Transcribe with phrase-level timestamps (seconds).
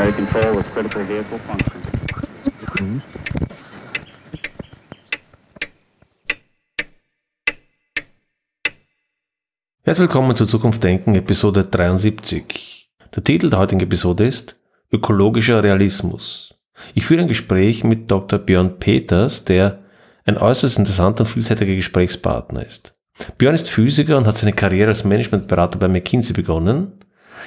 [0.00, 3.02] primary control with critical vehicle function.
[9.82, 12.90] Herzlich willkommen zu Zukunft Denken, Episode 73.
[13.14, 14.58] Der Titel der heutigen Episode ist
[14.92, 16.54] Ökologischer Realismus.
[16.94, 18.38] Ich führe ein Gespräch mit Dr.
[18.38, 19.80] Björn Peters, der
[20.24, 22.96] ein äußerst interessanter und vielseitiger Gesprächspartner ist.
[23.36, 27.00] Björn ist Physiker und hat seine Karriere als Managementberater bei McKinsey begonnen.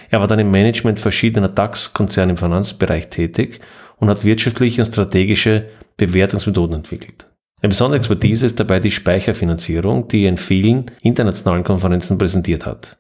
[0.09, 3.59] Er war dann im Management verschiedener DAX-Konzerne im Finanzbereich tätig
[3.97, 7.25] und hat wirtschaftliche und strategische Bewertungsmethoden entwickelt.
[7.61, 12.97] Eine besondere Expertise ist dabei die Speicherfinanzierung, die er in vielen internationalen Konferenzen präsentiert hat.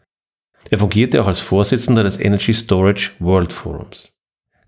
[0.69, 4.13] Er fungierte auch als Vorsitzender des Energy Storage World Forums.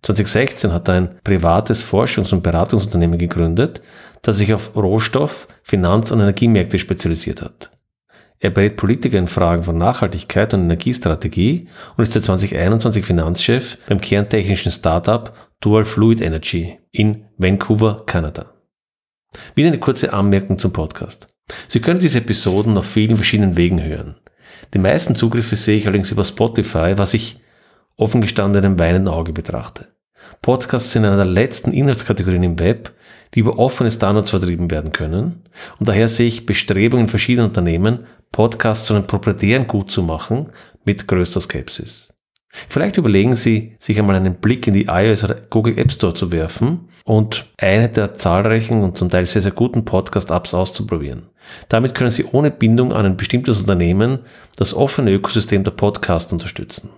[0.02, 3.82] 2016 hat er ein privates Forschungs- und Beratungsunternehmen gegründet,
[4.22, 7.72] das sich auf Rohstoff-, Finanz- und Energiemärkte spezialisiert hat.
[8.40, 14.02] Er berät Politiker in Fragen von Nachhaltigkeit und Energiestrategie und ist seit 2021 Finanzchef beim
[14.02, 18.52] kerntechnischen Startup Dual Fluid Energy in Vancouver, Kanada.
[19.56, 21.28] Wieder eine kurze Anmerkung zum Podcast.
[21.68, 24.16] Sie können diese Episoden auf vielen verschiedenen Wegen hören.
[24.74, 27.40] Die meisten Zugriffe sehe ich allerdings über Spotify, was ich
[27.98, 29.88] offen gestanden einem weinenden Auge betrachte.
[30.42, 32.92] Podcasts sind einer der letzten Inhaltskategorien im Web,
[33.34, 35.44] die über offene Standards vertrieben werden können.
[35.80, 40.52] Und daher sehe ich Bestrebungen verschiedener Unternehmen, Podcasts zu einem proprietären Gut zu machen,
[40.86, 42.14] mit größter Skepsis.
[42.70, 46.32] Vielleicht überlegen Sie, sich einmal einen Blick in die iOS oder Google App Store zu
[46.32, 51.24] werfen und eine der zahlreichen und zum Teil sehr, sehr guten Podcast-Apps auszuprobieren.
[51.68, 54.20] Damit können Sie ohne Bindung an ein bestimmtes Unternehmen
[54.56, 56.90] das offene Ökosystem der Podcast unterstützen.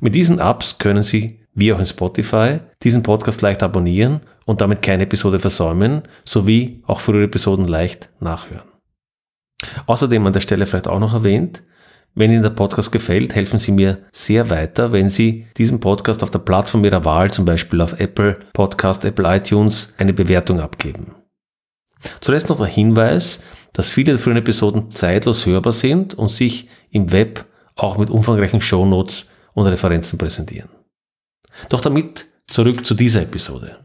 [0.00, 4.82] Mit diesen Apps können Sie, wie auch in Spotify, diesen Podcast leicht abonnieren und damit
[4.82, 8.68] keine Episode versäumen, sowie auch frühere Episoden leicht nachhören.
[9.86, 11.62] Außerdem an der Stelle vielleicht auch noch erwähnt,
[12.16, 16.30] wenn Ihnen der Podcast gefällt, helfen Sie mir sehr weiter, wenn Sie diesem Podcast auf
[16.30, 21.16] der Plattform Ihrer Wahl, zum Beispiel auf Apple Podcast, Apple iTunes, eine Bewertung abgeben.
[22.20, 23.42] Zuletzt noch der Hinweis,
[23.72, 28.60] dass viele der früheren Episoden zeitlos hörbar sind und sich im Web auch mit umfangreichen
[28.60, 30.68] Shownotes und Referenzen präsentieren.
[31.68, 33.78] Doch damit zurück zu dieser Episode.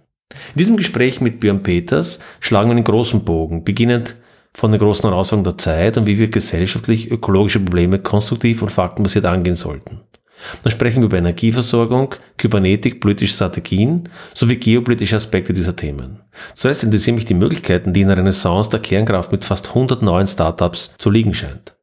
[0.54, 4.16] In diesem Gespräch mit Björn Peters schlagen wir einen großen Bogen, beginnend
[4.54, 9.26] von den großen Herausforderungen der Zeit und wie wir gesellschaftlich ökologische Probleme konstruktiv und faktenbasiert
[9.26, 10.02] angehen sollten.
[10.64, 16.20] Dann sprechen wir über Energieversorgung, Kybernetik, politische Strategien sowie geopolitische Aspekte dieser Themen.
[16.56, 20.28] Zuletzt interessieren mich die Möglichkeiten, die in der Renaissance der Kernkraft mit fast 100 neuen
[20.28, 21.76] Startups zu liegen scheint.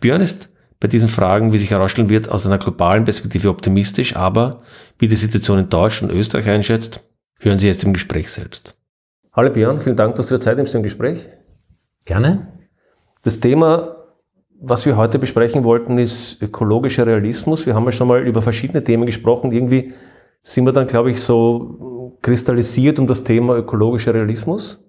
[0.00, 0.48] Björn ist
[0.80, 4.62] bei diesen Fragen, wie sich herausstellen wird, aus einer globalen Perspektive optimistisch, aber
[4.98, 7.02] wie die Situation in Deutschland und Österreich einschätzt,
[7.38, 8.76] hören Sie jetzt im Gespräch selbst.
[9.32, 11.28] Hallo Björn, vielen Dank, dass du dir Zeit nimmst im Gespräch.
[12.04, 12.48] Gerne.
[13.22, 13.96] Das Thema,
[14.60, 17.66] was wir heute besprechen wollten, ist ökologischer Realismus.
[17.66, 19.52] Wir haben ja schon mal über verschiedene Themen gesprochen.
[19.52, 19.92] Irgendwie
[20.42, 24.84] sind wir dann, glaube ich, so kristallisiert um das Thema ökologischer Realismus.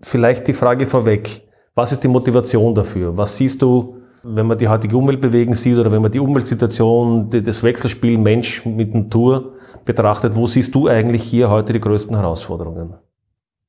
[0.00, 1.42] Vielleicht die Frage vorweg.
[1.74, 3.16] Was ist die Motivation dafür?
[3.16, 3.93] Was siehst du,
[4.24, 8.94] wenn man die heutige Umweltbewegung sieht oder wenn man die Umweltsituation, das Wechselspiel Mensch mit
[8.94, 9.54] Natur
[9.84, 10.34] betrachtet?
[10.34, 12.94] Wo siehst du eigentlich hier heute die größten Herausforderungen?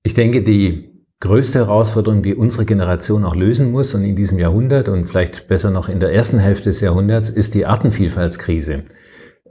[0.03, 4.87] Ich denke, die größte Herausforderung, die unsere Generation auch lösen muss und in diesem Jahrhundert
[4.89, 8.83] und vielleicht besser noch in der ersten Hälfte des Jahrhunderts, ist die Artenvielfaltskrise.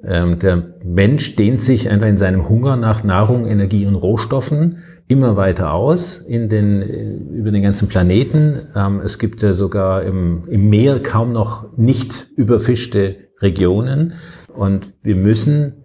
[0.07, 5.37] Ähm, der Mensch dehnt sich einfach in seinem Hunger nach Nahrung, Energie und Rohstoffen immer
[5.37, 6.83] weiter aus in den,
[7.31, 8.69] über den ganzen Planeten.
[8.75, 14.15] Ähm, es gibt ja sogar im, im Meer kaum noch nicht überfischte Regionen
[14.55, 15.85] und wir müssen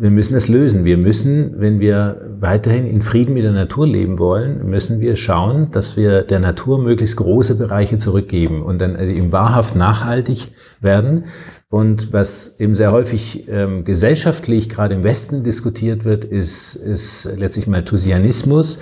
[0.00, 0.84] wir müssen es lösen.
[0.84, 5.72] Wir müssen, wenn wir weiterhin in Frieden mit der Natur leben wollen, müssen wir schauen,
[5.72, 10.48] dass wir der Natur möglichst große Bereiche zurückgeben und dann also eben wahrhaft nachhaltig
[10.80, 11.24] werden.
[11.70, 17.66] Und was eben sehr häufig ähm, gesellschaftlich gerade im Westen diskutiert wird, ist, ist letztlich
[17.66, 18.78] Malthusianismus.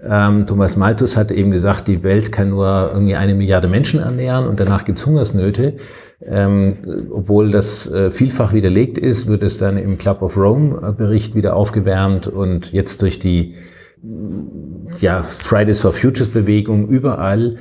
[0.00, 4.46] Ähm, Thomas Malthus hat eben gesagt, die Welt kann nur irgendwie eine Milliarde Menschen ernähren
[4.46, 5.74] und danach gibt's Hungersnöte.
[6.24, 6.76] Ähm,
[7.10, 11.34] obwohl das äh, vielfach widerlegt ist, wird es dann im Club of Rome äh, Bericht
[11.34, 13.54] wieder aufgewärmt und jetzt durch die
[15.00, 17.56] ja, Fridays for Futures Bewegung überall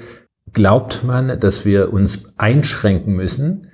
[0.54, 3.67] glaubt man, dass wir uns einschränken müssen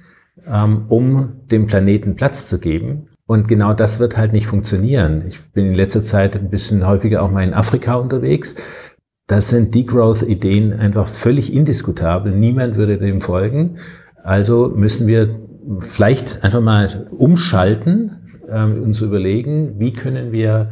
[0.47, 3.07] ähm, um dem Planeten Platz zu geben.
[3.25, 5.23] Und genau das wird halt nicht funktionieren.
[5.27, 8.55] Ich bin in letzter Zeit ein bisschen häufiger auch mal in Afrika unterwegs.
[9.27, 12.33] Das sind Degrowth-Ideen einfach völlig indiskutabel.
[12.33, 13.77] Niemand würde dem folgen.
[14.21, 15.39] Also müssen wir
[15.79, 20.71] vielleicht einfach mal umschalten, ähm, uns überlegen, wie können wir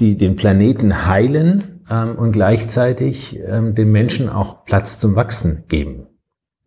[0.00, 6.07] die, den Planeten heilen ähm, und gleichzeitig ähm, den Menschen auch Platz zum Wachsen geben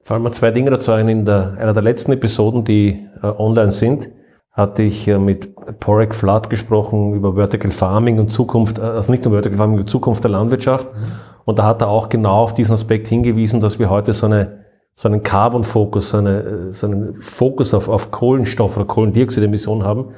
[0.04, 1.08] fallen mir zwei Dinge dazu ein.
[1.08, 4.10] In der, einer der letzten Episoden, die äh, online sind,
[4.52, 9.58] hatte ich mit Porek Flood gesprochen über Vertical Farming und Zukunft, also nicht nur Vertical
[9.58, 10.88] Farming, über Zukunft der Landwirtschaft.
[10.94, 11.00] Mhm.
[11.46, 14.62] Und da hat er auch genau auf diesen Aspekt hingewiesen, dass wir heute so eine
[14.94, 20.12] so einen Carbon-Fokus, so, eine, so einen Fokus auf, auf Kohlenstoff oder Kohlendioxidemissionen haben,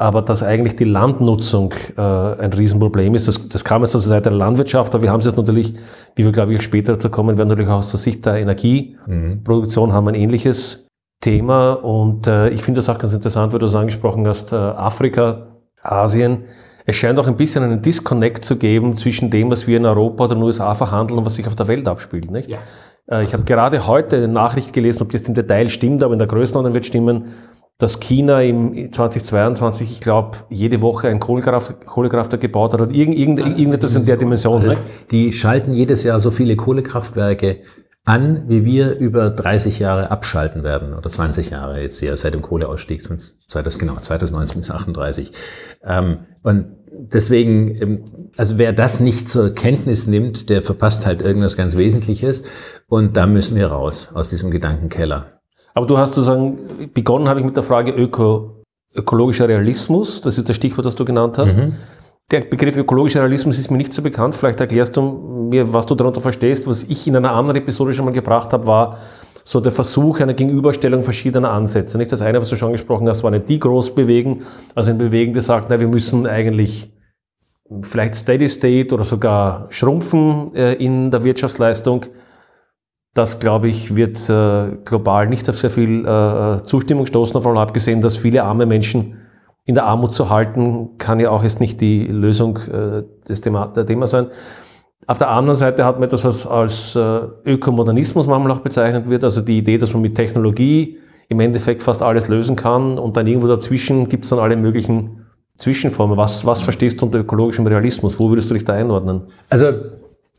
[0.00, 3.28] aber dass eigentlich die Landnutzung äh, ein Riesenproblem ist.
[3.28, 5.74] Das, das kam jetzt aus der Seite der Landwirtschaft, aber wir haben es jetzt natürlich,
[6.16, 9.90] wie wir glaube ich später dazu kommen werden, natürlich auch aus der Sicht der Energieproduktion
[9.90, 9.92] mhm.
[9.92, 10.88] haben ein ähnliches
[11.20, 14.56] Thema und äh, ich finde das auch ganz interessant, weil du es angesprochen hast, äh,
[14.56, 15.48] Afrika,
[15.82, 16.44] Asien,
[16.86, 20.24] es scheint auch ein bisschen einen Disconnect zu geben zwischen dem, was wir in Europa
[20.24, 22.30] oder in den USA verhandeln und was sich auf der Welt abspielt.
[22.30, 22.48] Nicht?
[22.48, 22.58] Ja.
[23.10, 26.18] Äh, ich habe gerade heute eine Nachricht gelesen, ob das im Detail stimmt, aber in
[26.18, 27.26] der Größenordnung wird stimmen,
[27.80, 33.16] dass China im 2022, ich glaube, jede Woche ein Kohlekraft, Kohlekraftwerk gebaut hat oder irgend,
[33.16, 34.56] irgend, irgendetwas in der Dimension.
[34.56, 34.76] Also
[35.10, 37.62] die schalten jedes Jahr so viele Kohlekraftwerke
[38.04, 42.42] an, wie wir über 30 Jahre abschalten werden oder 20 Jahre jetzt ja seit dem
[42.42, 43.02] Kohleausstieg,
[43.78, 45.32] genau 2019 bis 38.
[45.84, 48.04] Ähm, und deswegen, ähm,
[48.36, 52.42] also wer das nicht zur Kenntnis nimmt, der verpasst halt irgendwas ganz Wesentliches.
[52.88, 55.39] Und da müssen wir raus aus diesem Gedankenkeller.
[55.74, 58.62] Aber du hast sozusagen, begonnen habe ich mit der Frage Öko,
[58.94, 60.20] ökologischer Realismus.
[60.20, 61.56] Das ist das Stichwort, das du genannt hast.
[61.56, 61.74] Mhm.
[62.30, 64.34] Der Begriff ökologischer Realismus ist mir nicht so bekannt.
[64.34, 65.02] Vielleicht erklärst du
[65.50, 66.66] mir, was du darunter verstehst.
[66.66, 68.98] Was ich in einer anderen Episode schon mal gebracht habe, war
[69.42, 71.98] so der Versuch einer Gegenüberstellung verschiedener Ansätze.
[71.98, 74.42] Nicht das eine, was du schon angesprochen hast, war eine Degrowth-Bewegen,
[74.74, 76.92] also ein Bewegen, der sagt, na, wir müssen eigentlich
[77.82, 82.06] vielleicht Steady State oder sogar schrumpfen äh, in der Wirtschaftsleistung.
[83.20, 88.00] Das, glaube ich, wird äh, global nicht auf sehr viel äh, Zustimmung stoßen, davon abgesehen,
[88.00, 89.18] dass viele arme Menschen
[89.66, 93.66] in der Armut zu halten, kann ja auch jetzt nicht die Lösung äh, des Thema,
[93.66, 94.28] der Thema sein.
[95.06, 99.22] Auf der anderen Seite hat man etwas, was als äh, Ökomodernismus manchmal auch bezeichnet wird,
[99.22, 100.96] also die Idee, dass man mit Technologie
[101.28, 105.26] im Endeffekt fast alles lösen kann und dann irgendwo dazwischen gibt es dann alle möglichen
[105.58, 106.16] Zwischenformen.
[106.16, 108.18] Was, was verstehst du unter ökologischem Realismus?
[108.18, 109.26] Wo würdest du dich da einordnen?
[109.50, 109.72] Also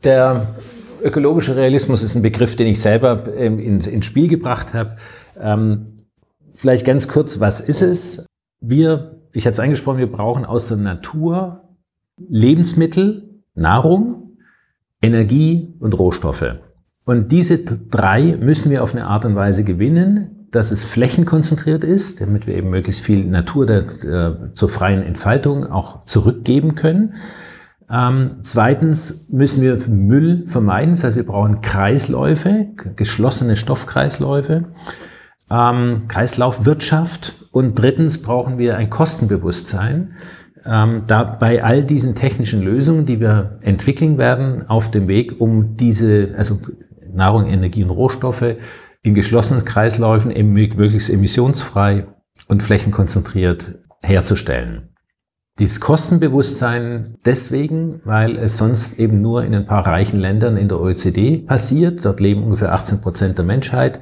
[0.02, 0.48] der
[1.04, 4.96] ökologische Realismus ist ein Begriff, den ich selber ähm, ins, ins Spiel gebracht habe.
[5.40, 5.98] Ähm,
[6.54, 8.26] vielleicht ganz kurz, was ist es?
[8.60, 11.68] Wir, ich hatte es angesprochen, wir brauchen aus der Natur
[12.28, 14.36] Lebensmittel, Nahrung,
[15.00, 16.56] Energie und Rohstoffe.
[17.04, 22.20] Und diese drei müssen wir auf eine Art und Weise gewinnen, dass es flächenkonzentriert ist,
[22.20, 27.14] damit wir eben möglichst viel Natur der, äh, zur freien Entfaltung auch zurückgeben können.
[27.92, 34.64] Ähm, zweitens müssen wir Müll vermeiden, das heißt, wir brauchen Kreisläufe, geschlossene Stoffkreisläufe,
[35.50, 40.14] ähm, Kreislaufwirtschaft und drittens brauchen wir ein Kostenbewusstsein,
[40.64, 45.76] ähm, da bei all diesen technischen Lösungen, die wir entwickeln werden, auf dem Weg, um
[45.76, 46.60] diese, also
[47.12, 48.56] Nahrung, Energie und Rohstoffe
[49.02, 52.06] in geschlossenen Kreisläufen möglichst emissionsfrei
[52.48, 54.91] und flächenkonzentriert herzustellen.
[55.58, 60.80] Dieses Kostenbewusstsein deswegen, weil es sonst eben nur in ein paar reichen Ländern in der
[60.80, 62.04] OECD passiert.
[62.04, 64.00] Dort leben ungefähr 18 Prozent der Menschheit.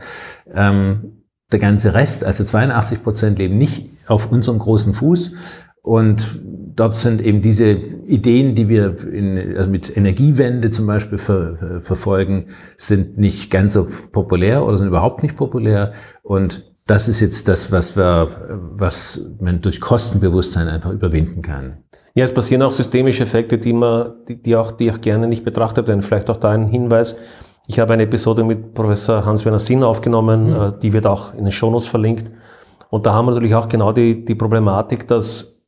[0.52, 5.35] Ähm, der ganze Rest, also 82 Prozent, leben nicht auf unserem großen Fuß.
[5.82, 6.38] Und
[6.76, 12.46] dort sind eben diese Ideen, die wir in, also mit Energiewende zum Beispiel ver, verfolgen,
[12.77, 15.93] sind nicht ganz so populär oder sind überhaupt nicht populär.
[16.22, 18.29] Und das ist jetzt das, was wir,
[18.77, 21.84] was man durch Kostenbewusstsein einfach überwinden kann.
[22.15, 25.44] Ja, es passieren auch systemische Effekte, die man, die, die auch, die auch gerne nicht
[25.44, 26.03] betrachtet werden.
[26.03, 27.17] Vielleicht auch da ein Hinweis.
[27.69, 30.81] Ich habe eine Episode mit Professor Hans-Werner Sinn aufgenommen, mhm.
[30.82, 32.31] die wird auch in den Shownotes verlinkt.
[32.89, 35.60] Und da haben wir natürlich auch genau die, die Problematik, dass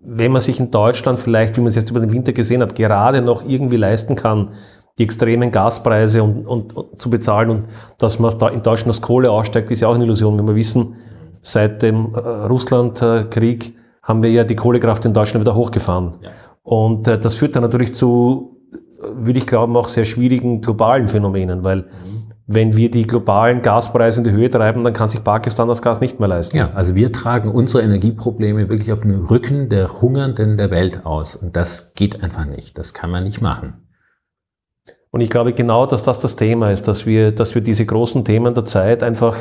[0.00, 2.74] wenn man sich in Deutschland vielleicht, wie man es jetzt über den Winter gesehen hat,
[2.74, 4.50] gerade noch irgendwie leisten kann,
[4.98, 7.64] die extremen Gaspreise und, und, und zu bezahlen und
[7.98, 10.38] dass man da in Deutschland aus Kohle aussteigt, ist ja auch eine Illusion.
[10.38, 10.94] Wenn wir wissen,
[11.42, 16.12] seit dem äh, Russlandkrieg haben wir ja die Kohlekraft in Deutschland wieder hochgefahren.
[16.22, 16.30] Ja.
[16.62, 18.56] Und äh, das führt dann natürlich zu,
[19.00, 24.20] würde ich glauben, auch sehr schwierigen globalen Phänomenen, weil mhm wenn wir die globalen Gaspreise
[24.20, 26.56] in die Höhe treiben, dann kann sich Pakistan das Gas nicht mehr leisten.
[26.56, 31.34] Ja, also wir tragen unsere Energieprobleme wirklich auf dem Rücken der Hungernden der Welt aus.
[31.34, 32.78] Und das geht einfach nicht.
[32.78, 33.74] Das kann man nicht machen.
[35.10, 38.24] Und ich glaube genau, dass das das Thema ist, dass wir, dass wir diese großen
[38.24, 39.36] Themen der Zeit einfach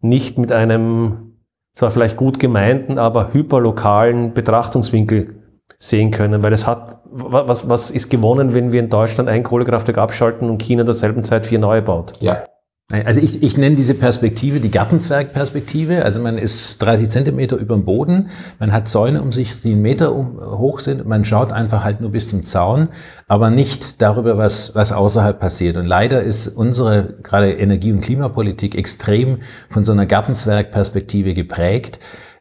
[0.00, 1.36] nicht mit einem
[1.74, 5.42] zwar vielleicht gut gemeinten, aber hyperlokalen Betrachtungswinkel
[5.78, 9.98] sehen können, weil es hat, was, was ist gewonnen, wenn wir in Deutschland ein Kohlekraftwerk
[9.98, 12.14] abschalten und China in derselben Zeit vier neue baut?
[12.20, 12.44] Ja.
[12.92, 16.04] Also ich, ich nenne diese Perspektive die Gartenzwergperspektive.
[16.04, 19.82] Also man ist 30 Zentimeter über dem Boden, man hat Zäune um sich, die einen
[19.82, 21.04] Meter um, hoch sind.
[21.04, 22.90] Man schaut einfach halt nur bis zum Zaun,
[23.26, 25.76] aber nicht darüber, was, was außerhalb passiert.
[25.76, 31.98] Und leider ist unsere gerade Energie- und Klimapolitik extrem von so einer Gartenzwergperspektive geprägt.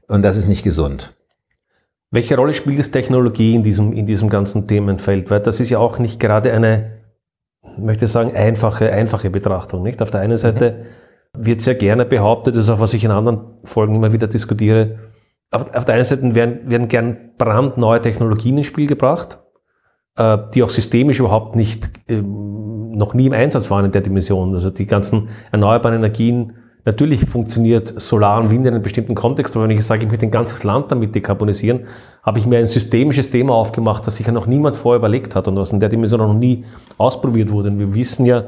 [0.07, 1.13] Und das ist nicht gesund.
[2.11, 5.31] Welche Rolle spielt das Technologie in diesem, in diesem ganzen Themenfeld?
[5.31, 6.94] Weil das ist ja auch nicht gerade eine,
[7.77, 9.83] möchte sagen, einfache, einfache Betrachtung.
[9.83, 10.01] Nicht?
[10.01, 10.85] Auf der einen Seite
[11.33, 11.45] mhm.
[11.45, 14.99] wird sehr gerne behauptet, das ist auch, was ich in anderen Folgen immer wieder diskutiere,
[15.51, 19.39] auf, auf der einen Seite werden, werden gern brandneue Technologien ins Spiel gebracht,
[20.17, 24.53] äh, die auch systemisch überhaupt nicht, äh, noch nie im Einsatz waren in der Dimension.
[24.53, 26.53] Also die ganzen erneuerbaren Energien
[26.85, 30.27] Natürlich funktioniert Solar und Wind in einem bestimmten Kontext, aber wenn ich sage, ich möchte
[30.27, 31.81] ein ganzes Land damit dekarbonisieren,
[32.21, 35.47] habe ich mir ein systemisches Thema aufgemacht, das sich ja noch niemand vorher überlegt hat
[35.47, 36.63] und was in der Dimension noch nie
[36.97, 37.69] ausprobiert wurde.
[37.69, 38.45] Und wir wissen ja,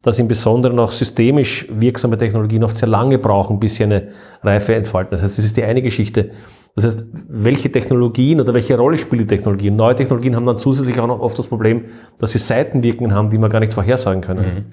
[0.00, 4.08] dass im Besonderen auch systemisch wirksame Technologien oft sehr lange brauchen, bis sie eine
[4.42, 5.10] Reife entfalten.
[5.12, 6.30] Das heißt, das ist die eine Geschichte.
[6.74, 9.76] Das heißt, welche Technologien oder welche Rolle spielen die Technologien?
[9.76, 11.84] Neue Technologien haben dann zusätzlich auch noch oft das Problem,
[12.18, 14.44] dass sie Seitenwirkungen haben, die man gar nicht vorhersagen können.
[14.44, 14.64] Mhm.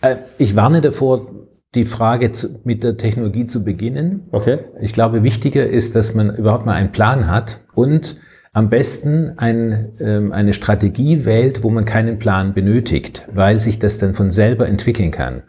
[0.00, 1.26] Äh, ich warne davor,
[1.74, 4.28] die Frage zu, mit der Technologie zu beginnen.
[4.32, 4.58] Okay.
[4.80, 8.16] Ich glaube, wichtiger ist, dass man überhaupt mal einen Plan hat und
[8.52, 13.98] am besten ein, ähm, eine Strategie wählt, wo man keinen Plan benötigt, weil sich das
[13.98, 15.42] dann von selber entwickeln kann.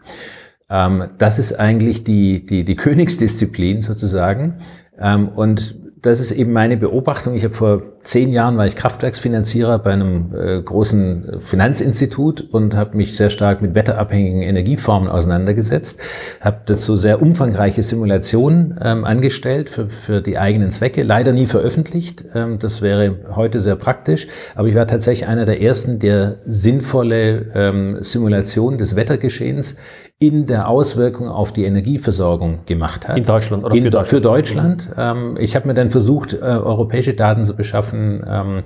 [0.68, 4.58] Ähm, das ist eigentlich die, die, die Königsdisziplin sozusagen.
[4.98, 7.34] Ähm, und das ist eben meine Beobachtung.
[7.34, 12.96] Ich habe vor zehn Jahren war ich Kraftwerksfinanzierer bei einem äh, großen Finanzinstitut und habe
[12.96, 16.00] mich sehr stark mit wetterabhängigen Energieformen auseinandergesetzt.
[16.40, 21.02] Habe dazu sehr umfangreiche Simulationen ähm, angestellt für, für die eigenen Zwecke.
[21.02, 22.24] Leider nie veröffentlicht.
[22.34, 24.26] Ähm, das wäre heute sehr praktisch.
[24.54, 29.76] Aber ich war tatsächlich einer der ersten, der sinnvolle ähm, Simulationen des Wettergeschehens
[30.20, 33.16] in der Auswirkung auf die Energieversorgung gemacht hat.
[33.16, 34.08] In Deutschland oder in, für Deutschland?
[34.08, 34.90] Für Deutschland.
[34.96, 38.22] Ähm, ich habe mir dann versucht, äh, europäische Daten zu beschaffen.
[38.28, 38.62] Ähm,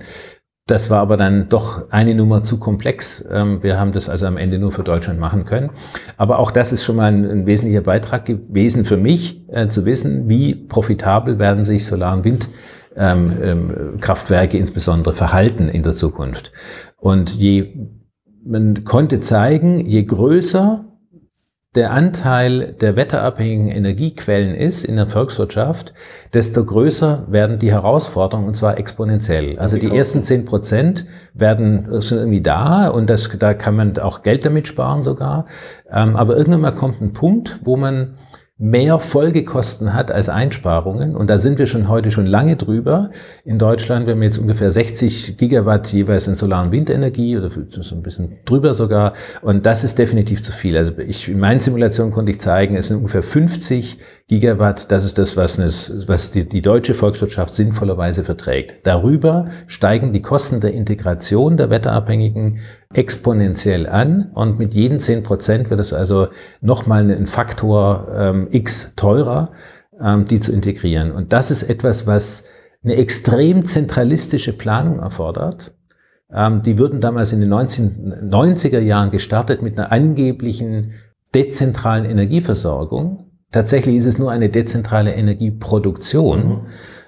[0.67, 3.25] das war aber dann doch eine Nummer zu komplex.
[3.31, 5.71] Ähm, wir haben das also am Ende nur für Deutschland machen können.
[6.17, 9.87] Aber auch das ist schon mal ein, ein wesentlicher Beitrag gewesen für mich, äh, zu
[9.87, 16.51] wissen, wie profitabel werden sich Solar- und Windkraftwerke ähm, ähm, insbesondere verhalten in der Zukunft.
[16.97, 17.77] Und je,
[18.45, 20.87] man konnte zeigen, je größer
[21.75, 25.93] der Anteil der wetterabhängigen Energiequellen ist in der Volkswirtschaft,
[26.33, 29.59] desto größer werden die Herausforderungen und zwar exponentiell.
[29.59, 31.05] Also die ersten zehn Prozent
[31.35, 35.47] werden sind irgendwie da und das, da kann man auch Geld damit sparen sogar.
[35.91, 38.15] Ähm, aber irgendwann mal kommt ein Punkt, wo man
[38.57, 41.17] mehr Folgekosten hat als Einsparungen.
[41.17, 43.11] Und da sind wir schon heute schon lange drüber.
[43.45, 47.97] In Deutschland, wir haben jetzt ungefähr 60 Gigawatt jeweils in Solar- und Windenergie oder so
[47.97, 49.15] ein bisschen drüber sogar.
[49.43, 50.77] Und das ist definitiv zu viel.
[50.77, 54.91] Also ich, in meinen Simulationen konnte ich zeigen, es sind ungefähr 50 Gigawatt.
[54.91, 55.59] Das ist das, was,
[56.09, 58.87] was die, die deutsche Volkswirtschaft sinnvollerweise verträgt.
[58.87, 62.61] Darüber steigen die Kosten der Integration der wetterabhängigen
[62.95, 66.29] exponentiell an und mit jedem 10 Prozent wird es also
[66.63, 69.53] nochmal ein Faktor ähm, x teurer,
[70.01, 71.13] ähm, die zu integrieren.
[71.13, 72.49] Und das ist etwas, was
[72.83, 75.75] eine extrem zentralistische Planung erfordert.
[76.33, 80.93] Ähm, die wurden damals in den 1990er Jahren gestartet mit einer angeblichen
[81.35, 83.34] dezentralen Energieversorgung.
[83.55, 86.49] Tatsächlich ist es nur eine dezentrale Energieproduktion.
[86.49, 86.61] Mhm.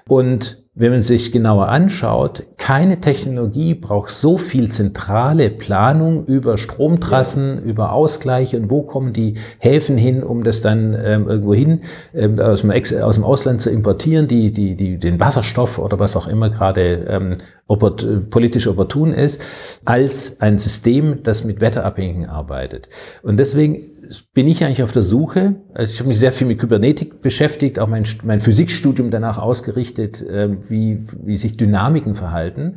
[0.07, 7.55] Und wenn man sich genauer anschaut, keine Technologie braucht so viel zentrale Planung über Stromtrassen,
[7.57, 7.61] ja.
[7.63, 11.81] über Ausgleiche und wo kommen die Häfen hin, um das dann ähm, irgendwo hin
[12.13, 15.99] ähm, aus, dem Ex aus dem Ausland zu importieren, die, die, die, den Wasserstoff oder
[15.99, 17.33] was auch immer gerade ähm,
[17.67, 19.43] politisch opportun ist,
[19.85, 22.87] als ein System, das mit Wetterabhängigen arbeitet.
[23.23, 23.91] Und deswegen
[24.33, 25.55] bin ich eigentlich auf der Suche.
[25.73, 30.21] Also ich habe mich sehr viel mit Kybernetik beschäftigt, auch mein, mein Physikstudium danach ausgerichtet,
[30.21, 32.75] äh, wie, wie sich Dynamiken verhalten.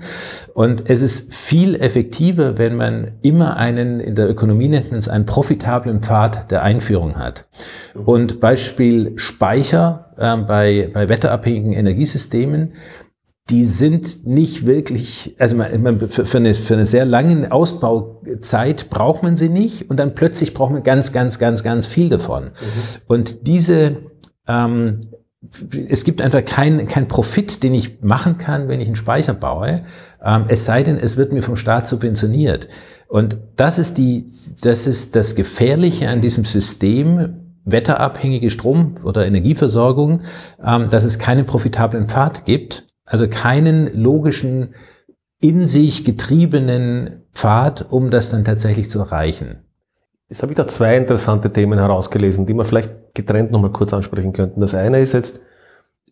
[0.55, 5.09] Und es ist viel effektiver, wenn man immer einen, in der Ökonomie nennt man es
[5.09, 7.49] einen profitablen Pfad der Einführung hat.
[7.95, 12.73] Und Beispiel Speicher äh, bei, bei wetterabhängigen Energiesystemen
[13.51, 19.23] die sind nicht wirklich, also man, für, für, eine, für eine sehr lange Ausbauzeit braucht
[19.23, 22.45] man sie nicht und dann plötzlich braucht man ganz, ganz, ganz, ganz viel davon.
[22.45, 22.51] Mhm.
[23.07, 23.97] Und diese,
[24.47, 25.01] ähm,
[25.89, 29.83] es gibt einfach keinen kein Profit, den ich machen kann, wenn ich einen Speicher baue,
[30.23, 32.69] ähm, es sei denn, es wird mir vom Staat subventioniert.
[33.09, 34.31] Und das ist die,
[34.63, 40.23] das ist das Gefährliche an diesem System, wetterabhängige Strom- oder Energieversorgung,
[40.65, 44.75] ähm, dass es keinen profitablen Pfad gibt, also keinen logischen,
[45.41, 49.65] in sich getriebenen Pfad, um das dann tatsächlich zu erreichen.
[50.29, 54.33] Jetzt habe ich da zwei interessante Themen herausgelesen, die wir vielleicht getrennt nochmal kurz ansprechen
[54.33, 54.61] könnten.
[54.61, 55.41] Das eine ist jetzt,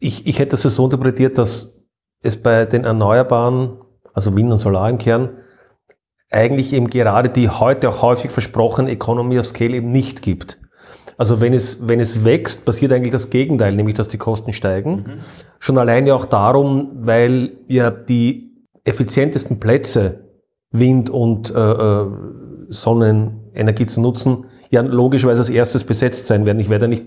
[0.01, 1.85] ich, ich hätte das so interpretiert, dass
[2.21, 3.79] es bei den Erneuerbaren,
[4.13, 5.39] also Wind und Solar im Kern,
[6.31, 10.59] eigentlich eben gerade die heute auch häufig versprochene Economy of Scale eben nicht gibt.
[11.19, 15.05] Also wenn es, wenn es wächst, passiert eigentlich das Gegenteil, nämlich dass die Kosten steigen.
[15.59, 20.25] Schon alleine auch darum, weil ja die effizientesten Plätze,
[20.71, 22.07] Wind und äh, äh,
[22.69, 26.61] Sonnenenergie zu nutzen, ja logischerweise als erstes besetzt sein werden.
[26.61, 27.05] Ich werde nicht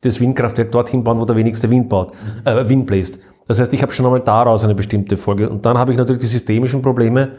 [0.00, 2.12] das Windkraftwerk dorthin bauen, wo der wenigste Wind baut,
[2.46, 3.18] äh, Wind bläst.
[3.46, 5.50] Das heißt, ich habe schon einmal daraus eine bestimmte Folge.
[5.50, 7.32] Und dann habe ich natürlich die systemischen Probleme.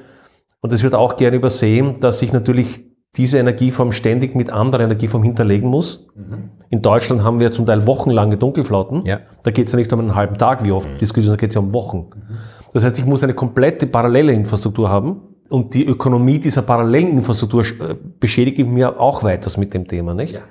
[0.60, 5.24] Und es wird auch gerne übersehen, dass ich natürlich diese Energieform ständig mit anderer Energieform
[5.24, 6.08] hinterlegen muss.
[6.16, 6.52] Mhm.
[6.70, 9.06] In Deutschland haben wir zum Teil wochenlange Dunkelflauten.
[9.06, 9.20] Ja.
[9.44, 10.98] Da geht es ja nicht um einen halben Tag, wie oft mhm.
[10.98, 12.10] diskutieren, da geht es ja um Wochen.
[12.16, 12.38] Mhm.
[12.74, 15.22] Das heißt, ich muss eine komplette parallele Infrastruktur haben.
[15.50, 20.36] Und die Ökonomie dieser parallelen Infrastruktur äh, beschädigt mir auch weiters mit dem Thema, nicht?
[20.36, 20.46] Ja.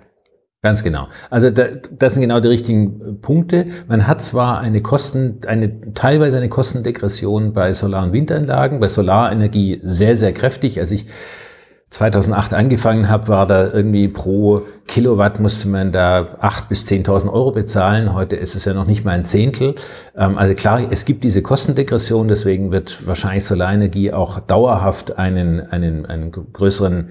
[0.63, 1.09] Ganz genau.
[1.31, 3.69] Also da, das sind genau die richtigen äh, Punkte.
[3.89, 9.81] Man hat zwar eine Kosten, eine teilweise eine Kostendegression bei Solar- und Windanlagen, bei Solarenergie
[9.83, 10.79] sehr, sehr kräftig.
[10.79, 11.07] Als ich
[11.91, 17.53] 2008 angefangen habe, war da irgendwie pro Kilowatt musste man da acht bis 10.000 Euro
[17.53, 18.15] bezahlen.
[18.15, 19.75] Heute ist es ja noch nicht mal ein Zehntel.
[20.17, 26.07] Ähm, also klar, es gibt diese Kostendegression, deswegen wird wahrscheinlich Solarenergie auch dauerhaft einen, einen,
[26.07, 27.11] einen größeren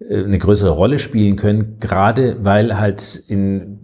[0.00, 3.80] eine größere Rolle spielen können, gerade weil halt in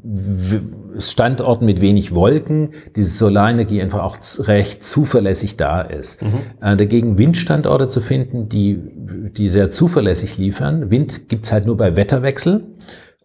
[0.99, 6.23] Standorten mit wenig Wolken diese Solarenergie einfach auch recht zuverlässig da ist.
[6.23, 6.29] Mhm.
[6.61, 8.79] Äh, dagegen Windstandorte zu finden, die,
[9.37, 10.91] die sehr zuverlässig liefern.
[10.91, 12.63] Wind gibt's halt nur bei Wetterwechsel.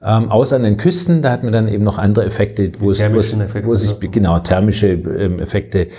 [0.01, 3.00] Ähm, außer an den Küsten, da hat man dann eben noch andere Effekte, wo es,
[3.12, 5.89] wo es, wo es sich, genau, thermische ähm, Effekte,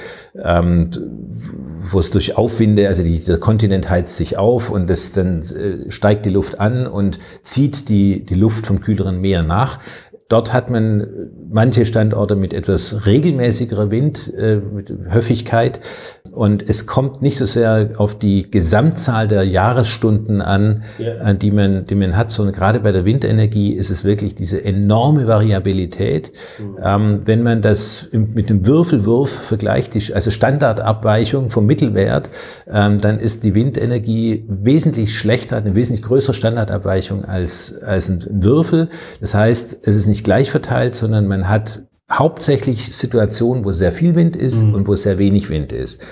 [0.42, 0.88] ähm,
[1.90, 5.90] wo es durch Aufwinde, also die, der Kontinent heizt sich auf und das, dann äh,
[5.90, 9.80] steigt die Luft an und zieht die, die Luft vom kühleren Meer nach.
[10.30, 11.08] Dort hat man
[11.50, 15.80] manche Standorte mit etwas regelmäßigerer Wind, äh, mit Höfigkeit.
[16.30, 21.32] Und es kommt nicht so sehr auf die Gesamtzahl der Jahresstunden an, ja.
[21.32, 25.26] die, man, die man hat, sondern gerade bei der Windenergie ist es wirklich diese enorme
[25.26, 26.30] Variabilität.
[26.60, 26.78] Mhm.
[26.80, 32.30] Ähm, wenn man das mit dem Würfelwurf vergleicht, also Standardabweichung vom Mittelwert,
[32.70, 38.24] ähm, dann ist die Windenergie wesentlich schlechter, hat eine wesentlich größere Standardabweichung als, als ein
[38.30, 38.88] Würfel.
[39.20, 44.14] Das heißt, es ist nicht gleich verteilt, sondern man hat hauptsächlich Situationen, wo sehr viel
[44.14, 44.74] Wind ist mhm.
[44.74, 46.02] und wo sehr wenig Wind ist.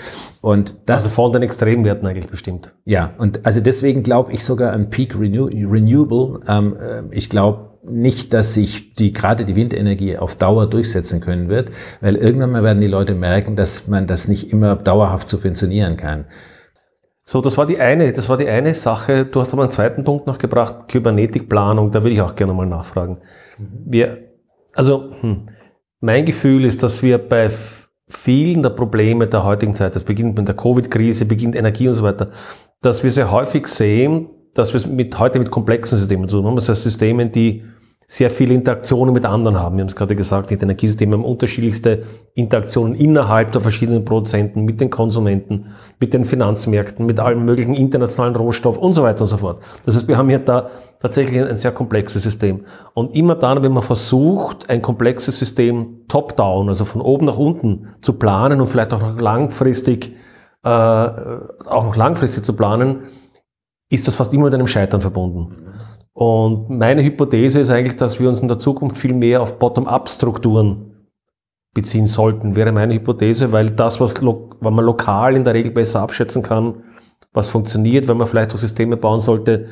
[0.40, 2.74] Und das also von den Extremwerten eigentlich bestimmt.
[2.84, 6.40] Ja, und also deswegen glaube ich sogar an Peak Renew Renewable.
[6.46, 11.48] Ähm, äh, ich glaube nicht, dass sich die gerade die Windenergie auf Dauer durchsetzen können
[11.48, 15.96] wird, weil irgendwann mal werden die Leute merken, dass man das nicht immer dauerhaft subventionieren
[15.96, 16.26] kann.
[17.30, 19.26] So, das war die eine, das war die eine Sache.
[19.26, 21.90] Du hast aber einen zweiten Punkt noch gebracht, Kybernetikplanung.
[21.90, 23.18] Da würde ich auch gerne mal nachfragen.
[23.58, 23.66] Mhm.
[23.84, 24.18] Wir,
[24.72, 25.44] also hm,
[26.00, 27.50] mein Gefühl ist, dass wir bei
[28.08, 32.02] vielen der Probleme der heutigen Zeit, das beginnt mit der Covid-Krise, beginnt Energie und so
[32.02, 32.30] weiter,
[32.80, 36.56] dass wir sehr häufig sehen, dass wir mit, heute mit komplexen Systemen zu tun haben,
[36.56, 37.62] das heißt Systemen, die
[38.10, 39.76] sehr viele Interaktionen mit anderen haben.
[39.76, 44.80] Wir haben es gerade gesagt, die Energiesysteme haben unterschiedlichste Interaktionen innerhalb der verschiedenen Produzenten, mit
[44.80, 45.66] den Konsumenten,
[46.00, 49.60] mit den Finanzmärkten, mit allen möglichen internationalen Rohstoffen und so weiter und so fort.
[49.84, 52.64] Das heißt, wir haben hier da tatsächlich ein, sehr komplexes System.
[52.94, 57.88] Und immer dann, wenn man versucht, ein komplexes System top-down, also von oben nach unten
[58.00, 60.14] zu planen und vielleicht auch noch langfristig,
[60.64, 63.00] äh, auch noch langfristig zu planen,
[63.90, 65.56] ist das fast immer mit einem Scheitern verbunden.
[66.18, 71.06] Und meine Hypothese ist eigentlich, dass wir uns in der Zukunft viel mehr auf Bottom-up-Strukturen
[71.72, 76.00] beziehen sollten, wäre meine Hypothese, weil das, was, was man lokal in der Regel besser
[76.00, 76.82] abschätzen kann,
[77.32, 79.66] was funktioniert, wenn man vielleicht auch Systeme bauen sollte,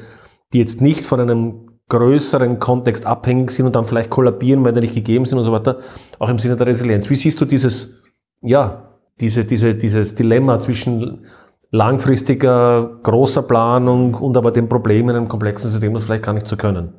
[0.52, 4.82] die jetzt nicht von einem größeren Kontext abhängig sind und dann vielleicht kollabieren, weil die
[4.82, 5.80] nicht gegeben sind und so weiter,
[6.20, 7.10] auch im Sinne der Resilienz.
[7.10, 8.04] Wie siehst du dieses,
[8.40, 11.26] ja, diese, diese, dieses Dilemma zwischen
[11.76, 16.46] langfristiger, großer Planung und aber den Problemen in einem komplexen System das vielleicht gar nicht
[16.46, 16.94] zu können?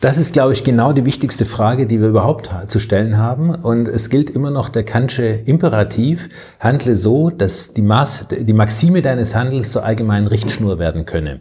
[0.00, 3.54] Das ist, glaube ich, genau die wichtigste Frage, die wir überhaupt zu stellen haben.
[3.54, 9.02] Und es gilt immer noch der Kantsche Imperativ, handle so, dass die, Maß, die Maxime
[9.02, 11.40] deines Handels zur allgemeinen Richtschnur werden könne.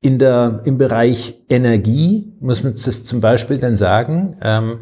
[0.00, 4.78] In der, Im Bereich Energie muss man das zum Beispiel dann sagen, ähm,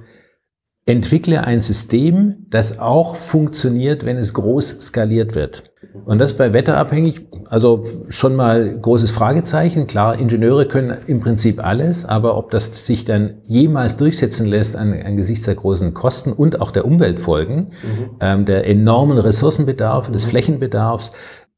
[0.87, 5.65] entwickle ein System, das auch funktioniert, wenn es groß skaliert wird.
[6.05, 9.87] Und das bei wetterabhängig, also schon mal großes Fragezeichen.
[9.87, 14.93] Klar, Ingenieure können im Prinzip alles, aber ob das sich dann jemals durchsetzen lässt an,
[14.93, 18.11] angesichts der großen Kosten und auch der Umweltfolgen, mhm.
[18.21, 20.31] ähm, der enormen Ressourcenbedarf, des mhm.
[20.31, 21.13] Flächenbedarfs,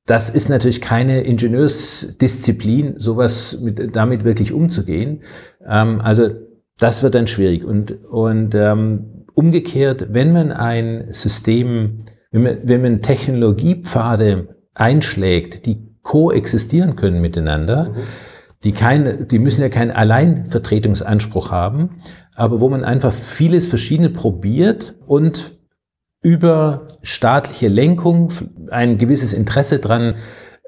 [0.07, 5.23] das ist natürlich keine Ingenieursdisziplin, sowas mit, damit wirklich umzugehen.
[5.67, 6.31] Ähm, also
[6.79, 7.65] das wird dann schwierig.
[7.65, 11.99] Und, und ähm, umgekehrt, wenn man ein System
[12.33, 17.97] wenn man, wenn man Technologiepfade einschlägt, die koexistieren können miteinander, mhm.
[18.65, 21.91] die, kein, die müssen ja keinen Alleinvertretungsanspruch haben,
[22.35, 25.53] aber wo man einfach vieles Verschiedene probiert und
[26.23, 28.33] über staatliche Lenkung
[28.71, 30.15] ein gewisses Interesse dran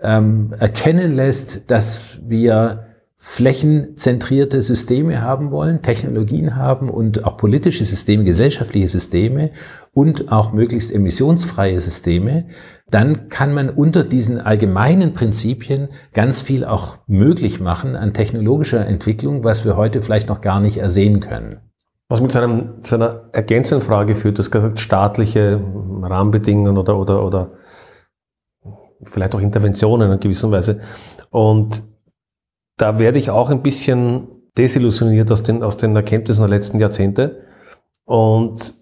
[0.03, 2.84] ähm, erkennen lässt, dass wir
[3.27, 9.51] flächenzentrierte Systeme haben wollen, Technologien haben und auch politische Systeme, gesellschaftliche Systeme
[9.95, 12.49] und auch möglichst emissionsfreie Systeme,
[12.91, 19.43] dann kann man unter diesen allgemeinen Prinzipien ganz viel auch möglich machen an technologischer Entwicklung,
[19.43, 21.61] was wir heute vielleicht noch gar nicht ersehen können.
[22.11, 25.63] Was mit seinem, seiner ergänzenden Frage führt, du hast gesagt, staatliche
[26.03, 27.53] Rahmenbedingungen oder, oder, oder
[29.03, 30.83] vielleicht auch Interventionen in gewisser Weise.
[31.31, 31.94] Und
[32.77, 37.43] da werde ich auch ein bisschen desillusioniert aus den, aus den Erkenntnissen der letzten Jahrzehnte.
[38.05, 38.75] Und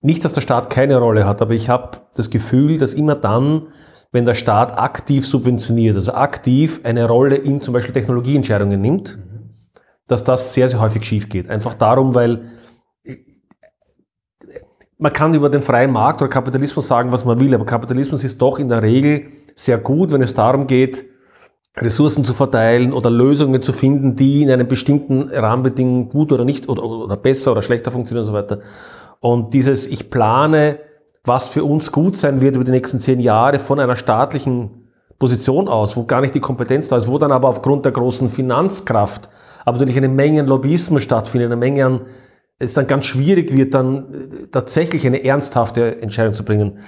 [0.00, 3.68] nicht, dass der Staat keine Rolle hat, aber ich habe das Gefühl, dass immer dann,
[4.12, 9.18] wenn der Staat aktiv subventioniert, also aktiv eine Rolle in zum Beispiel Technologieentscheidungen nimmt,
[10.06, 11.48] dass das sehr, sehr häufig schief geht.
[11.48, 12.50] Einfach darum, weil
[14.98, 18.40] man kann über den freien Markt oder Kapitalismus sagen, was man will, aber Kapitalismus ist
[18.40, 21.04] doch in der Regel sehr gut, wenn es darum geht,
[21.76, 26.68] Ressourcen zu verteilen oder Lösungen zu finden, die in einem bestimmten Rahmenbedingungen gut oder nicht
[26.68, 28.60] oder, oder besser oder schlechter funktionieren und so weiter.
[29.20, 30.78] Und dieses, ich plane,
[31.24, 35.68] was für uns gut sein wird über die nächsten zehn Jahre von einer staatlichen Position
[35.68, 39.28] aus, wo gar nicht die Kompetenz da ist, wo dann aber aufgrund der großen Finanzkraft
[39.64, 42.00] aber natürlich eine Menge an Lobbyismus stattfindet, eine Menge an,
[42.58, 46.78] es dann ganz schwierig wird, dann tatsächlich eine ernsthafte Entscheidung zu bringen.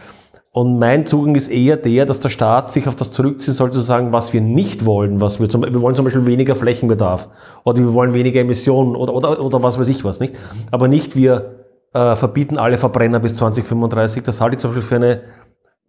[0.56, 3.82] Und mein Zugang ist eher der, dass der Staat sich auf das zurückziehen sollte, zu
[3.82, 7.28] sagen, was wir nicht wollen, was wir zum, wir wollen zum Beispiel weniger Flächenbedarf
[7.64, 10.34] oder wir wollen weniger Emissionen oder, oder, oder was weiß ich was, nicht?
[10.70, 14.22] Aber nicht wir äh, verbieten alle Verbrenner bis 2035.
[14.22, 15.20] Das halte ich zum Beispiel für eine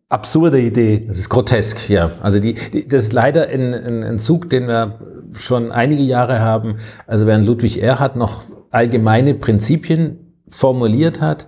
[0.10, 1.06] absurde Idee.
[1.08, 2.12] Das ist grotesk, ja.
[2.22, 5.00] Also die, die das ist leider ein, ein, ein Zug, den wir
[5.32, 6.80] schon einige Jahre haben.
[7.06, 11.48] Also während Ludwig Erhard noch allgemeine Prinzipien formuliert hat,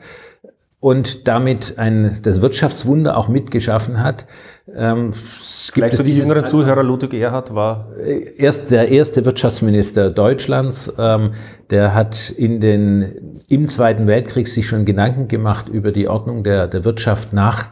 [0.81, 4.25] und damit ein, das Wirtschaftswunder auch mitgeschaffen hat.
[4.73, 10.93] Ähm, Vielleicht für die jüngeren Zuhörer, Ludwig Erhard war äh, erst der erste Wirtschaftsminister Deutschlands.
[10.97, 11.31] Ähm,
[11.69, 16.67] der hat in den, im Zweiten Weltkrieg sich schon Gedanken gemacht über die Ordnung der,
[16.67, 17.71] der Wirtschaft nach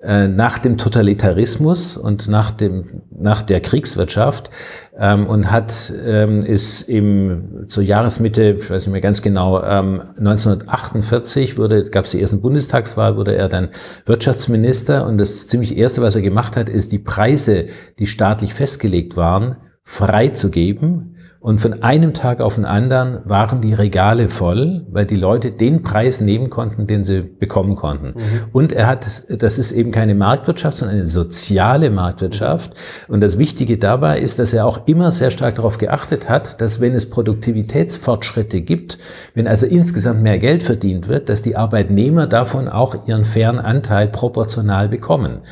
[0.00, 4.48] nach dem Totalitarismus und nach dem nach der Kriegswirtschaft
[4.96, 10.02] ähm, und hat ähm, ist im zur Jahresmitte, ich weiß nicht mehr ganz genau, ähm,
[10.18, 13.70] 1948 wurde gab es die ersten Bundestagswahl, wurde er dann
[14.06, 15.04] Wirtschaftsminister.
[15.06, 17.66] Und das ziemlich erste, was er gemacht hat, ist die Preise,
[17.98, 24.28] die staatlich festgelegt waren, freizugeben und von einem Tag auf den anderen waren die Regale
[24.28, 28.08] voll, weil die Leute den Preis nehmen konnten, den sie bekommen konnten.
[28.08, 28.40] Mhm.
[28.52, 32.72] Und er hat, das ist eben keine Marktwirtschaft, sondern eine soziale Marktwirtschaft.
[33.06, 36.80] Und das Wichtige dabei ist, dass er auch immer sehr stark darauf geachtet hat, dass
[36.80, 38.98] wenn es Produktivitätsfortschritte gibt,
[39.34, 44.08] wenn also insgesamt mehr Geld verdient wird, dass die Arbeitnehmer davon auch ihren fairen Anteil
[44.08, 45.42] proportional bekommen.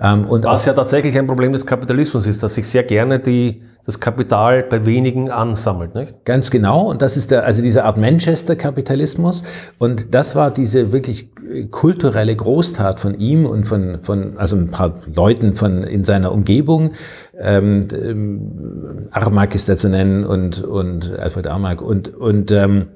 [0.00, 3.62] Ähm, und Was ja tatsächlich ein Problem des Kapitalismus ist, dass sich sehr gerne die,
[3.84, 6.24] das Kapital bei wenigen ansammelt, nicht?
[6.24, 6.88] Ganz genau.
[6.88, 9.42] Und das ist der, also diese Art Manchester-Kapitalismus.
[9.78, 11.30] Und das war diese wirklich
[11.70, 16.92] kulturelle Großtat von ihm und von, von also ein paar Leuten von in seiner Umgebung.
[17.38, 22.88] Ähm, ähm Armak ist da zu nennen und, und Alfred Armak und, und ähm,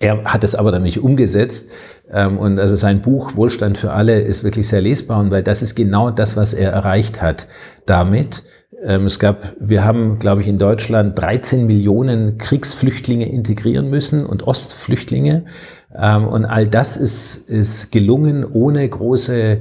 [0.00, 1.70] er hat es aber dann nicht umgesetzt.
[2.10, 5.62] Ähm, und also sein Buch Wohlstand für alle ist wirklich sehr lesbar, und weil das
[5.62, 7.46] ist genau das, was er erreicht hat
[7.86, 8.42] damit.
[8.82, 14.42] Ähm, es gab, wir haben, glaube ich, in Deutschland 13 Millionen Kriegsflüchtlinge integrieren müssen und
[14.42, 15.44] Ostflüchtlinge.
[15.94, 19.58] Ähm, und all das ist, ist gelungen ohne große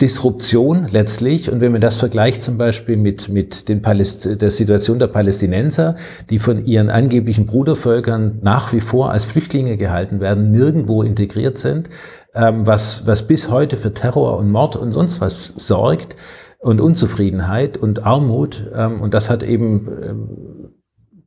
[0.00, 1.50] Disruption letztlich.
[1.50, 5.96] Und wenn man das vergleicht zum Beispiel mit, mit den Paläst der Situation der Palästinenser,
[6.30, 11.90] die von ihren angeblichen Brudervölkern nach wie vor als Flüchtlinge gehalten werden, nirgendwo integriert sind,
[12.34, 16.16] ähm, was, was bis heute für Terror und Mord und sonst was sorgt
[16.58, 18.70] und Unzufriedenheit und Armut.
[18.74, 20.72] Ähm, und das hat eben ähm,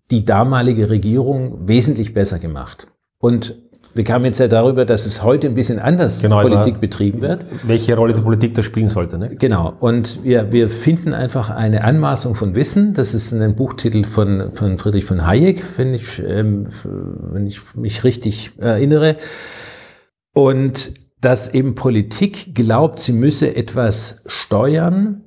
[0.10, 2.88] die damalige Regierung wesentlich besser gemacht.
[3.20, 3.56] Und
[3.96, 7.46] wir kamen jetzt ja darüber, dass es heute ein bisschen anders genau, Politik betrieben wird.
[7.64, 9.18] Welche Rolle die Politik da spielen sollte.
[9.18, 9.36] Ne?
[9.36, 9.74] Genau.
[9.80, 12.94] Und wir, wir finden einfach eine Anmaßung von Wissen.
[12.96, 18.04] Das ist ein Buchtitel von, von Friedrich von Hayek, wenn ich, ähm, wenn ich mich
[18.04, 19.18] richtig erinnere.
[20.34, 25.22] Und dass eben Politik glaubt, sie müsse etwas steuern,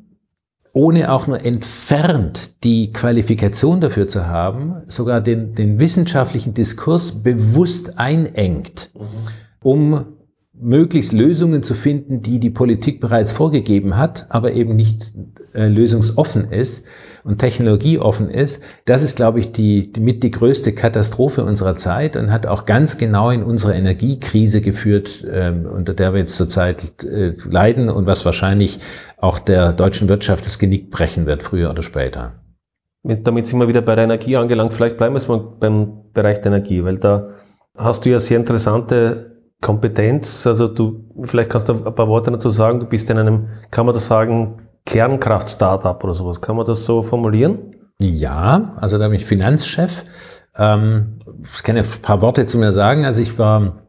[0.76, 7.98] ohne auch nur entfernt die Qualifikation dafür zu haben, sogar den, den wissenschaftlichen Diskurs bewusst
[7.98, 8.90] einengt,
[9.62, 10.04] um
[10.52, 15.12] möglichst Lösungen zu finden, die die Politik bereits vorgegeben hat, aber eben nicht
[15.54, 16.86] äh, lösungsoffen ist
[17.26, 22.16] und technologieoffen ist, das ist, glaube ich, die, die mit die größte Katastrophe unserer Zeit
[22.16, 27.02] und hat auch ganz genau in unsere Energiekrise geführt, ähm, unter der wir jetzt zurzeit
[27.04, 28.78] äh, leiden und was wahrscheinlich
[29.18, 32.34] auch der deutschen Wirtschaft das Genick brechen wird, früher oder später.
[33.02, 34.74] Damit sind wir wieder bei der Energie angelangt.
[34.74, 37.30] Vielleicht bleiben wir jetzt mal beim Bereich der Energie, weil da
[37.76, 42.50] hast du ja sehr interessante Kompetenz, also du, vielleicht kannst du ein paar Worte dazu
[42.50, 46.86] sagen, du bist in einem, kann man das sagen, Kernkraft-Startup oder sowas, kann man das
[46.86, 47.58] so formulieren?
[48.00, 50.04] Ja, also da bin ich Finanzchef.
[50.56, 53.04] Ähm, ich kann ja ein paar Worte zu mir sagen.
[53.04, 53.85] Also ich war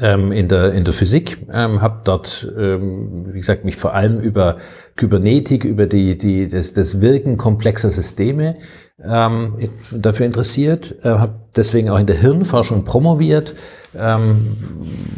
[0.00, 4.18] ähm, in, der, in der Physik, ähm, habe dort, ähm, wie gesagt, mich vor allem
[4.18, 4.56] über
[4.96, 8.56] Kybernetik, über die, die, das, das Wirken komplexer Systeme
[9.02, 9.56] ähm,
[9.92, 13.54] dafür interessiert, äh, habe deswegen auch in der Hirnforschung promoviert,
[13.96, 14.56] ähm,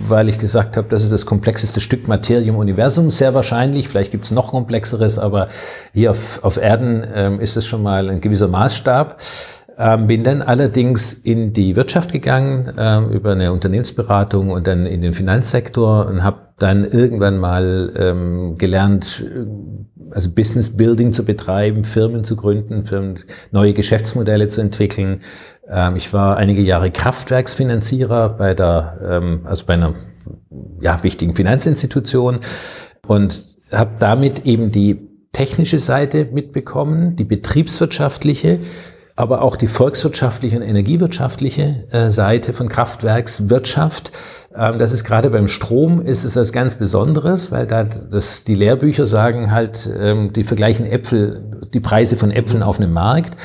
[0.09, 4.12] weil ich gesagt habe, das ist das komplexeste Stück Materie im Universum, sehr wahrscheinlich, vielleicht
[4.12, 5.49] gibt es noch komplexeres, aber
[5.93, 9.19] hier auf, auf Erden ähm, ist es schon mal ein gewisser Maßstab.
[9.79, 15.03] Ähm, bin dann allerdings in die Wirtschaft gegangen ähm, über eine Unternehmensberatung und dann in
[15.03, 19.23] den Finanzsektor und habe dann irgendwann mal ähm, gelernt,
[20.12, 23.19] also Business Building zu betreiben, Firmen zu gründen, Firmen,
[23.51, 25.21] neue Geschäftsmodelle zu entwickeln.
[25.69, 29.95] Ähm, ich war einige Jahre Kraftwerksfinanzierer bei der, ähm, also bei einer
[30.81, 32.41] ja, wichtigen Finanzinstitution
[33.07, 38.59] und habe damit eben die technische Seite mitbekommen, die betriebswirtschaftliche,
[39.16, 44.12] aber auch die volkswirtschaftliche und energiewirtschaftliche äh, Seite von Kraftwerkswirtschaft.
[44.55, 48.55] Ähm, das ist gerade beim Strom ist es was ganz Besonderes, weil da das, die
[48.55, 53.37] Lehrbücher sagen halt, ähm, die vergleichen Äpfel, die Preise von Äpfeln auf einem Markt.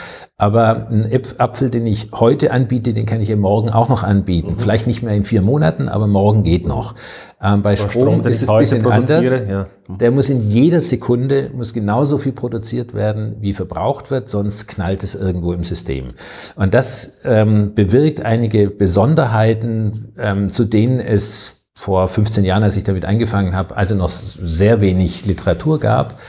[0.42, 4.54] Aber ein Apfel, den ich heute anbiete, den kann ich ja morgen auch noch anbieten.
[4.54, 4.58] Mhm.
[4.58, 6.96] Vielleicht nicht mehr in vier Monaten, aber morgen geht noch.
[7.40, 9.32] Ähm, bei Strom, Strom ist es ein bisschen anders.
[9.48, 9.68] Ja.
[9.88, 9.98] Mhm.
[10.00, 15.04] Der muss in jeder Sekunde, muss genauso viel produziert werden, wie verbraucht wird, sonst knallt
[15.04, 16.16] es irgendwo im System.
[16.56, 22.84] Und das ähm, bewirkt einige Besonderheiten, ähm, zu denen es vor 15 Jahren, als ich
[22.84, 26.20] damit angefangen habe, also noch sehr wenig Literatur gab.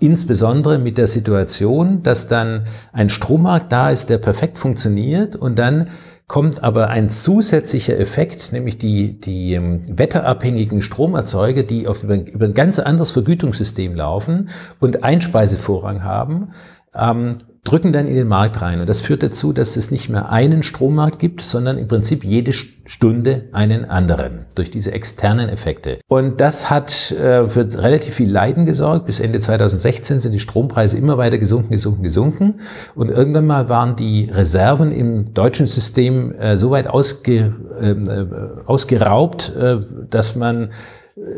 [0.00, 5.88] Insbesondere mit der Situation, dass dann ein Strommarkt da ist, der perfekt funktioniert und dann
[6.26, 12.44] kommt aber ein zusätzlicher Effekt, nämlich die, die ähm, wetterabhängigen Stromerzeuger, die auf, über, über
[12.44, 16.52] ein ganz anderes Vergütungssystem laufen und Einspeisevorrang haben,
[16.94, 18.80] ähm, drücken dann in den Markt rein.
[18.80, 22.52] Und das führt dazu, dass es nicht mehr einen Strommarkt gibt, sondern im Prinzip jede
[22.52, 25.98] Stunde einen anderen durch diese externen Effekte.
[26.08, 29.06] Und das hat äh, für relativ viel Leiden gesorgt.
[29.06, 32.60] Bis Ende 2016 sind die Strompreise immer weiter gesunken, gesunken, gesunken.
[32.94, 38.66] Und irgendwann mal waren die Reserven im deutschen System äh, so weit ausge, ähm, äh,
[38.66, 40.70] ausgeraubt, äh, dass man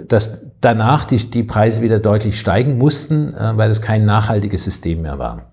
[0.07, 5.03] dass danach die, die Preise wieder deutlich steigen mussten, äh, weil es kein nachhaltiges System
[5.03, 5.52] mehr war.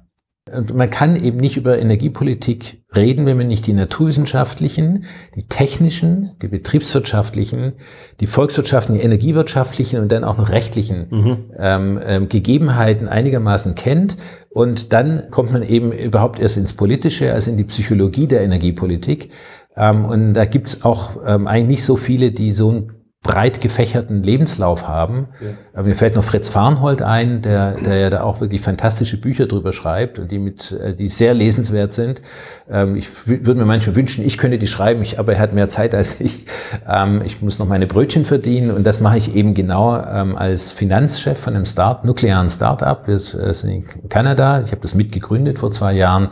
[0.56, 6.32] Und man kann eben nicht über Energiepolitik reden, wenn man nicht die naturwissenschaftlichen, die technischen,
[6.42, 7.74] die betriebswirtschaftlichen,
[8.20, 11.38] die volkswirtschaftlichen, die energiewirtschaftlichen und dann auch noch rechtlichen mhm.
[11.58, 14.18] ähm, ähm, Gegebenheiten einigermaßen kennt.
[14.50, 19.30] Und dann kommt man eben überhaupt erst ins Politische, also in die Psychologie der Energiepolitik.
[19.76, 24.24] Ähm, und da gibt's auch ähm, eigentlich nicht so viele, die so ein breit gefächerten
[24.24, 25.28] Lebenslauf haben.
[25.76, 25.84] Ja.
[25.84, 29.74] Mir fällt noch Fritz Farnhold ein, der, der ja da auch wirklich fantastische Bücher drüber
[29.74, 32.22] schreibt und die mit, äh, die sehr lesenswert sind.
[32.70, 35.68] Ähm, ich würde mir manchmal wünschen, ich könnte die schreiben, ich, aber er hat mehr
[35.68, 36.46] Zeit als ich.
[36.88, 40.72] Ähm, ich muss noch meine Brötchen verdienen und das mache ich eben genau ähm, als
[40.72, 43.08] Finanzchef von einem Start, nuklearen Start-up.
[43.08, 44.62] Wir sind in Kanada.
[44.62, 46.30] Ich habe das mitgegründet vor zwei Jahren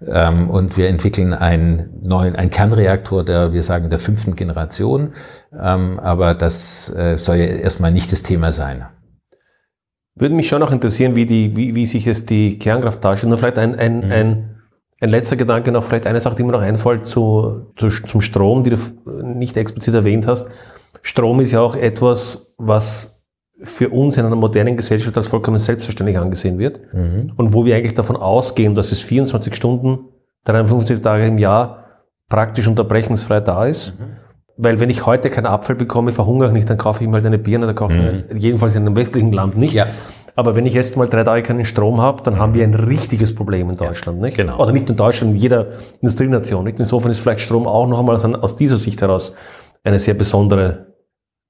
[0.00, 5.12] und wir entwickeln einen neuen, einen Kernreaktor der, wir sagen, der fünften Generation
[5.60, 8.86] ähm, aber das äh, soll ja erstmal nicht das Thema sein.
[10.16, 13.30] Würde mich schon noch interessieren, wie, die, wie, wie sich es die Kernkraft darstellt.
[13.30, 14.12] Nur vielleicht ein, ein, mhm.
[14.12, 14.62] ein,
[15.00, 18.62] ein letzter Gedanke noch, vielleicht eine Sache, die mir noch einfällt zu, zu, zum Strom,
[18.62, 18.76] die du
[19.22, 20.48] nicht explizit erwähnt hast.
[21.02, 23.26] Strom ist ja auch etwas, was
[23.60, 27.32] für uns in einer modernen Gesellschaft als vollkommen selbstverständlich angesehen wird mhm.
[27.36, 30.08] und wo wir eigentlich davon ausgehen, dass es 24 Stunden,
[30.44, 31.84] 53 Tage im Jahr
[32.28, 33.98] praktisch unterbrechungsfrei da ist.
[33.98, 34.16] Mhm.
[34.56, 37.38] Weil wenn ich heute keinen Apfel bekomme, verhungere ich nicht, dann kaufe ich mal eine
[37.38, 38.24] Birne, dann kaufe mhm.
[38.30, 39.74] ich jedenfalls in einem westlichen Land nicht.
[39.74, 39.86] Ja.
[40.36, 43.34] Aber wenn ich jetzt mal drei Tage keinen Strom habe, dann haben wir ein richtiges
[43.34, 44.18] Problem in Deutschland.
[44.18, 44.36] Ja, nicht?
[44.36, 44.60] Genau.
[44.60, 45.68] Oder nicht in Deutschland, in jeder
[46.00, 46.64] Industrienation.
[46.64, 46.78] Nicht?
[46.78, 49.36] Insofern ist vielleicht Strom auch noch einmal aus, aus dieser Sicht heraus
[49.84, 50.94] eine sehr besondere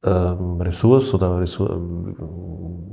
[0.04, 1.70] ähm, Ressource oder Ressource,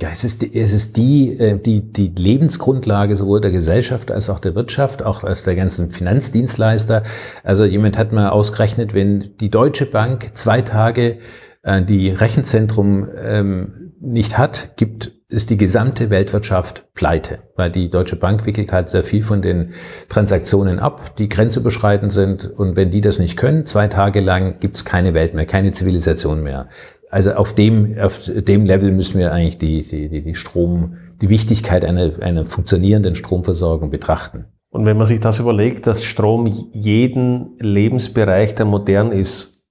[0.00, 4.30] ja, es ist, die, es ist die, äh, die, die Lebensgrundlage sowohl der Gesellschaft als
[4.30, 7.02] auch der Wirtschaft, auch als der ganzen Finanzdienstleister.
[7.44, 11.18] Also jemand hat mal ausgerechnet, wenn die Deutsche Bank zwei Tage
[11.62, 18.16] äh, die Rechenzentrum ähm, nicht hat, gibt ist die gesamte Weltwirtschaft pleite, weil die Deutsche
[18.16, 19.72] Bank wickelt halt sehr viel von den
[20.08, 22.44] Transaktionen ab, die grenzüberschreitend sind.
[22.44, 26.42] Und wenn die das nicht können, zwei Tage lang gibt's keine Welt mehr, keine Zivilisation
[26.42, 26.68] mehr.
[27.12, 31.84] Also auf dem, auf dem Level müssen wir eigentlich die, die, die Strom, die Wichtigkeit
[31.84, 34.46] einer, einer funktionierenden Stromversorgung betrachten.
[34.70, 39.66] Und wenn man sich das überlegt, dass Strom jeden Lebensbereich, der modern ist,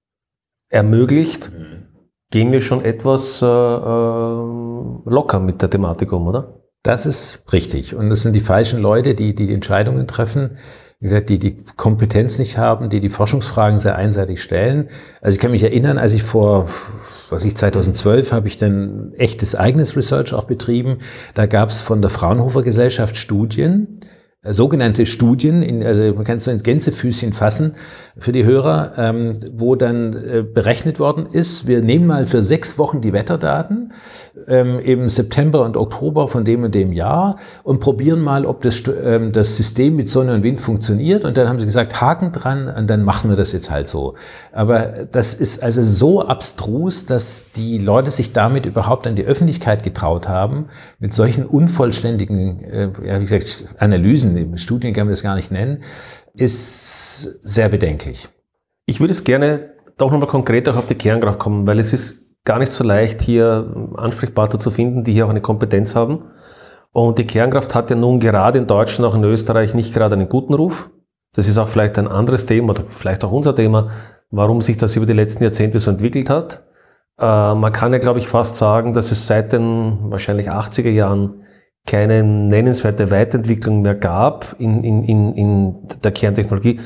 [0.68, 1.88] ermöglicht, mhm.
[2.30, 3.48] gehen wir schon etwas äh, äh,
[5.10, 6.62] locker mit der Thematik um, oder?
[6.84, 7.96] Das ist richtig.
[7.96, 10.58] Und das sind die falschen Leute, die die Entscheidungen treffen.
[11.02, 14.88] Wie gesagt, die die Kompetenz nicht haben, die die Forschungsfragen sehr einseitig stellen.
[15.20, 16.68] Also ich kann mich erinnern, als ich vor
[17.28, 20.98] was ich 2012 habe ich dann echtes eigenes Research auch betrieben.
[21.34, 23.98] Da gab es von der Fraunhofer Gesellschaft Studien,
[24.44, 27.76] sogenannte Studien, in, also man kann es so ins Gänsefüßchen fassen
[28.18, 32.76] für die Hörer, ähm, wo dann äh, berechnet worden ist, wir nehmen mal für sechs
[32.76, 33.92] Wochen die Wetterdaten
[34.48, 38.82] ähm, im September und Oktober von dem und dem Jahr und probieren mal, ob das,
[39.02, 41.24] ähm, das System mit Sonne und Wind funktioniert.
[41.24, 44.14] Und dann haben sie gesagt, Haken dran und dann machen wir das jetzt halt so.
[44.50, 49.84] Aber das ist also so abstrus, dass die Leute sich damit überhaupt an die Öffentlichkeit
[49.84, 50.66] getraut haben,
[50.98, 55.50] mit solchen unvollständigen, äh, ja, wie gesagt, Analysen Studien, Studien kann man das gar nicht
[55.50, 55.82] nennen,
[56.34, 58.28] ist sehr bedenklich.
[58.86, 62.42] Ich würde es gerne doch nochmal konkret auch auf die Kernkraft kommen, weil es ist
[62.44, 66.24] gar nicht so leicht, hier Ansprechpartner zu finden, die hier auch eine Kompetenz haben.
[66.92, 70.28] Und die Kernkraft hat ja nun gerade in Deutschland, auch in Österreich nicht gerade einen
[70.28, 70.90] guten Ruf.
[71.34, 73.88] Das ist auch vielleicht ein anderes Thema oder vielleicht auch unser Thema,
[74.30, 76.64] warum sich das über die letzten Jahrzehnte so entwickelt hat.
[77.18, 81.42] Äh, man kann ja, glaube ich, fast sagen, dass es seit den wahrscheinlich 80er Jahren
[81.86, 86.80] keine nennenswerte Weiterentwicklung mehr gab in, in, in, in der Kerntechnologie.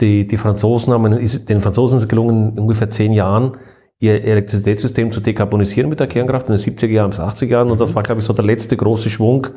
[0.00, 3.56] Die, die Franzosen haben, den Franzosen ist es gelungen, in ungefähr zehn Jahren
[4.00, 7.70] ihr Elektrizitätssystem zu dekarbonisieren mit der Kernkraft in den 70er Jahren bis 80er Jahren.
[7.70, 9.48] Und das war, glaube ich, so der letzte große Schwung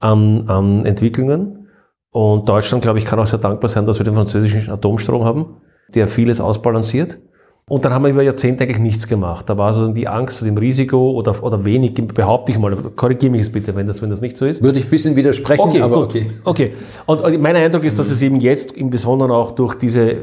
[0.00, 1.68] an, an Entwicklungen.
[2.10, 5.60] Und Deutschland, glaube ich, kann auch sehr dankbar sein, dass wir den französischen Atomstrom haben,
[5.94, 7.18] der vieles ausbalanciert.
[7.68, 9.48] Und dann haben wir über Jahrzehnte eigentlich nichts gemacht.
[9.48, 13.30] Da war so die Angst vor dem Risiko oder, oder wenig, behaupte ich mal, korrigiere
[13.30, 14.62] mich jetzt bitte, wenn das, wenn das nicht so ist.
[14.62, 16.08] Würde ich ein bisschen widersprechen, okay, aber gut.
[16.08, 16.30] okay.
[16.44, 16.72] Okay.
[17.06, 20.16] Und mein Eindruck ist, dass es eben jetzt im Besonderen auch durch diese,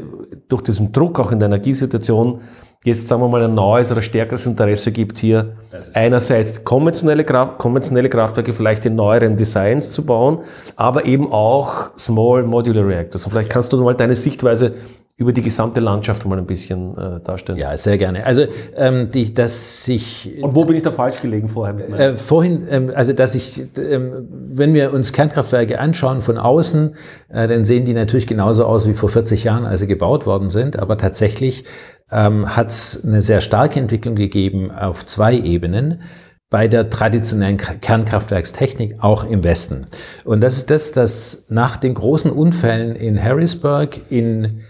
[0.47, 2.39] durch diesen Druck auch in der Energiesituation
[2.85, 5.55] jetzt, sagen wir mal, ein neues oder stärkeres Interesse gibt, hier
[5.95, 10.39] einerseits konventionelle, Kraft, konventionelle Kraftwerke vielleicht in neueren Designs zu bauen,
[10.75, 13.25] aber eben auch Small Modular Reactors.
[13.25, 14.75] Und vielleicht kannst du mal deine Sichtweise
[15.17, 17.57] über die gesamte Landschaft mal ein bisschen äh, darstellen.
[17.57, 18.25] Ja, sehr gerne.
[18.25, 18.43] Also,
[18.75, 20.41] ähm, die, dass sich...
[20.41, 21.77] Und wo bin ich da falsch gelegen vorher?
[21.97, 26.95] Äh, vorhin, ähm, also dass ich, ähm, wenn wir uns Kernkraftwerke anschauen von außen,
[27.29, 30.49] äh, dann sehen die natürlich genauso aus wie vor 40 Jahren, als sie gebaut worden
[30.49, 30.77] sind.
[30.79, 31.63] Aber tatsächlich
[32.11, 36.01] ähm, hat es eine sehr starke Entwicklung gegeben auf zwei Ebenen
[36.49, 39.85] bei der traditionellen Kernkraftwerkstechnik auch im Westen.
[40.25, 44.61] Und das ist das, dass nach den großen Unfällen in Harrisburg, in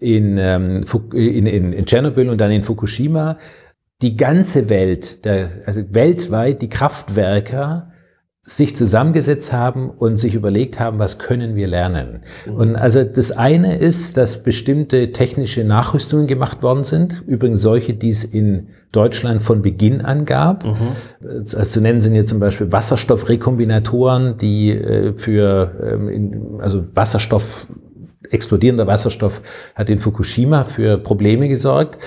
[0.00, 3.38] in, ähm, in, in, in Tschernobyl und dann in Fukushima
[4.00, 7.90] die ganze Welt, der, also weltweit die Kraftwerker
[8.50, 12.22] sich zusammengesetzt haben und sich überlegt haben, was können wir lernen.
[12.46, 12.54] Mhm.
[12.54, 18.08] Und also das eine ist, dass bestimmte technische Nachrüstungen gemacht worden sind, übrigens solche, die
[18.08, 20.64] es in Deutschland von Beginn an gab.
[20.64, 20.76] Mhm.
[21.22, 27.66] Also zu nennen sind hier zum Beispiel Wasserstoffrekombinatoren, die äh, für ähm, in, also Wasserstoff
[28.30, 29.42] explodierender Wasserstoff
[29.74, 31.98] hat in Fukushima für Probleme gesorgt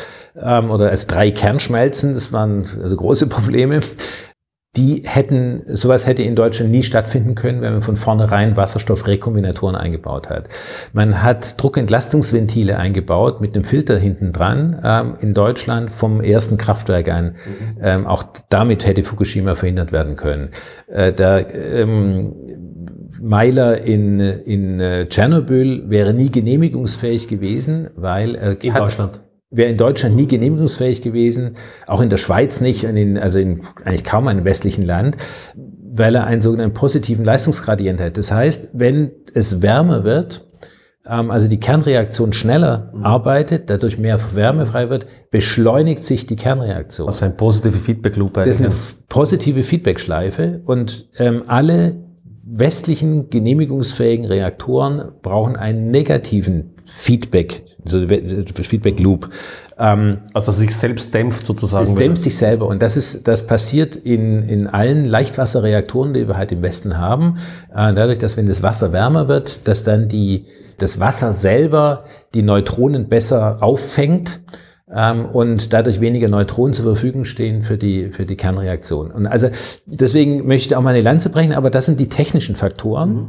[0.41, 3.81] ähm, oder als drei Kernschmelzen, das waren also große Probleme.
[4.77, 10.29] Die hätten, sowas hätte in Deutschland nie stattfinden können, wenn man von vornherein Wasserstoffrekombinatoren eingebaut
[10.29, 10.47] hat.
[10.93, 17.09] Man hat Druckentlastungsventile eingebaut mit einem Filter hinten dran ähm, in Deutschland vom ersten Kraftwerk
[17.09, 17.25] an.
[17.25, 17.77] Mhm.
[17.81, 20.51] Ähm, auch damit hätte Fukushima verhindert werden können.
[20.87, 22.33] Äh, da ähm,
[23.21, 29.69] Meiler in, in äh, Tschernobyl wäre nie genehmigungsfähig gewesen, weil er in hat, Deutschland wäre
[29.69, 34.27] in Deutschland nie genehmigungsfähig gewesen, auch in der Schweiz nicht, in, also in eigentlich kaum
[34.27, 35.17] einem westlichen Land,
[35.55, 38.17] weil er einen sogenannten positiven Leistungsgradient hat.
[38.17, 40.47] Das heißt, wenn es wärmer wird,
[41.05, 43.03] ähm, also die Kernreaktion schneller mhm.
[43.03, 47.07] arbeitet, dadurch mehr Wärme frei wird, beschleunigt sich die Kernreaktion.
[47.07, 48.35] Das ist ein positive Feedback Loop.
[48.35, 48.73] Das ist eine
[49.09, 51.95] positive Feedback-Schleife und ähm, alle
[52.53, 59.29] westlichen genehmigungsfähigen Reaktoren brauchen einen negativen Feedback, also Feedback Loop.
[59.77, 61.87] Ähm, also sich selbst dämpft sozusagen.
[61.87, 66.35] Es dämpft sich selber und das ist, das passiert in, in allen Leichtwasserreaktoren, die wir
[66.35, 67.37] halt im Westen haben.
[67.73, 70.45] Äh, dadurch, dass wenn das Wasser wärmer wird, dass dann die,
[70.77, 74.41] das Wasser selber die Neutronen besser auffängt
[74.93, 79.11] und dadurch weniger Neutronen zur Verfügung stehen für die, für die Kernreaktion.
[79.11, 79.49] Und also
[79.85, 83.13] deswegen möchte ich auch mal eine Lanze brechen, aber das sind die technischen Faktoren.
[83.13, 83.27] Mhm.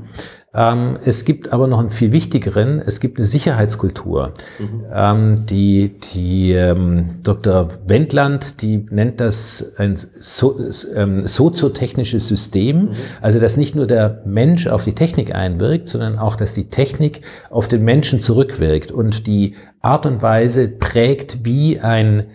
[0.55, 4.35] Ähm, es gibt aber noch einen viel wichtigeren, es gibt eine Sicherheitskultur.
[4.59, 4.85] Mhm.
[4.93, 7.69] Ähm, die die ähm, Dr.
[7.87, 12.91] Wendland, die nennt das ein so, soziotechnisches System, mhm.
[13.23, 17.23] also dass nicht nur der Mensch auf die Technik einwirkt, sondern auch, dass die Technik
[17.49, 22.27] auf den Menschen zurückwirkt und die Art und Weise prägt, wie ein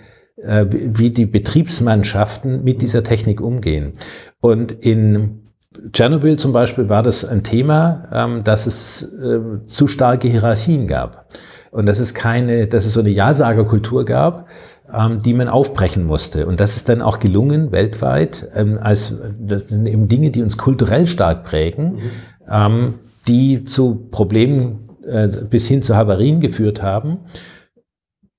[0.41, 3.93] äh, wie die Betriebsmannschaften mit dieser Technik umgehen.
[4.39, 5.46] Und in
[5.91, 11.28] Tschernobyl zum Beispiel war das ein Thema, ähm, dass es äh, zu starke Hierarchien gab
[11.71, 14.47] und dass es keine, dass es so eine Ja-Sager-Kultur gab,
[14.93, 16.47] ähm, die man aufbrechen musste.
[16.47, 20.57] Und das ist dann auch gelungen weltweit, ähm, als das sind eben Dinge, die uns
[20.57, 22.01] kulturell stark prägen, mhm.
[22.49, 22.93] ähm,
[23.28, 27.19] die zu Problemen äh, bis hin zu Havarien geführt haben,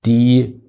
[0.05, 0.61] die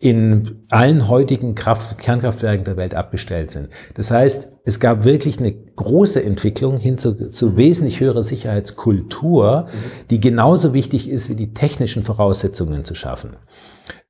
[0.00, 3.68] in allen heutigen Kraft Kernkraftwerken der Welt abbestellt sind.
[3.94, 9.66] Das heißt, es gab wirklich eine große Entwicklung hin zu, zu wesentlich höherer Sicherheitskultur,
[10.10, 13.36] die genauso wichtig ist, wie die technischen Voraussetzungen zu schaffen.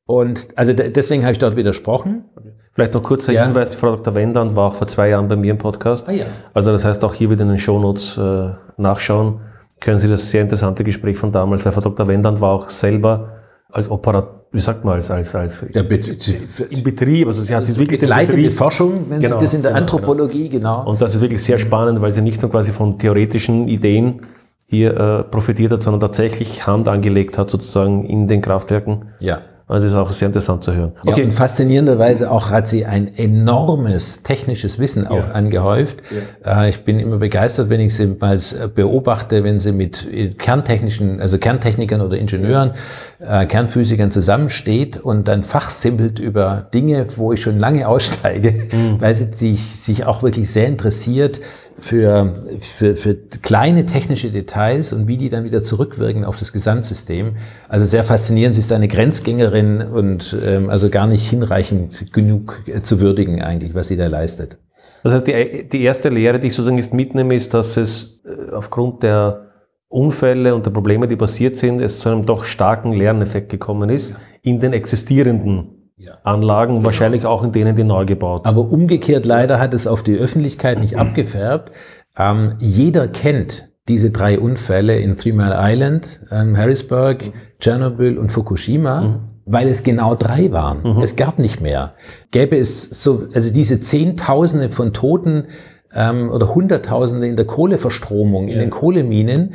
[0.05, 2.25] Und also deswegen habe ich dort widersprochen.
[2.73, 3.45] Vielleicht noch kurzer ja.
[3.45, 4.15] Hinweis, die Frau Dr.
[4.15, 6.09] Wendand war auch vor zwei Jahren bei mir im Podcast.
[6.09, 6.27] Ah, ja.
[6.53, 9.41] Also das heißt auch hier wieder in den Shownotes äh, nachschauen,
[9.81, 12.09] können Sie das sehr interessante Gespräch von damals, weil Frau Dr.
[12.09, 13.31] Wendand war auch selber
[13.71, 17.79] als Operator wie sagt man, als, als, als der im Betrieb, also sie hat sich
[17.79, 20.79] wirklich den leitende Betrieb, Forschung, nennt genau, sich das in der genau, Anthropologie, genau.
[20.81, 20.91] genau.
[20.91, 24.23] Und das ist wirklich sehr spannend, weil sie nicht nur quasi von theoretischen Ideen
[24.67, 29.07] hier äh, profitiert hat, sondern tatsächlich Hand angelegt hat, sozusagen in den Kraftwerken.
[29.21, 29.43] Ja.
[29.69, 30.93] Also das ist auch sehr interessant zu hören.
[31.07, 31.21] Okay.
[31.21, 35.33] Ja, und faszinierenderweise auch hat sie ein enormes technisches Wissen auch ja.
[35.33, 35.99] angehäuft.
[36.43, 36.65] Ja.
[36.65, 38.41] Äh, ich bin immer begeistert, wenn ich sie mal
[38.75, 40.09] beobachte, wenn sie mit
[40.39, 42.73] kerntechnischen, also Kerntechnikern oder Ingenieuren,
[43.21, 49.01] äh, Kernphysikern zusammensteht und dann fachsimpelt über Dinge, wo ich schon lange aussteige, mhm.
[49.01, 51.41] weil sie sich, sich auch wirklich sehr interessiert,
[51.81, 57.37] für, für, für kleine technische Details und wie die dann wieder zurückwirken auf das Gesamtsystem.
[57.69, 58.55] Also sehr faszinierend.
[58.55, 63.89] Sie ist eine Grenzgängerin und ähm, also gar nicht hinreichend genug zu würdigen eigentlich, was
[63.89, 64.59] sie da leistet.
[65.05, 68.53] Das heißt, die, die erste Lehre, die ich sozusagen jetzt mitnehme, ist, dass es äh,
[68.53, 69.47] aufgrund der
[69.89, 74.17] Unfälle und der Probleme, die passiert sind, es zu einem doch starken Lerneffekt gekommen ist
[74.43, 75.78] in den existierenden
[76.23, 76.85] Anlagen, genau.
[76.85, 78.43] wahrscheinlich auch in denen, die neu gebaut.
[78.45, 81.73] Aber umgekehrt leider hat es auf die Öffentlichkeit nicht abgefärbt.
[82.17, 87.33] Ähm, jeder kennt diese drei Unfälle in Three Mile Island, ähm, Harrisburg, mhm.
[87.59, 89.01] Tschernobyl und Fukushima.
[89.01, 89.21] Mhm.
[89.51, 90.83] Weil es genau drei waren.
[90.83, 91.01] Mhm.
[91.01, 91.95] Es gab nicht mehr.
[92.33, 95.47] Gäbe es so, also diese Zehntausende von Toten
[95.95, 98.59] ähm, oder Hunderttausende in der Kohleverstromung, in ja.
[98.59, 99.55] den Kohleminen,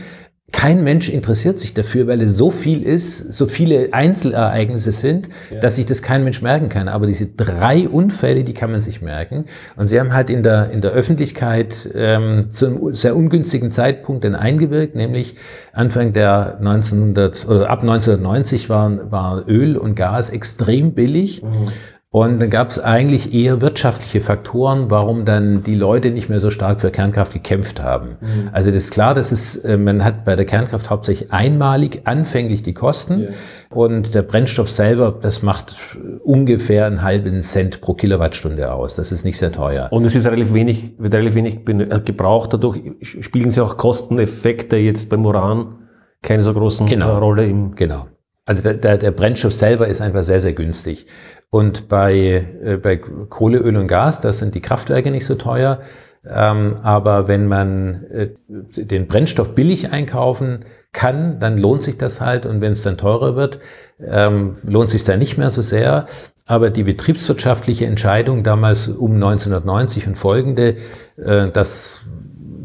[0.53, 5.59] kein Mensch interessiert sich dafür, weil es so viel ist, so viele Einzelereignisse sind, ja.
[5.59, 6.87] dass sich das kein Mensch merken kann.
[6.87, 9.45] Aber diese drei Unfälle, die kann man sich merken.
[9.75, 14.23] Und sie haben halt in der, in der Öffentlichkeit ähm, zu einem sehr ungünstigen Zeitpunkt
[14.23, 15.35] dann eingewirkt, nämlich
[15.73, 21.41] Anfang der 1900 oder ab 1990 war, war Öl und Gas extrem billig.
[21.41, 21.69] Mhm.
[22.15, 26.51] Und dann gab es eigentlich eher wirtschaftliche Faktoren, warum dann die Leute nicht mehr so
[26.51, 28.17] stark für Kernkraft gekämpft haben.
[28.21, 28.49] Mhm.
[28.51, 32.61] Also das ist klar, dass es, äh, man hat bei der Kernkraft hauptsächlich einmalig anfänglich
[32.61, 33.31] die Kosten yeah.
[33.71, 35.75] und der Brennstoff selber, das macht
[36.23, 38.93] ungefähr einen halben Cent pro Kilowattstunde aus.
[38.93, 39.87] Das ist nicht sehr teuer.
[39.89, 42.53] Und es ist relativ wenig, wird relativ wenig äh, gebraucht.
[42.53, 45.79] Dadurch spielen sie auch Kosteneffekte jetzt beim Uran
[46.21, 47.17] keine so großen genau.
[47.17, 47.73] Rolle im.
[47.73, 48.05] Genau.
[48.45, 51.05] Also der, der, der Brennstoff selber ist einfach sehr, sehr günstig.
[51.49, 55.81] Und bei, äh, bei Kohle, Öl und Gas, das sind die Kraftwerke nicht so teuer.
[56.25, 62.45] Ähm, aber wenn man äh, den Brennstoff billig einkaufen kann, dann lohnt sich das halt.
[62.45, 63.59] Und wenn es dann teurer wird,
[63.99, 66.05] ähm, lohnt sich dann nicht mehr so sehr.
[66.45, 70.75] Aber die betriebswirtschaftliche Entscheidung damals um 1990 und folgende,
[71.17, 72.05] äh, das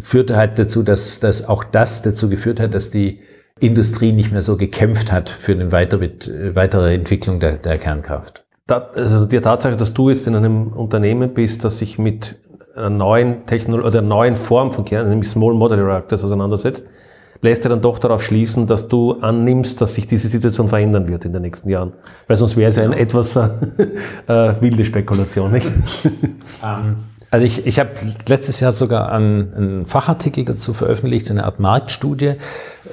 [0.02, 3.20] führte halt dazu, dass, dass auch das dazu geführt hat, dass die
[3.60, 6.10] Industrie nicht mehr so gekämpft hat für eine weitere,
[6.54, 11.64] weitere Entwicklung der, der Kernkraft also die Tatsache, dass du jetzt in einem Unternehmen bist,
[11.64, 12.36] das sich mit
[12.76, 16.86] einer neuen Technologie oder einer neuen Form von Kern, nämlich Small Modular Reactors auseinandersetzt,
[17.40, 21.24] lässt ja dann doch darauf schließen, dass du annimmst, dass sich diese Situation verändern wird
[21.24, 21.92] in den nächsten Jahren.
[22.26, 23.48] Weil sonst wäre es ja eine etwas äh,
[24.60, 25.66] wilde Spekulation, nicht?
[26.62, 26.96] Um.
[27.30, 27.90] Also ich, ich habe
[28.26, 32.34] letztes Jahr sogar einen, einen, Fachartikel dazu veröffentlicht, eine Art Marktstudie,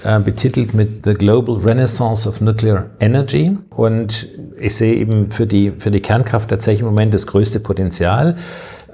[0.05, 3.57] äh, betitelt mit The Global Renaissance of Nuclear Energy.
[3.71, 4.27] Und
[4.59, 8.35] ich sehe eben für die, für die Kernkraft tatsächlich im Moment das größte Potenzial.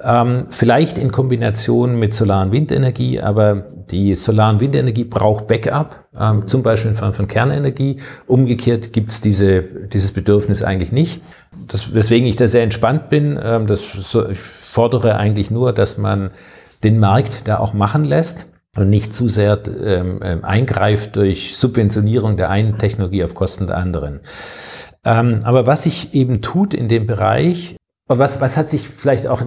[0.04, 6.06] Ähm, vielleicht in Kombination mit Solar- und Windenergie, aber die Solar- und Windenergie braucht Backup,
[6.20, 7.98] ähm, zum Beispiel in Form von Kernenergie.
[8.26, 11.22] Umgekehrt gibt es diese, dieses Bedürfnis eigentlich nicht.
[11.68, 13.38] Das, weswegen ich da sehr entspannt bin.
[13.42, 13.82] Ähm, das,
[14.32, 16.32] ich fordere eigentlich nur, dass man
[16.84, 22.38] den Markt da auch machen lässt und nicht zu sehr ähm, ähm, eingreift durch Subventionierung
[22.38, 24.22] der einen Technologie auf Kosten der anderen.
[25.04, 27.76] Ähm, aber was sich eben tut in dem Bereich,
[28.08, 29.42] was, was hat sich vielleicht auch,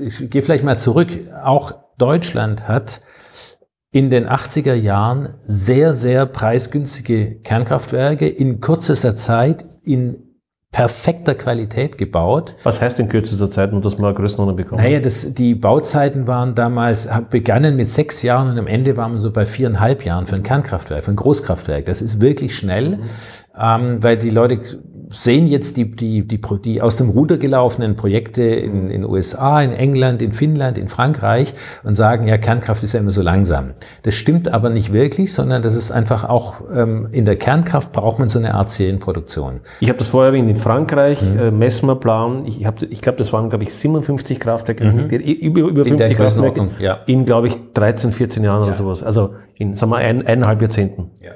[0.00, 1.08] ich, ich gehe vielleicht mal zurück,
[1.42, 3.00] auch Deutschland hat
[3.90, 10.27] in den 80er Jahren sehr, sehr preisgünstige Kernkraftwerke in kürzester Zeit in
[10.70, 12.54] perfekter Qualität gebaut.
[12.62, 14.82] Was heißt in kürzester Zeit, nur dass man Größenordnung bekommen?
[14.82, 19.20] Naja, das, die Bauzeiten waren damals, begannen mit sechs Jahren und am Ende waren wir
[19.20, 21.86] so bei viereinhalb Jahren für ein Kernkraftwerk, für ein Großkraftwerk.
[21.86, 23.02] Das ist wirklich schnell, mhm.
[23.58, 24.60] ähm, weil die Leute
[25.10, 29.72] sehen jetzt die, die, die, die aus dem Ruder gelaufenen Projekte in den USA, in
[29.72, 33.70] England, in Finnland, in Frankreich und sagen, ja, Kernkraft ist ja immer so langsam.
[34.02, 38.18] Das stimmt aber nicht wirklich, sondern das ist einfach auch, ähm, in der Kernkraft braucht
[38.18, 39.60] man so eine Art Serienproduktion.
[39.80, 41.38] Ich habe das vorher erwähnt, in Frankreich, mhm.
[41.38, 45.06] äh, Messmerplan, ich, hab, ich glaube, das waren, glaube ich, 57 Kraftwerke, mhm.
[45.08, 46.98] über, über 50 Kraftwerke ja.
[47.06, 48.66] in, glaube ich, 13, 14 Jahren ja.
[48.66, 49.02] oder sowas.
[49.02, 51.10] Also in, sagen wir, ein, eineinhalb Jahrzehnten.
[51.20, 51.32] Ja.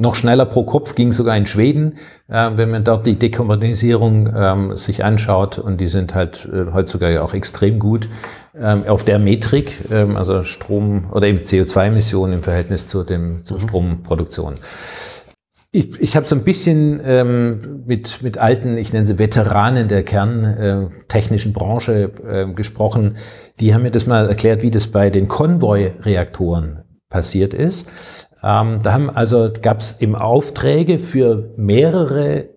[0.00, 1.94] Noch schneller pro Kopf ging sogar in Schweden,
[2.28, 5.58] äh, wenn man dort die Dekarbonisierung ähm, sich anschaut.
[5.58, 8.08] Und die sind halt äh, heutzutage ja auch extrem gut
[8.56, 13.58] ähm, auf der Metrik, ähm, also Strom oder eben CO2-Emissionen im Verhältnis zu dem, zur
[13.58, 13.62] mhm.
[13.62, 14.54] Stromproduktion.
[15.72, 20.04] Ich, ich habe so ein bisschen ähm, mit, mit alten, ich nenne sie Veteranen der
[20.04, 23.16] kerntechnischen Branche äh, gesprochen.
[23.58, 27.88] Die haben mir das mal erklärt, wie das bei den Konvoi-Reaktoren passiert ist.
[28.42, 32.48] Ähm, da haben also gab es im Aufträge für mehrere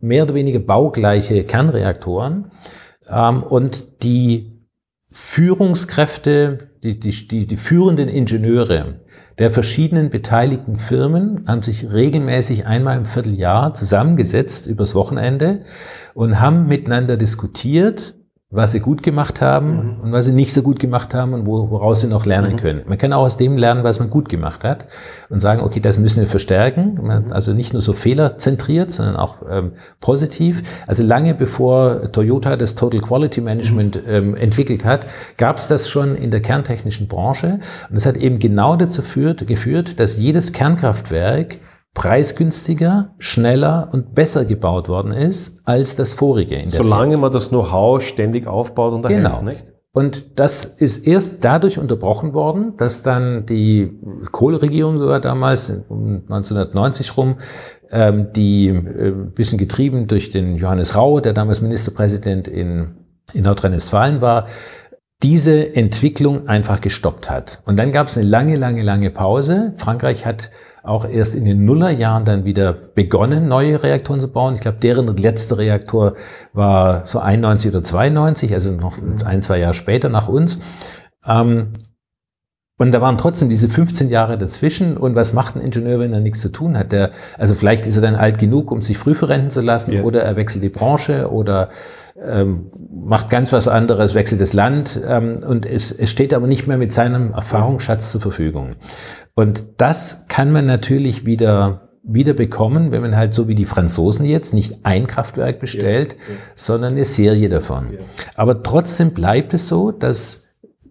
[0.00, 2.50] mehr oder weniger baugleiche Kernreaktoren.
[3.08, 4.68] Ähm, und die
[5.10, 9.00] Führungskräfte, die, die, die, die führenden Ingenieure
[9.38, 15.64] der verschiedenen beteiligten Firmen haben sich regelmäßig einmal im Vierteljahr zusammengesetzt übers Wochenende
[16.14, 18.14] und haben miteinander diskutiert,
[18.54, 20.00] was sie gut gemacht haben mhm.
[20.00, 22.56] und was sie nicht so gut gemacht haben und woraus sie noch lernen mhm.
[22.56, 22.82] können.
[22.86, 24.86] Man kann auch aus dem lernen, was man gut gemacht hat
[25.28, 27.00] und sagen, okay, das müssen wir verstärken.
[27.02, 27.32] Mhm.
[27.32, 30.62] Also nicht nur so fehlerzentriert, sondern auch ähm, positiv.
[30.86, 34.12] Also lange bevor Toyota das Total Quality Management mhm.
[34.12, 37.58] ähm, entwickelt hat, gab es das schon in der kerntechnischen Branche.
[37.88, 41.56] Und das hat eben genau dazu führt, geführt, dass jedes Kernkraftwerk
[41.94, 46.56] preisgünstiger, schneller und besser gebaut worden ist als das vorige.
[46.56, 47.18] In der Solange Serie.
[47.18, 49.42] man das Know-how ständig aufbaut und erhält, genau.
[49.42, 49.72] nicht?
[49.92, 53.96] Und das ist erst dadurch unterbrochen worden, dass dann die
[54.32, 57.36] Kohleregierung sogar damals, um 1990 rum,
[57.92, 62.96] ähm, die äh, bisschen getrieben durch den Johannes Rau, der damals Ministerpräsident in,
[63.34, 64.48] in Nordrhein-Westfalen war,
[65.22, 67.62] diese Entwicklung einfach gestoppt hat.
[67.64, 69.74] Und dann gab es eine lange, lange, lange Pause.
[69.76, 70.50] Frankreich hat
[70.84, 74.54] auch erst in den Nullerjahren dann wieder begonnen, neue Reaktoren zu bauen.
[74.54, 76.14] Ich glaube, deren letzter Reaktor
[76.52, 80.58] war so 91 oder 92, also noch ein, zwei Jahre später nach uns.
[81.26, 81.72] Ähm,
[82.76, 84.96] und da waren trotzdem diese 15 Jahre dazwischen.
[84.96, 86.90] Und was macht ein Ingenieur, wenn er nichts zu tun hat?
[86.90, 90.02] Der, also vielleicht ist er dann alt genug, um sich früh verrenten zu lassen, ja.
[90.02, 91.68] oder er wechselt die Branche oder
[92.20, 92.72] ähm,
[93.04, 96.76] macht ganz was anderes, wechselt das Land ähm, und es, es steht aber nicht mehr
[96.76, 98.74] mit seinem Erfahrungsschatz zur Verfügung.
[99.34, 104.26] Und das kann man natürlich wieder wieder bekommen, wenn man halt so wie die Franzosen
[104.26, 106.40] jetzt nicht ein Kraftwerk bestellt, ja, ja.
[106.54, 107.96] sondern eine Serie davon.
[108.34, 110.43] Aber trotzdem bleibt es so, dass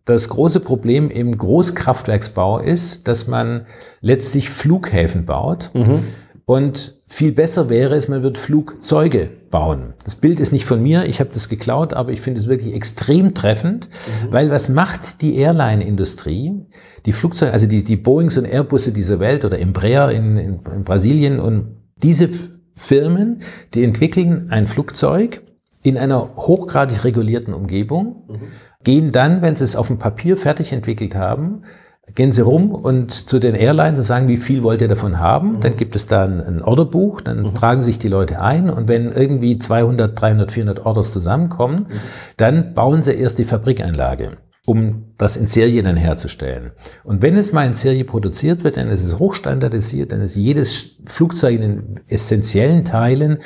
[0.06, 3.66] das große Problem im Großkraftwerksbau ist, dass man
[4.02, 5.72] letztlich Flughäfen baut.
[5.74, 6.04] Mhm.
[6.46, 9.94] Und viel besser wäre es, man wird Flugzeuge bauen.
[10.04, 12.74] Das Bild ist nicht von mir, ich habe das geklaut, aber ich finde es wirklich
[12.74, 14.32] extrem treffend, mhm.
[14.34, 16.66] weil was macht die Airline-Industrie?
[17.06, 20.84] Die Flugzeuge, also die, die Boeings und Airbusse dieser Welt oder Embraer in, in, in
[20.84, 22.30] Brasilien und diese
[22.74, 23.42] Firmen,
[23.74, 25.44] die entwickeln ein Flugzeug
[25.82, 28.48] in einer hochgradig regulierten Umgebung, mhm.
[28.84, 31.64] Gehen dann, wenn sie es auf dem Papier fertig entwickelt haben,
[32.16, 35.54] gehen Sie rum und zu den Airlines und sagen, wie viel wollt ihr davon haben?
[35.54, 35.60] Mhm.
[35.62, 37.56] Dann gibt es da ein, ein Orderbuch, dann mhm.
[37.56, 42.00] tragen sich die Leute ein und wenn irgendwie 200, 300, 400 Orders zusammenkommen, mhm.
[42.38, 46.72] dann bauen sie erst die Fabrikanlage um das in Serie dann herzustellen.
[47.04, 50.96] Und wenn es mal in Serie produziert wird, dann ist es hochstandardisiert, dann ist jedes
[51.06, 53.40] Flugzeug in den essentiellen Teilen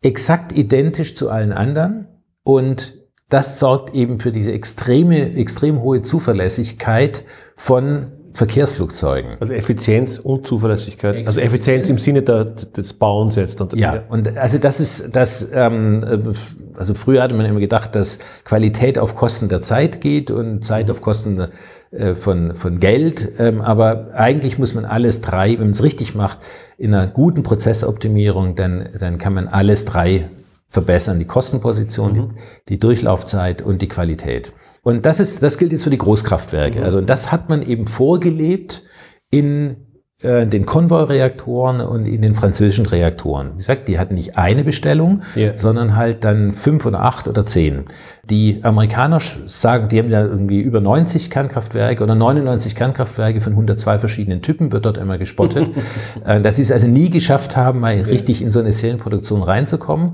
[0.00, 2.08] exakt identisch zu allen anderen
[2.44, 3.03] und
[3.34, 7.24] das sorgt eben für diese extreme, extrem hohe Zuverlässigkeit
[7.56, 9.38] von Verkehrsflugzeugen.
[9.40, 11.26] Also Effizienz und Zuverlässigkeit.
[11.26, 13.60] Also Effizienz im Sinne der, des Bauens jetzt.
[13.60, 15.50] Und ja, und also das ist das.
[15.52, 16.32] Ähm,
[16.76, 20.88] also früher hatte man immer gedacht, dass Qualität auf Kosten der Zeit geht und Zeit
[20.88, 21.48] auf Kosten
[21.90, 23.32] äh, von von Geld.
[23.38, 26.38] Ähm, aber eigentlich muss man alles drei, wenn man es richtig macht,
[26.78, 30.28] in einer guten Prozessoptimierung, dann dann kann man alles drei
[30.74, 32.14] verbessern: die Kostenposition, mhm.
[32.14, 34.52] die, die Durchlaufzeit und die Qualität.
[34.82, 36.80] Und das ist, das gilt jetzt für die Großkraftwerke.
[36.80, 36.84] Mhm.
[36.84, 38.82] Also das hat man eben vorgelebt
[39.30, 39.76] in
[40.24, 43.54] äh, den Konvoi-Reaktoren und in den französischen Reaktoren.
[43.54, 45.56] Wie gesagt, die hatten nicht eine Bestellung, yeah.
[45.56, 47.84] sondern halt dann fünf oder acht oder zehn.
[48.30, 53.98] Die Amerikaner sagen, die haben ja irgendwie über 90 Kernkraftwerke oder 99 Kernkraftwerke von 102
[53.98, 55.70] verschiedenen Typen, wird dort immer gespottet,
[56.24, 60.12] äh, dass sie es also nie geschafft haben, mal richtig in so eine Serienproduktion reinzukommen.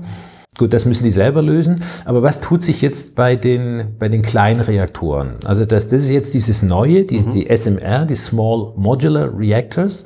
[0.57, 1.81] Gut, das müssen die selber lösen.
[2.03, 5.35] Aber was tut sich jetzt bei den, bei den kleinen Reaktoren?
[5.45, 7.31] Also das, das ist jetzt dieses Neue, die, mhm.
[7.31, 10.03] die SMR, die Small Modular Reactors.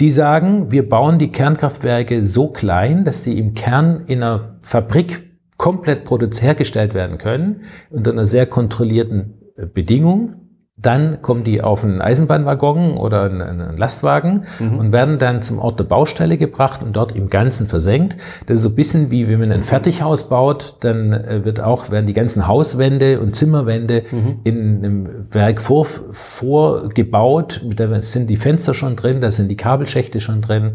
[0.00, 5.30] Die sagen, wir bauen die Kernkraftwerke so klein, dass die im Kern in einer Fabrik
[5.56, 6.04] komplett
[6.42, 10.43] hergestellt werden können, unter einer sehr kontrollierten äh, Bedingung.
[10.76, 14.78] Dann kommen die auf einen Eisenbahnwaggon oder einen Lastwagen mhm.
[14.78, 18.16] und werden dann zum Ort der Baustelle gebracht und dort im Ganzen versenkt.
[18.46, 21.92] Das ist so ein bisschen wie wenn man ein Fertighaus baut, dann äh, wird auch,
[21.92, 24.40] werden die ganzen Hauswände und Zimmerwände mhm.
[24.42, 27.64] in einem Werk vor, vorgebaut.
[27.76, 30.72] Da sind die Fenster schon drin, da sind die Kabelschächte schon drin.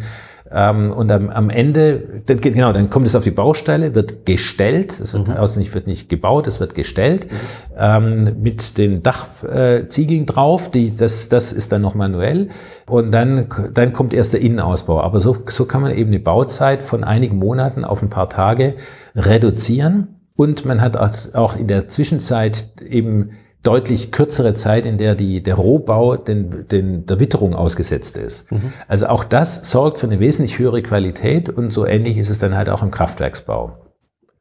[0.52, 5.00] Ähm, und am, am Ende, dann, genau, dann kommt es auf die Baustelle, wird gestellt,
[5.00, 5.36] es wird mhm.
[5.36, 7.36] außen nicht, wird nicht gebaut, es wird gestellt, mhm.
[7.78, 12.50] ähm, mit den Dachziegeln äh, drauf, die, das, das ist dann noch manuell.
[12.88, 15.02] Und dann, dann kommt erst der Innenausbau.
[15.02, 18.76] Aber so, so kann man eben die Bauzeit von einigen Monaten auf ein paar Tage
[19.16, 20.16] reduzieren.
[20.36, 20.98] Und man hat
[21.36, 23.32] auch in der Zwischenzeit eben
[23.64, 28.52] deutlich kürzere Zeit, in der die, der Rohbau den, den, der Witterung ausgesetzt ist.
[28.52, 28.74] Mhm.
[28.88, 32.56] Also auch das sorgt für eine wesentlich höhere Qualität und so ähnlich ist es dann
[32.56, 33.78] halt auch im Kraftwerksbau.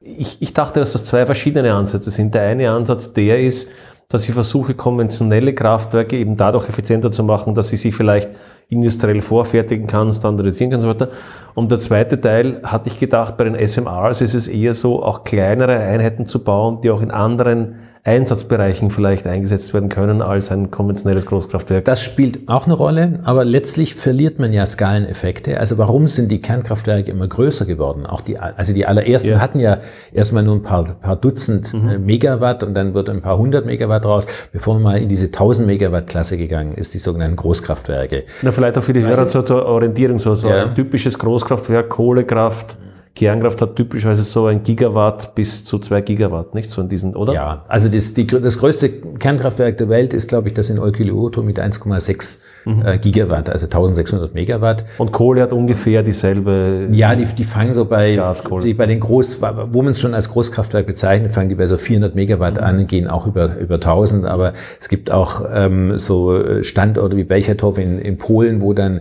[0.00, 2.34] Ich, ich dachte, dass das zwei verschiedene Ansätze sind.
[2.34, 3.70] Der eine Ansatz, der ist,
[4.08, 8.30] dass ich versuche, konventionelle Kraftwerke eben dadurch effizienter zu machen, dass ich sie vielleicht
[8.68, 11.08] industriell vorfertigen kann, standardisieren kann und so weiter.
[11.54, 15.24] Und der zweite Teil hatte ich gedacht, bei den SMRs ist es eher so, auch
[15.24, 20.70] kleinere Einheiten zu bauen, die auch in anderen Einsatzbereichen vielleicht eingesetzt werden können als ein
[20.70, 21.84] konventionelles Großkraftwerk.
[21.84, 25.59] Das spielt auch eine Rolle, aber letztlich verliert man ja Skaleneffekte.
[25.59, 28.07] Also warum sind die Kernkraftwerke immer größer geworden?
[28.07, 29.40] Auch die, also die allerersten ja.
[29.40, 29.78] hatten ja
[30.12, 31.88] erstmal nur ein paar, paar Dutzend mhm.
[31.88, 35.26] Äh, Megawatt und dann wird ein paar hundert Megawatt raus, bevor man mal in diese
[35.26, 38.24] 1000 Megawatt Klasse gegangen ist, die sogenannten Großkraftwerke.
[38.42, 40.66] Na, vielleicht auch für die Hörer so zur Orientierung, so, so ja.
[40.66, 42.78] ein typisches Großkraftwerk, Kohlekraft,
[43.18, 46.70] Kernkraft hat typischerweise so ein Gigawatt bis zu zwei Gigawatt, nicht?
[46.70, 47.34] So in diesen, oder?
[47.34, 48.88] Ja, also das, die, das größte
[49.18, 52.86] Kernkraftwerk der Welt ist, glaube ich, das in Olkiluoto mit 1,6 mhm.
[52.86, 54.84] äh, Gigawatt, also 1600 Megawatt.
[54.98, 56.86] Und Kohle hat ungefähr dieselbe.
[56.90, 58.16] Ja, die, die fangen so bei,
[58.64, 61.76] die, bei den Groß, wo man es schon als Großkraftwerk bezeichnet, fangen die bei so
[61.76, 62.64] 400 Megawatt mhm.
[62.64, 64.26] an und gehen auch über, über 1000.
[64.26, 69.00] Aber es gibt auch ähm, so Standorte wie Bechertow in, in Polen, wo dann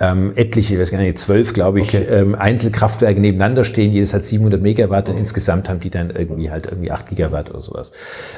[0.00, 2.04] ähm, etliche, ich weiß gar nicht, zwölf, glaube ich, okay.
[2.04, 3.92] ähm, Einzelkraftwerke nebeneinander stehen.
[3.92, 7.62] Jedes hat 700 Megawatt und insgesamt haben die dann irgendwie halt irgendwie 8 Gigawatt oder
[7.62, 7.92] sowas.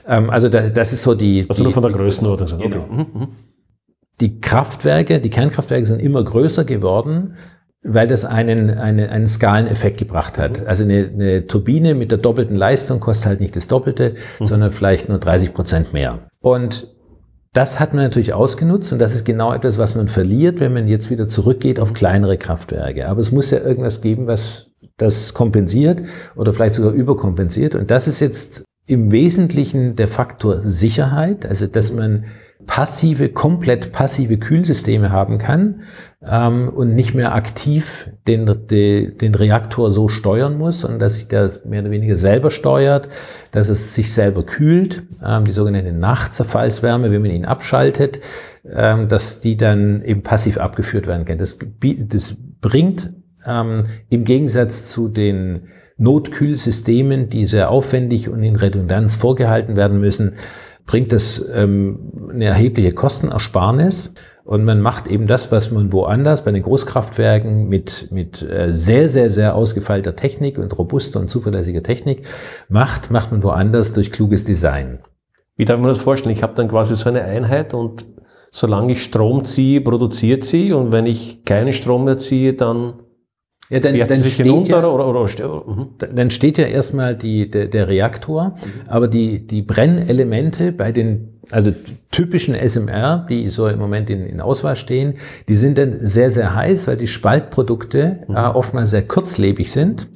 [0.06, 1.46] Ähm, also da, das ist so die...
[1.48, 2.60] Also die, nur von der Größenordnung.
[2.60, 2.68] Okay.
[2.68, 2.86] Genau.
[2.86, 3.28] Mhm, mhm.
[4.20, 7.36] Die Kraftwerke, die Kernkraftwerke sind immer größer geworden,
[7.82, 10.66] weil das einen, einen, einen Skaleneffekt gebracht hat.
[10.66, 14.44] Also eine, eine Turbine mit der doppelten Leistung kostet halt nicht das Doppelte, mhm.
[14.44, 16.28] sondern vielleicht nur 30 Prozent mehr.
[16.40, 16.95] Und
[17.56, 20.88] das hat man natürlich ausgenutzt und das ist genau etwas, was man verliert, wenn man
[20.88, 23.08] jetzt wieder zurückgeht auf kleinere Kraftwerke.
[23.08, 24.66] Aber es muss ja irgendwas geben, was
[24.98, 26.02] das kompensiert
[26.34, 27.74] oder vielleicht sogar überkompensiert.
[27.74, 32.26] Und das ist jetzt im Wesentlichen der Faktor Sicherheit, also dass man
[32.66, 35.82] passive, komplett passive Kühlsysteme haben kann
[36.22, 41.28] ähm, und nicht mehr aktiv den, den, den Reaktor so steuern muss, sondern dass sich
[41.28, 43.08] der mehr oder weniger selber steuert,
[43.52, 48.20] dass es sich selber kühlt, ähm, die sogenannte Nachtzerfallswärme, wenn man ihn abschaltet,
[48.68, 51.38] ähm, dass die dann eben passiv abgeführt werden kann.
[51.38, 53.12] Das, das bringt
[53.46, 53.78] ähm,
[54.10, 60.34] im Gegensatz zu den Notkühlsystemen, die sehr aufwendig und in Redundanz vorgehalten werden müssen,
[60.86, 64.14] bringt das ähm, eine erhebliche Kostenersparnis.
[64.44, 69.08] Und man macht eben das, was man woanders bei den Großkraftwerken mit, mit äh, sehr,
[69.08, 72.22] sehr, sehr ausgefeilter Technik und robuster und zuverlässiger Technik
[72.68, 75.00] macht, macht man woanders durch kluges Design.
[75.56, 76.32] Wie darf man das vorstellen?
[76.32, 78.06] Ich habe dann quasi so eine Einheit und
[78.52, 83.00] solange ich Strom ziehe, produziert sie und wenn ich keinen Strom mehr ziehe, dann
[83.68, 85.88] Ja, dann, Fährt dann sich steht hinunter ja, oder, oder, oder mhm.
[86.14, 88.54] dann steht ja erstmal die, der, der Reaktor,
[88.86, 91.72] aber die, die Brennelemente bei den also
[92.10, 95.14] typischen SMR, die so im Moment in, in Auswahl stehen,
[95.48, 100.08] die sind dann sehr, sehr heiß, weil die Spaltprodukte äh, oftmals sehr kurzlebig sind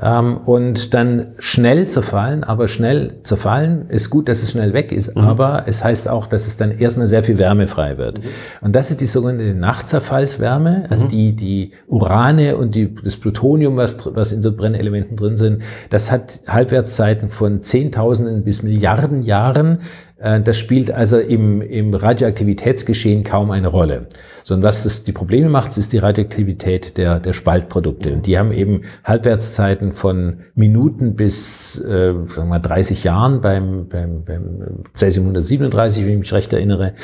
[0.00, 2.44] ähm, und dann schnell zerfallen.
[2.44, 6.46] Aber schnell zerfallen ist gut, dass es schnell weg ist, aber es heißt auch, dass
[6.46, 8.20] es dann erstmal sehr viel Wärme frei wird.
[8.60, 14.14] Und das ist die sogenannte Nachtzerfallswärme, also die, die Urane und die, das Plutonium, was,
[14.14, 19.78] was in so Brennelementen drin sind, das hat Halbwertszeiten von Zehntausenden bis Milliarden Jahren.
[20.18, 24.08] Äh, Das spielt also im, im Radioaktivitätsgeschehen kaum eine Rolle.
[24.42, 28.12] Sondern was das die Probleme macht, ist die Radioaktivität der, der Spaltprodukte.
[28.14, 33.88] Und die haben eben Halbwertszeiten von Minuten bis äh, sagen wir mal 30 Jahren beim,
[33.88, 36.94] beim, beim Cäsium 137, wenn ich mich recht erinnere.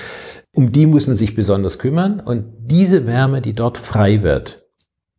[0.53, 2.21] Um die muss man sich besonders kümmern.
[2.21, 4.67] Und diese Wärme, die dort frei wird,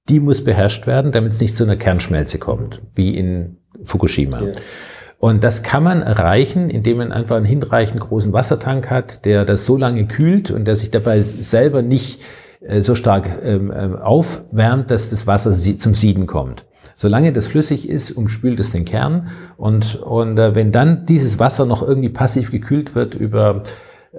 [0.09, 4.41] die muss beherrscht werden, damit es nicht zu einer Kernschmelze kommt, wie in Fukushima.
[5.21, 9.65] Und das kann man erreichen, indem man einfach einen hinreichend großen Wassertank hat, der das
[9.65, 12.21] so lange kühlt und der sich dabei selber nicht
[12.59, 16.65] äh, so stark ähm, ähm, aufwärmt, dass das Wasser zum Sieden kommt.
[16.95, 19.27] Solange das flüssig ist, umspült es den Kern.
[19.57, 23.61] Und, und äh, wenn dann dieses Wasser noch irgendwie passiv gekühlt wird über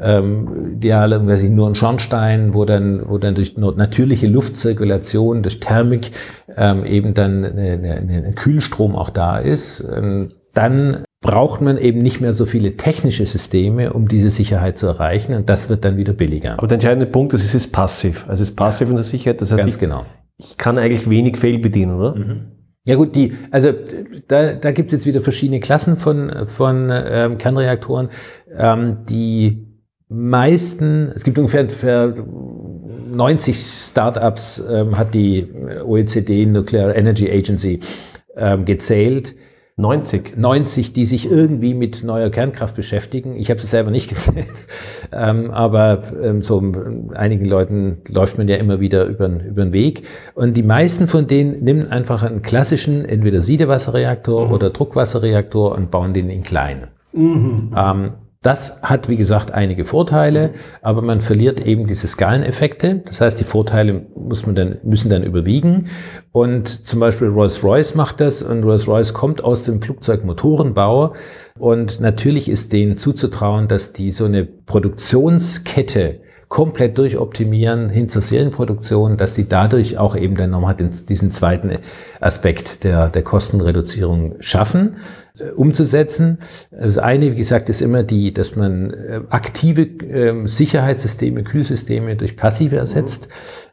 [0.00, 5.58] ähm, ideale, weiß ich, nur ein Schornstein, wo dann, wo dann durch natürliche Luftzirkulation, durch
[5.58, 6.12] Thermik
[6.56, 12.32] ähm, eben dann ein Kühlstrom auch da ist, ähm, dann braucht man eben nicht mehr
[12.32, 16.54] so viele technische Systeme, um diese Sicherheit zu erreichen und das wird dann wieder billiger.
[16.58, 18.24] Aber der entscheidende Punkt ist, es ist passiv.
[18.28, 19.40] Also es ist passiv in der Sicherheit.
[19.40, 20.04] Das heißt, Ganz ich, genau.
[20.38, 22.16] ich kann eigentlich wenig fehlbedienen, oder?
[22.84, 23.72] Ja gut, die, also
[24.26, 28.08] da, da gibt es jetzt wieder verschiedene Klassen von, von ähm, Kernreaktoren.
[28.56, 29.68] Ähm, die
[30.08, 32.14] meisten, es gibt ungefähr, ungefähr
[33.12, 35.46] 90 Startups, ähm, hat die
[35.84, 37.78] OECD, Nuclear Energy Agency,
[38.36, 39.36] ähm, gezählt.
[39.76, 40.36] 90.
[40.36, 43.36] 90, die sich irgendwie mit neuer Kernkraft beschäftigen.
[43.36, 44.46] Ich habe es selber nicht gezählt,
[45.12, 49.72] ähm, aber ähm, so ähm, einigen Leuten läuft man ja immer wieder über, über den
[49.72, 50.02] Weg.
[50.34, 56.12] Und die meisten von denen nehmen einfach einen klassischen, entweder Siedewasserreaktor oder Druckwasserreaktor und bauen
[56.12, 56.88] den in klein.
[57.76, 58.12] Ähm,
[58.42, 60.50] das hat, wie gesagt, einige Vorteile,
[60.82, 63.02] aber man verliert eben diese Skaleneffekte.
[63.06, 65.86] Das heißt, die Vorteile muss man dann, müssen dann überwiegen.
[66.32, 71.14] Und zum Beispiel Rolls-Royce macht das und Rolls-Royce kommt aus dem Flugzeugmotorenbau.
[71.56, 79.16] Und natürlich ist denen zuzutrauen, dass die so eine Produktionskette komplett durchoptimieren hin zur Serienproduktion,
[79.16, 81.78] dass sie dadurch auch eben dann nochmal diesen zweiten
[82.20, 84.96] Aspekt der, der Kostenreduzierung schaffen
[85.56, 86.38] umzusetzen.
[86.70, 92.36] Das eine, wie gesagt, ist immer die, dass man äh, aktive ähm, Sicherheitssysteme, Kühlsysteme durch
[92.36, 93.28] passive ersetzt,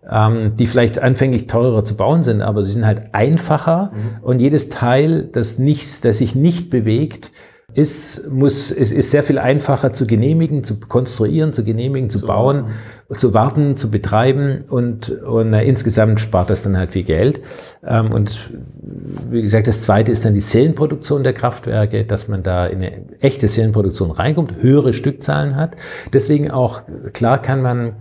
[0.09, 3.91] ähm, die vielleicht anfänglich teurer zu bauen sind, aber sie sind halt einfacher
[4.21, 7.31] und jedes Teil, das nicht, das sich nicht bewegt,
[7.73, 12.65] ist, muss, ist, ist sehr viel einfacher zu genehmigen, zu konstruieren, zu genehmigen, zu bauen,
[13.09, 17.41] zu warten, zu betreiben und, und äh, insgesamt spart das dann halt viel Geld.
[17.85, 18.49] Ähm, und
[19.29, 23.19] wie gesagt, das zweite ist dann die Serienproduktion der Kraftwerke, dass man da in eine
[23.19, 25.75] echte Serienproduktion reinkommt, höhere Stückzahlen hat.
[26.13, 27.93] Deswegen auch, klar kann man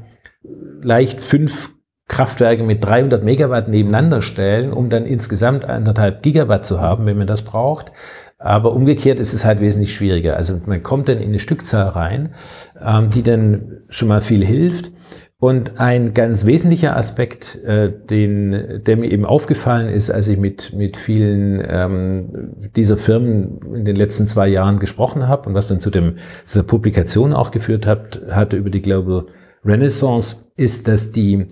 [0.83, 1.71] leicht fünf
[2.09, 7.27] Kraftwerke mit 300 Megawatt nebeneinander stellen, um dann insgesamt anderthalb Gigawatt zu haben, wenn man
[7.27, 7.93] das braucht.
[8.39, 10.37] Aber umgekehrt ist es halt wesentlich schwieriger.
[10.37, 12.35] Also man kommt dann in eine Stückzahl rein,
[12.81, 14.93] ähm, die dann schon mal viel hilft.
[15.41, 20.73] Und ein ganz wesentlicher Aspekt, äh, den, der mir eben aufgefallen ist, als ich mit,
[20.73, 25.79] mit vielen ähm, dieser Firmen in den letzten zwei Jahren gesprochen habe und was dann
[25.79, 29.27] zu, dem, zu der Publikation auch geführt hat, hatte über die Global
[29.65, 31.47] Renaissance, ist, dass die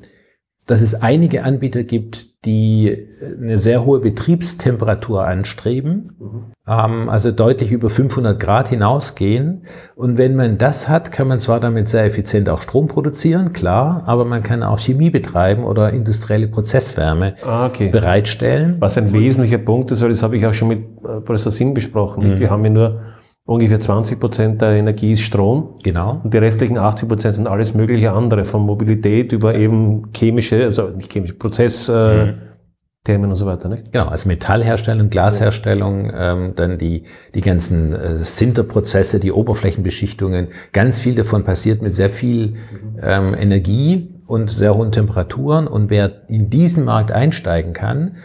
[0.66, 2.97] dass es einige Anbieter gibt, die
[3.41, 6.13] eine sehr hohe Betriebstemperatur anstreben,
[6.67, 9.63] ähm, also deutlich über 500 Grad hinausgehen.
[9.95, 14.05] Und wenn man das hat, kann man zwar damit sehr effizient auch Strom produzieren, klar,
[14.07, 17.91] aber man kann auch Chemie betreiben oder industrielle Prozesswärme Ah, okay.
[17.91, 18.77] bereitstellen.
[18.79, 21.75] Was ein wesentlicher Punkt ist, weil das habe ich auch schon mit äh, Professor Singh
[21.75, 22.31] besprochen.
[22.31, 22.39] Mhm.
[22.39, 23.01] Wir haben ja nur
[23.47, 25.77] ungefähr 20 Prozent der Energie ist Strom.
[25.83, 26.21] Genau.
[26.23, 30.89] Und die restlichen 80 Prozent sind alles mögliche andere, von Mobilität über eben chemische, also
[30.89, 32.35] nicht chemische, Prozess, äh,
[33.05, 33.93] Themen und so weiter, nicht?
[33.93, 40.49] Genau, also Metallherstellung, Glasherstellung, ähm, dann die, die ganzen äh, Sinterprozesse, die Oberflächenbeschichtungen.
[40.73, 42.57] Ganz viel davon passiert mit sehr viel
[43.01, 45.69] ähm, Energie und sehr hohen Temperaturen.
[45.69, 48.17] Und wer in diesen Markt einsteigen kann,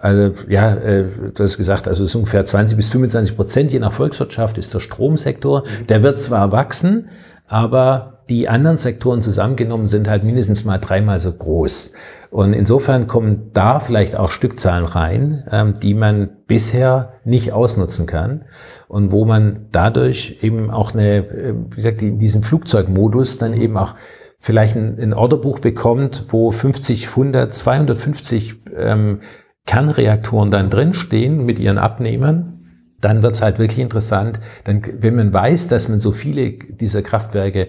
[0.00, 3.78] also ja, äh, du hast gesagt, also es ist ungefähr 20 bis 25 Prozent je
[3.78, 5.64] nach Volkswirtschaft ist der Stromsektor.
[5.88, 7.08] Der wird zwar wachsen,
[7.46, 11.92] aber die anderen Sektoren zusammengenommen sind halt mindestens mal dreimal so groß.
[12.30, 18.44] Und insofern kommen da vielleicht auch Stückzahlen rein, ähm, die man bisher nicht ausnutzen kann
[18.86, 23.78] und wo man dadurch eben auch eine, äh, wie gesagt, in diesem Flugzeugmodus dann eben
[23.78, 23.94] auch
[24.38, 29.20] vielleicht ein, Orderbuch bekommt, wo 50, 100, 250 ähm,
[29.68, 32.58] Kernreaktoren dann drinstehen mit ihren Abnehmern
[33.00, 34.40] dann wird's halt wirklich interessant.
[34.64, 37.68] Dann, wenn man weiß, dass man so viele dieser Kraftwerke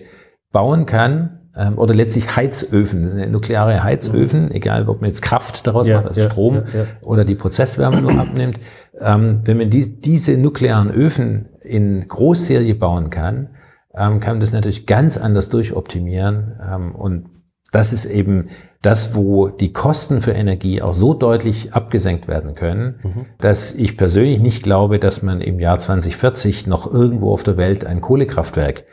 [0.52, 4.52] bauen kann, ähm, oder letztlich Heizöfen, das sind nukleare Heizöfen, mhm.
[4.52, 8.02] egal ob man jetzt Kraft daraus ja, macht, also ja, Strom ja, oder die Prozesswärme
[8.02, 8.60] nur abnimmt.
[9.00, 13.50] Ähm, wenn man die, diese nuklearen Öfen in Großserie bauen kann,
[13.96, 17.30] ähm, kann man das natürlich ganz anders durchoptimieren ähm, und
[17.72, 18.50] das ist eben
[18.82, 23.26] das, wo die Kosten für Energie auch so deutlich abgesenkt werden können, mhm.
[23.40, 27.86] dass ich persönlich nicht glaube, dass man im Jahr 2040 noch irgendwo auf der Welt
[27.86, 28.86] ein Kohlekraftwerk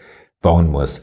[0.42, 1.02] bauen muss.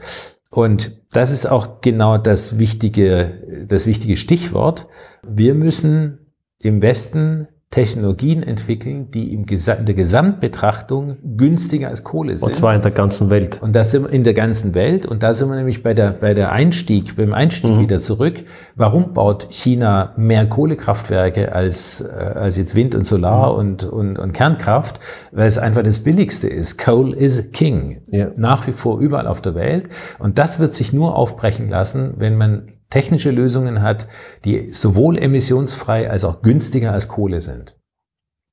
[0.50, 4.86] Und das ist auch genau das wichtige, das wichtige Stichwort.
[5.22, 12.36] Wir müssen im Westen Technologien entwickeln, die im Ges in der Gesamtbetrachtung günstiger als Kohle
[12.36, 12.46] sind.
[12.46, 13.60] Und zwar in der ganzen Welt.
[13.60, 15.06] Und da sind wir in der ganzen Welt.
[15.06, 17.80] Und da sind wir nämlich bei der, bei der Einstieg, beim Einstieg mhm.
[17.80, 18.44] wieder zurück.
[18.76, 23.58] Warum baut China mehr Kohlekraftwerke als, äh, als jetzt Wind und Solar mhm.
[23.58, 25.00] und, und, und Kernkraft?
[25.32, 26.78] Weil es einfach das Billigste ist.
[26.78, 28.02] Coal is king.
[28.08, 28.28] Ja.
[28.36, 29.88] Nach wie vor überall auf der Welt.
[30.20, 34.06] Und das wird sich nur aufbrechen lassen, wenn man technische Lösungen hat,
[34.44, 37.76] die sowohl emissionsfrei als auch günstiger als Kohle sind.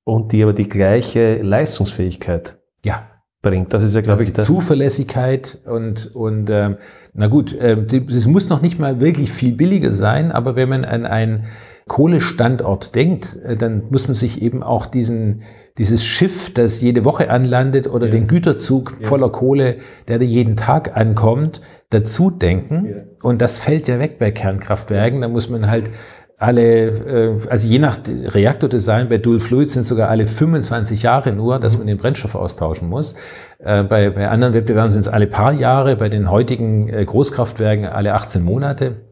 [0.04, 3.08] Und die aber die gleiche Leistungsfähigkeit ja.
[3.44, 3.72] bringt.
[3.72, 4.48] Das ist ja, glaube also ich, das.
[4.48, 6.78] Zuverlässigkeit und, und ähm,
[7.14, 10.86] na gut, äh, das muss noch nicht mal wirklich viel billiger sein, aber wenn man
[10.86, 11.46] an ein
[11.92, 15.42] Kohlestandort denkt, äh, dann muss man sich eben auch diesen,
[15.78, 18.14] dieses Schiff, das jede Woche anlandet oder ja.
[18.14, 19.10] den Güterzug ja.
[19.10, 19.76] voller Kohle,
[20.08, 22.92] der da jeden Tag ankommt, dazu denken.
[22.92, 22.96] Ja.
[23.22, 25.20] Und das fällt ja weg bei Kernkraftwerken.
[25.20, 25.90] Da muss man halt
[26.38, 31.60] alle, äh, also je nach Reaktordesign, bei Dual Fluid sind sogar alle 25 Jahre nur,
[31.60, 33.18] dass man den Brennstoff austauschen muss.
[33.60, 38.14] Äh, bei, bei anderen Wettbewerben sind es alle paar Jahre, bei den heutigen Großkraftwerken alle
[38.14, 39.11] 18 Monate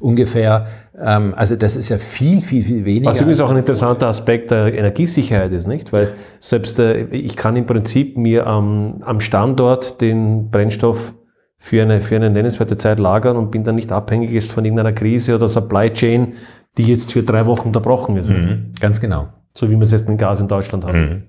[0.00, 0.66] ungefähr.
[0.98, 3.10] Ähm, also das ist ja viel, viel, viel weniger.
[3.10, 5.92] Was übrigens auch ein interessanter Aspekt der Energiesicherheit ist, nicht?
[5.92, 11.14] Weil selbst äh, ich kann im Prinzip mir am, am Standort den Brennstoff
[11.58, 14.92] für eine, für eine nennenswerte Zeit lagern und bin dann nicht abhängig ist von irgendeiner
[14.92, 16.34] Krise oder Supply Chain,
[16.76, 18.28] die jetzt für drei Wochen unterbrochen ist.
[18.28, 19.28] Mhm, ganz genau.
[19.54, 21.00] So wie wir es jetzt mit Gas in Deutschland haben.
[21.00, 21.22] Mhm.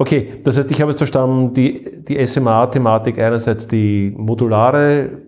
[0.00, 5.22] Okay, das heißt, ich habe jetzt verstanden, die, die SMA-Thematik einerseits die modulare,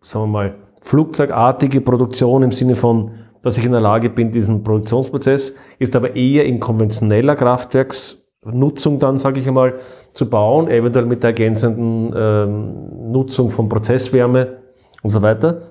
[0.00, 0.54] sagen wir mal,
[0.84, 3.10] flugzeugartige Produktion im Sinne von,
[3.40, 9.16] dass ich in der Lage bin, diesen Produktionsprozess, ist aber eher in konventioneller Kraftwerksnutzung dann,
[9.16, 9.76] sage ich einmal,
[10.12, 14.58] zu bauen, eventuell mit der ergänzenden ähm, Nutzung von Prozesswärme
[15.02, 15.62] und so weiter.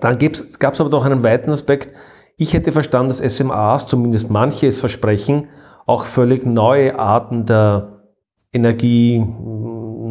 [0.00, 0.18] Dann
[0.58, 1.92] gab es aber noch einen weiteren Aspekt.
[2.38, 5.48] Ich hätte verstanden, dass SMAs, zumindest manche es versprechen,
[5.84, 8.00] auch völlig neue Arten der
[8.50, 9.22] Energie,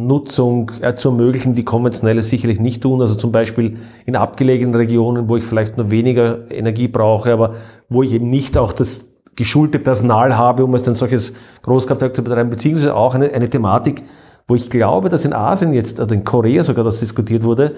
[0.06, 3.00] Nutzung äh, zu ermöglichen, die konventionelle sicherlich nicht tun.
[3.00, 7.54] Also zum Beispiel in abgelegenen Regionen, wo ich vielleicht nur weniger Energie brauche, aber
[7.88, 12.22] wo ich eben nicht auch das geschulte Personal habe, um es dann solches Großkraftwerk zu
[12.22, 14.02] betreiben, beziehungsweise auch eine, eine Thematik,
[14.46, 17.74] wo ich glaube, dass in Asien jetzt, oder in Korea sogar das diskutiert wurde,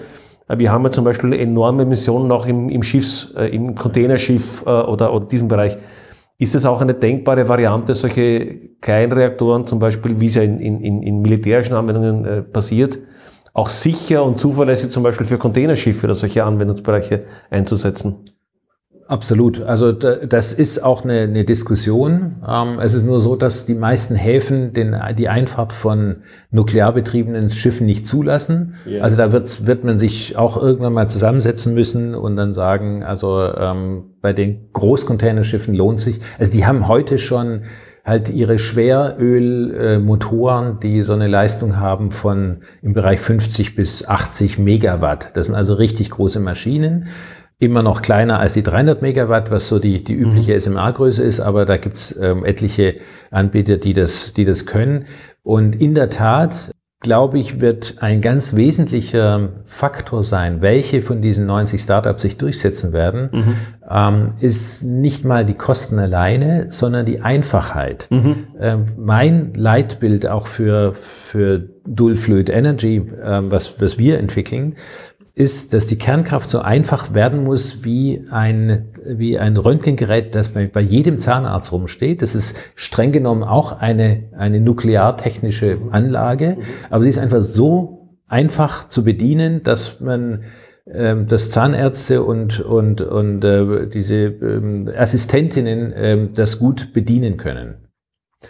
[0.47, 4.63] äh, wir haben ja zum Beispiel enorme Emissionen auch im, im Schiffs, äh, im Containerschiff
[4.63, 5.77] oder, oder diesem Bereich.
[6.37, 11.01] Ist es auch eine denkbare Variante, solche Kleinreaktoren, zum Beispiel, wie es ja in, in,
[11.01, 12.99] in militärischen Anwendungen äh, passiert,
[13.53, 18.34] auch sicher und zuverlässig zum Beispiel für Containerschiffe oder solche Anwendungsbereiche einzusetzen?
[19.07, 19.61] Absolut.
[19.61, 22.37] Also das ist auch eine, eine Diskussion.
[22.47, 27.51] Ähm, es ist nur so, dass die meisten Häfen den, die Einfahrt von nuklear betriebenen
[27.51, 28.73] Schiffen nicht zulassen.
[28.87, 29.03] Yeah.
[29.03, 33.43] Also da wird, wird man sich auch irgendwann mal zusammensetzen müssen und dann sagen, also
[33.55, 36.19] ähm, bei den Großcontainerschiffen lohnt sich.
[36.39, 37.61] Also die haben heute schon
[38.03, 45.37] halt ihre Schwerölmotoren, die so eine Leistung haben von im Bereich 50 bis 80 Megawatt.
[45.37, 47.05] Das sind also richtig große Maschinen
[47.59, 50.59] immer noch kleiner als die 300 Megawatt, was so die, die übliche mhm.
[50.59, 52.95] SMA-Größe ist, aber da gibt's ähm, etliche
[53.31, 55.05] Anbieter, die das, die das können.
[55.41, 61.45] Und in der Tat, glaube ich, wird ein ganz wesentlicher Faktor sein, welche von diesen
[61.45, 63.55] 90 Startups sich durchsetzen werden, mhm.
[63.89, 68.07] ähm, ist nicht mal die Kosten alleine, sondern die Einfachheit.
[68.09, 68.47] Mhm.
[68.59, 74.75] Ähm, mein Leitbild auch für, für Dual Fluid Energy, ähm, was, was wir entwickeln,
[75.35, 80.67] ist, dass die Kernkraft so einfach werden muss wie ein, wie ein Röntgengerät, das bei,
[80.67, 82.21] bei jedem Zahnarzt rumsteht.
[82.21, 86.57] Das ist streng genommen auch eine, eine nukleartechnische Anlage,
[86.89, 90.45] aber sie ist einfach so einfach zu bedienen, dass man
[90.87, 97.89] ähm, dass Zahnärzte und, und, und äh, diese ähm, Assistentinnen ähm, das gut bedienen können.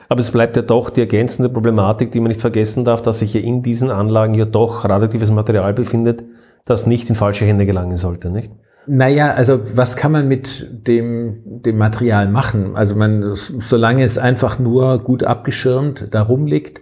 [0.10, 3.34] Aber es bleibt ja doch die ergänzende Problematik, die man nicht vergessen darf, dass sich
[3.34, 6.26] ja in diesen Anlagen ja doch radioaktives Material befindet,
[6.66, 8.52] das nicht in falsche Hände gelangen sollte, nicht?
[8.88, 12.76] Naja, also was kann man mit dem, dem Material machen?
[12.76, 16.82] Also man, solange es einfach nur gut abgeschirmt da rumliegt,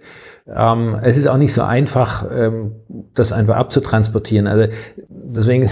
[0.54, 2.74] ähm, es ist auch nicht so einfach, ähm,
[3.14, 4.48] das einfach abzutransportieren.
[4.48, 4.74] Also
[5.08, 5.70] deswegen,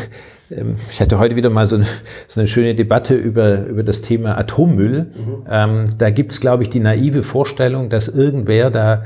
[0.50, 1.86] ähm, ich hatte heute wieder mal so eine,
[2.28, 5.12] so eine, schöne Debatte über, über das Thema Atommüll.
[5.14, 5.46] Mhm.
[5.50, 9.04] Ähm, da gibt es, glaube ich, die naive Vorstellung, dass irgendwer da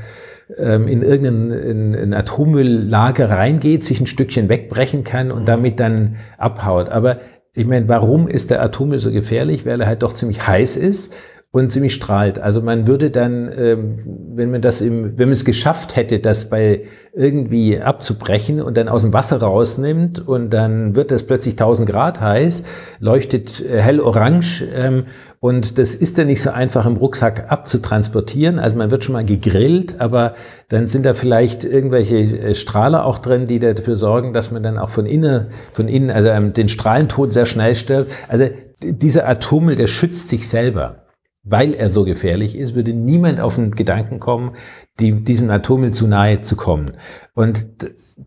[0.56, 5.46] ähm, in irgendein in, in Atommülllager reingeht, sich ein Stückchen wegbrechen kann und mhm.
[5.46, 6.88] damit dann abhaut.
[6.88, 7.18] Aber
[7.52, 9.64] ich meine, warum ist der Atommüll so gefährlich?
[9.66, 11.14] Weil er halt doch ziemlich heiß ist
[11.56, 12.38] und ziemlich strahlt.
[12.38, 13.98] Also man würde dann, ähm,
[14.34, 16.82] wenn man das im, wenn man es geschafft hätte, das bei
[17.14, 22.20] irgendwie abzubrechen und dann aus dem Wasser rausnimmt und dann wird das plötzlich 1000 Grad
[22.20, 22.64] heiß,
[23.00, 25.04] leuchtet hell orange ähm,
[25.46, 28.58] und das ist dann nicht so einfach im Rucksack abzutransportieren.
[28.58, 30.34] Also man wird schon mal gegrillt, aber
[30.70, 34.76] dann sind da vielleicht irgendwelche äh, Strahler auch drin, die dafür sorgen, dass man dann
[34.76, 38.10] auch von innen, von innen, also ähm, den Strahlentod sehr schnell stirbt.
[38.26, 38.48] Also
[38.82, 41.05] dieser Atommüll, der schützt sich selber
[41.48, 44.52] weil er so gefährlich ist, würde niemand auf den Gedanken kommen,
[44.98, 46.92] die, diesem Atommüll zu nahe zu kommen.
[47.34, 47.66] Und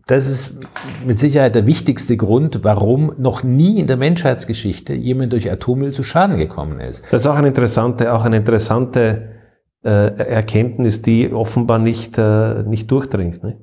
[0.06, 0.60] das ist
[1.06, 6.02] mit Sicherheit der wichtigste Grund, warum noch nie in der Menschheitsgeschichte jemand durch Atommüll zu
[6.02, 7.04] Schaden gekommen ist.
[7.12, 9.32] Das ist auch eine interessante, auch eine interessante
[9.84, 13.42] äh, Erkenntnis, die offenbar nicht, äh, nicht durchdringt.
[13.42, 13.58] Ne?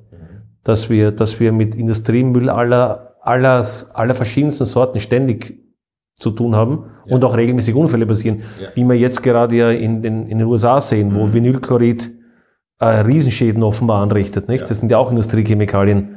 [0.62, 5.67] Dass, wir, dass wir mit Industriemüll aller, aller, aller verschiedensten Sorten ständig
[6.18, 7.14] zu tun haben ja.
[7.14, 8.68] und auch regelmäßig Unfälle passieren, ja.
[8.74, 11.32] wie wir jetzt gerade ja in den, in den USA sehen, wo mhm.
[11.32, 12.10] Vinylchlorid
[12.80, 14.48] äh, Riesenschäden offenbar anrichtet.
[14.48, 14.62] Nicht?
[14.62, 14.66] Ja.
[14.66, 16.16] Das sind ja auch Industriechemikalien.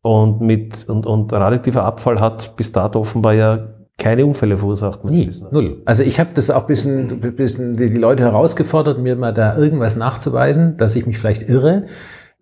[0.00, 3.68] Und, mit, und, und radioaktiver Abfall hat bis dato offenbar ja
[3.98, 5.04] keine Unfälle verursacht.
[5.04, 5.82] Nie, null.
[5.84, 10.76] Also ich habe das auch bisschen, bisschen die Leute herausgefordert, mir mal da irgendwas nachzuweisen,
[10.76, 11.84] dass ich mich vielleicht irre.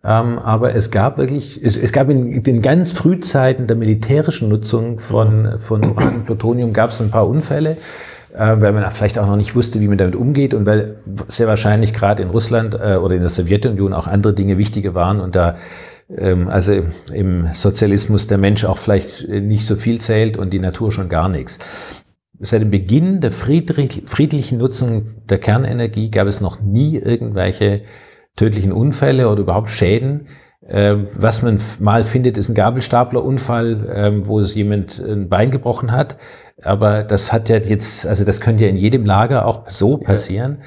[0.02, 4.98] Ähm, aber es gab wirklich, es, es gab in den ganz Frühzeiten der militärischen Nutzung
[4.98, 7.76] von, von Uran und Plutonium gab es ein paar Unfälle,
[8.32, 10.96] äh, weil man vielleicht auch noch nicht wusste, wie man damit umgeht und weil
[11.28, 15.20] sehr wahrscheinlich gerade in Russland äh, oder in der Sowjetunion auch andere Dinge wichtiger waren
[15.20, 15.56] und da
[16.16, 16.82] ähm, also
[17.12, 21.28] im Sozialismus der Mensch auch vielleicht nicht so viel zählt und die Natur schon gar
[21.28, 21.58] nichts.
[22.38, 27.82] Seit dem Beginn der friedlich, friedlichen Nutzung der Kernenergie gab es noch nie irgendwelche
[28.36, 30.28] tödlichen Unfälle oder überhaupt Schäden.
[30.66, 35.90] Ähm, was man mal findet, ist ein Gabelstaplerunfall, ähm, wo es jemand ein Bein gebrochen
[35.92, 36.16] hat.
[36.62, 40.58] Aber das hat ja jetzt, also das könnte ja in jedem Lager auch so passieren.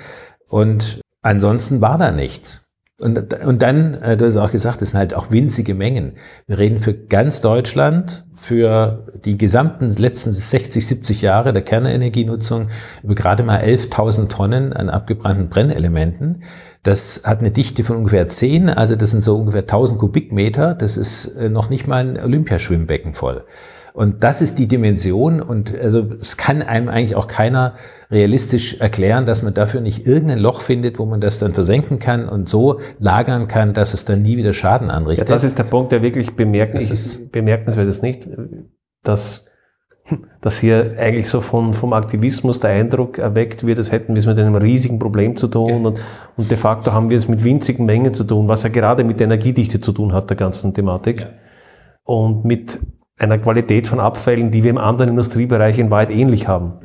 [0.48, 2.64] Und ansonsten war da nichts.
[3.02, 6.14] Und, und dann, äh, du hast auch gesagt, das sind halt auch winzige Mengen.
[6.48, 12.70] Wir reden für ganz Deutschland, für die gesamten letzten 60, 70 Jahre der Kernenergienutzung
[13.04, 16.44] über gerade mal 11.000 Tonnen an abgebrannten Brennelementen.
[16.84, 20.76] Das hat eine Dichte von ungefähr 10, also das sind so ungefähr 1000 Kubikmeter.
[20.76, 23.46] Das ist äh, noch nicht mal ein Olympiaschwimmbecken voll.
[23.94, 27.76] Und das ist die Dimension und also es kann einem eigentlich auch keiner
[28.10, 32.28] realistisch erklären, dass man dafür nicht irgendein Loch findet, wo man das dann versenken kann
[32.28, 35.30] und so lagern kann, dass es dann nie wieder Schaden anrichtet.
[35.30, 38.28] Ja, das ist der Punkt, der wirklich bemerkenswert, bemerkenswert ist, nicht?
[39.04, 39.53] Dass
[40.42, 44.26] dass hier eigentlich so von, vom Aktivismus der Eindruck erweckt wird, als hätten wir es
[44.26, 45.76] mit einem riesigen Problem zu tun ja.
[45.76, 46.02] und,
[46.36, 49.20] und de facto haben wir es mit winzigen Mengen zu tun, was ja gerade mit
[49.20, 51.22] der Energiedichte zu tun hat, der ganzen Thematik.
[51.22, 51.28] Ja.
[52.04, 52.80] Und mit
[53.18, 56.80] einer Qualität von Abfällen, die wir im anderen Industriebereich in weit ähnlich haben.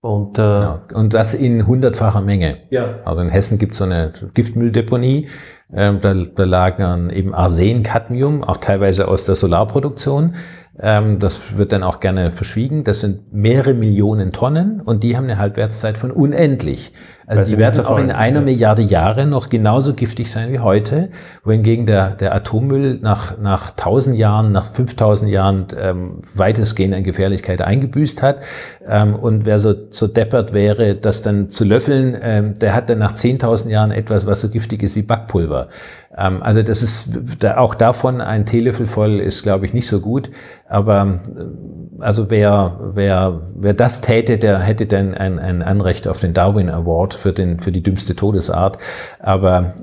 [0.00, 2.58] Und, äh, ja, und das in hundertfacher Menge.
[2.70, 3.00] Ja.
[3.04, 5.28] Also in Hessen gibt es so eine Giftmülldeponie,
[5.74, 10.36] ähm, da, da lagern eben Arsen, Cadmium, auch teilweise aus der Solarproduktion.
[10.80, 12.84] Ähm, das wird dann auch gerne verschwiegen.
[12.84, 16.92] Das sind mehrere Millionen Tonnen und die haben eine Halbwertszeit von unendlich.
[17.28, 21.10] Also die werden auch in einer Milliarde Jahre noch genauso giftig sein wie heute,
[21.44, 27.60] wohingegen der, der Atommüll nach, nach 1000 Jahren, nach 5000 Jahren ähm, weitestgehend an Gefährlichkeit
[27.60, 28.38] eingebüßt hat.
[28.86, 32.98] Ähm, und wer so, so deppert wäre, das dann zu löffeln, ähm, der hat dann
[32.98, 35.68] nach 10.000 Jahren etwas, was so giftig ist wie Backpulver.
[36.16, 40.30] Ähm, also das ist auch davon ein Teelöffel voll ist, glaube ich, nicht so gut.
[40.66, 46.20] Aber äh, also wer, wer, wer das täte, der hätte dann ein, ein Anrecht auf
[46.20, 48.78] den Darwin Award für, den, für die dümmste Todesart.
[49.18, 49.74] Aber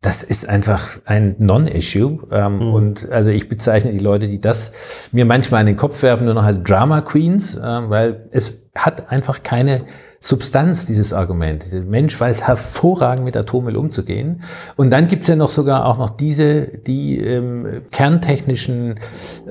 [0.00, 2.28] das ist einfach ein Non-Issue.
[2.30, 2.72] Ähm, mhm.
[2.72, 4.72] Und also ich bezeichne die Leute, die das
[5.10, 9.10] mir manchmal in den Kopf werfen, nur noch als Drama Queens, äh, weil es hat
[9.10, 9.82] einfach keine
[10.20, 11.72] Substanz, dieses Argument.
[11.72, 14.42] Der Mensch weiß hervorragend mit Atommüll umzugehen.
[14.76, 18.98] Und dann gibt's ja noch sogar auch noch diese, die ähm, kerntechnischen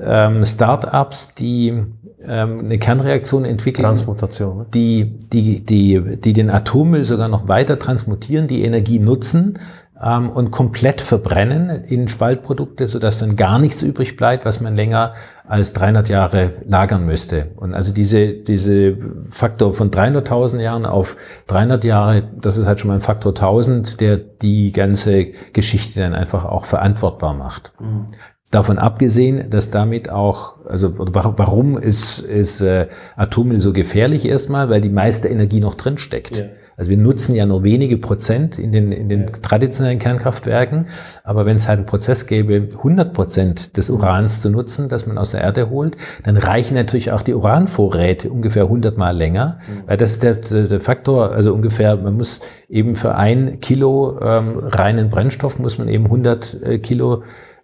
[0.02, 1.84] ähm, Start-ups, die
[2.26, 3.84] ähm, eine Kernreaktion entwickeln.
[3.84, 4.58] Transmutation.
[4.58, 4.66] Ne?
[4.74, 9.58] Die, die, die, die den Atommüll sogar noch weiter transmutieren, die Energie nutzen
[10.02, 15.14] ähm, und komplett verbrennen in Spaltprodukte, sodass dann gar nichts übrig bleibt, was man länger
[15.46, 17.52] als 300 Jahre lagern müsste.
[17.56, 18.96] Und also diese, diese
[19.30, 21.16] Faktor von 300.000 Jahren auf
[21.46, 26.14] 300 Jahre, das ist halt schon mal ein Faktor 1000, der die ganze Geschichte dann
[26.14, 27.72] einfach auch verantwortbar macht.
[27.80, 28.06] Mhm.
[28.52, 32.86] Davon abgesehen, dass damit auch, also warum ist, ist äh,
[33.16, 34.70] Atommüll so gefährlich erstmal?
[34.70, 36.38] Weil die meiste Energie noch drin steckt.
[36.38, 36.44] Ja.
[36.76, 39.26] Also wir nutzen ja nur wenige Prozent in den, in den ja.
[39.40, 40.86] traditionellen Kernkraftwerken,
[41.24, 45.16] aber wenn es halt einen Prozess gäbe, 100 Prozent des Urans zu nutzen, das man
[45.16, 49.88] aus der Erde holt, dann reichen natürlich auch die Uranvorräte ungefähr 100 Mal länger, mhm.
[49.88, 54.20] weil das ist der, der, der, Faktor, also ungefähr, man muss eben für ein Kilo
[54.20, 57.22] ähm, reinen Brennstoff muss man eben 100 äh, Kilo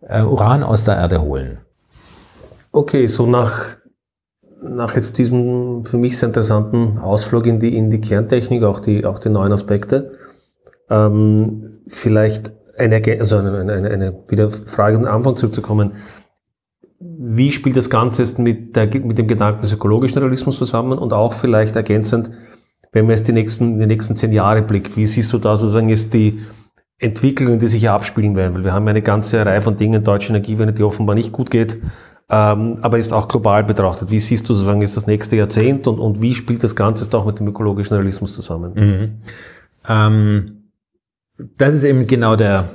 [0.08, 1.58] äh, Uran aus der Erde holen.
[2.72, 3.76] Okay, so nach,
[4.62, 9.04] nach jetzt diesem für mich sehr interessanten Ausflug in die, in die Kerntechnik, auch die,
[9.04, 10.12] auch die neuen Aspekte,
[10.88, 15.92] ähm, vielleicht eine, also eine, eine, eine wieder Frage am Anfang zurückzukommen.
[16.98, 21.12] Wie spielt das Ganze jetzt mit, der, mit dem Gedanken des ökologischen Realismus zusammen und
[21.12, 22.30] auch vielleicht ergänzend,
[22.92, 25.88] wenn man jetzt die nächsten, die nächsten zehn Jahre blickt, wie siehst du da sozusagen
[25.88, 26.40] jetzt die,
[27.02, 30.30] Entwicklungen, die sich hier abspielen werden, weil wir haben eine ganze Reihe von Dingen, deutsche
[30.30, 31.82] Energiewende, die offenbar nicht gut geht,
[32.30, 34.10] ähm, aber ist auch global betrachtet.
[34.10, 37.26] Wie siehst du sozusagen jetzt das nächste Jahrzehnt und, und wie spielt das Ganze auch
[37.26, 38.72] mit dem ökologischen Realismus zusammen?
[38.74, 39.12] Mhm.
[39.88, 40.58] Ähm,
[41.58, 42.68] das ist eben genau der,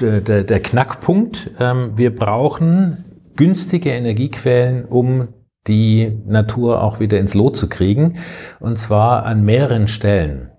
[0.00, 1.50] der, der, der Knackpunkt.
[1.58, 2.98] Ähm, wir brauchen
[3.34, 5.28] günstige Energiequellen, um
[5.66, 8.18] die Natur auch wieder ins Lot zu kriegen,
[8.60, 10.50] und zwar an mehreren Stellen.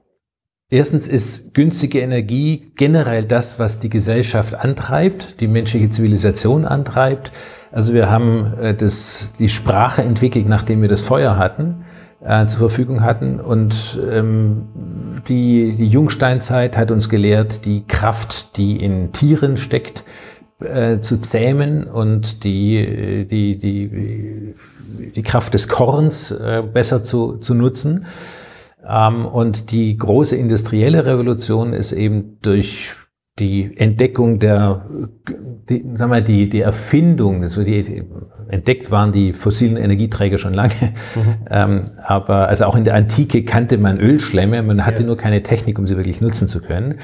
[0.71, 7.31] Erstens ist günstige Energie generell das, was die Gesellschaft antreibt, die menschliche Zivilisation antreibt.
[7.71, 11.85] Also wir haben äh, das, die Sprache entwickelt, nachdem wir das Feuer hatten,
[12.19, 13.39] äh, zur Verfügung hatten.
[13.39, 14.69] Und ähm,
[15.27, 20.03] die, die Jungsteinzeit hat uns gelehrt, die Kraft, die in Tieren steckt,
[20.61, 24.55] äh, zu zähmen und die, die, die,
[25.15, 28.07] die Kraft des Korns äh, besser zu, zu nutzen.
[28.87, 32.93] Ähm, und die große industrielle Revolution ist eben durch
[33.37, 34.85] die Entdeckung der,
[35.69, 38.03] die, sag mal, die, die Erfindung, also die,
[38.47, 41.35] entdeckt waren die fossilen Energieträger schon lange, mhm.
[41.49, 45.07] ähm, aber also auch in der Antike kannte man Ölschlemme, man hatte ja.
[45.07, 46.95] nur keine Technik, um sie wirklich nutzen zu können.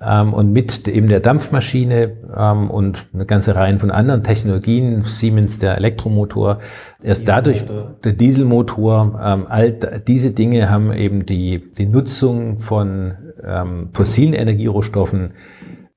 [0.00, 5.58] Ähm, und mit eben der Dampfmaschine ähm, und eine ganze Reihe von anderen Technologien, Siemens
[5.58, 6.58] der Elektromotor,
[7.02, 7.64] erst dadurch
[8.04, 13.14] der Dieselmotor, ähm, all diese Dinge haben eben die, die Nutzung von
[13.44, 15.32] ähm, fossilen Energierohstoffen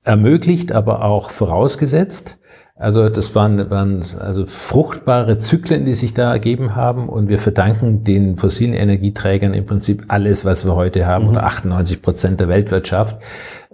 [0.02, 2.38] ermöglicht, aber auch vorausgesetzt.
[2.78, 8.04] Also das waren, waren also fruchtbare Zyklen, die sich da ergeben haben und wir verdanken
[8.04, 11.30] den fossilen Energieträgern im Prinzip alles, was wir heute haben, mhm.
[11.30, 13.18] oder 98 Prozent der Weltwirtschaft,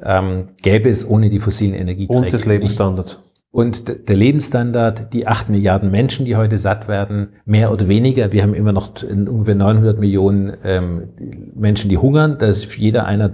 [0.01, 2.21] ähm, gäbe es ohne die fossilen Energieträger.
[2.21, 3.19] Und des Lebensstandards.
[3.51, 8.33] Und der Lebensstandard, die acht Milliarden Menschen, die heute satt werden, mehr oder weniger.
[8.33, 11.09] Wir haben immer noch ungefähr 900 Millionen ähm,
[11.55, 12.39] Menschen, die hungern.
[12.39, 13.33] Da ist jeder einer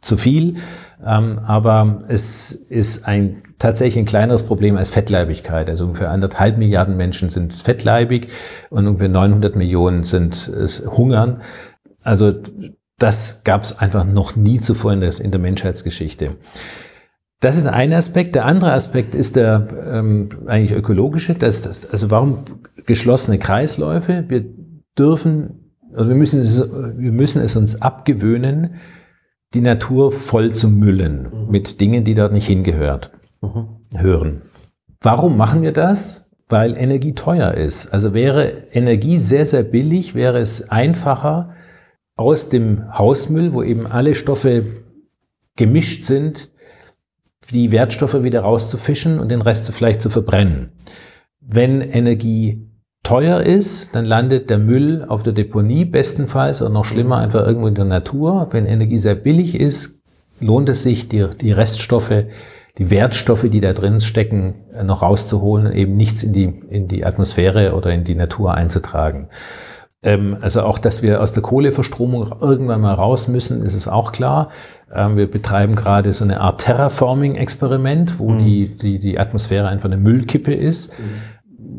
[0.00, 0.56] zu viel.
[1.04, 5.68] Ähm, aber es ist ein tatsächlich ein kleineres Problem als Fettleibigkeit.
[5.68, 8.28] Also ungefähr anderthalb Milliarden Menschen sind fettleibig
[8.70, 11.40] und ungefähr 900 Millionen sind es hungern.
[12.02, 12.32] Also
[12.98, 16.36] das gab es einfach noch nie zuvor in der, in der Menschheitsgeschichte.
[17.40, 18.34] Das ist ein Aspekt.
[18.34, 21.34] Der andere Aspekt ist der ähm, eigentlich ökologische.
[21.34, 22.38] Das, das, also warum
[22.86, 24.24] geschlossene Kreisläufe?
[24.28, 24.44] Wir
[24.98, 28.74] dürfen, also wir müssen, es, wir müssen es uns abgewöhnen,
[29.54, 31.50] die Natur voll zu müllen mhm.
[31.50, 33.68] mit Dingen, die dort nicht hingehört, mhm.
[33.94, 34.42] hören.
[35.00, 36.30] Warum machen wir das?
[36.48, 37.92] Weil Energie teuer ist.
[37.92, 41.54] Also wäre Energie sehr, sehr billig, wäre es einfacher,
[42.16, 44.64] aus dem Hausmüll, wo eben alle Stoffe
[45.56, 46.50] gemischt sind,
[47.50, 50.72] die Wertstoffe wieder rauszufischen und den Rest vielleicht zu verbrennen.
[51.40, 52.67] Wenn Energie
[53.08, 57.68] teuer ist, dann landet der Müll auf der Deponie bestenfalls oder noch schlimmer einfach irgendwo
[57.68, 58.48] in der Natur.
[58.50, 60.02] Wenn Energie sehr billig ist,
[60.40, 62.24] lohnt es sich, die, die Reststoffe,
[62.76, 67.74] die Wertstoffe, die da drin stecken, noch rauszuholen, eben nichts in die, in die Atmosphäre
[67.74, 69.28] oder in die Natur einzutragen.
[70.02, 74.12] Ähm, also auch, dass wir aus der Kohleverstromung irgendwann mal raus müssen, ist es auch
[74.12, 74.50] klar.
[74.94, 78.38] Ähm, wir betreiben gerade so eine Art Terraforming-Experiment, wo mhm.
[78.38, 80.98] die, die, die Atmosphäre einfach eine Müllkippe ist.
[80.98, 81.37] Mhm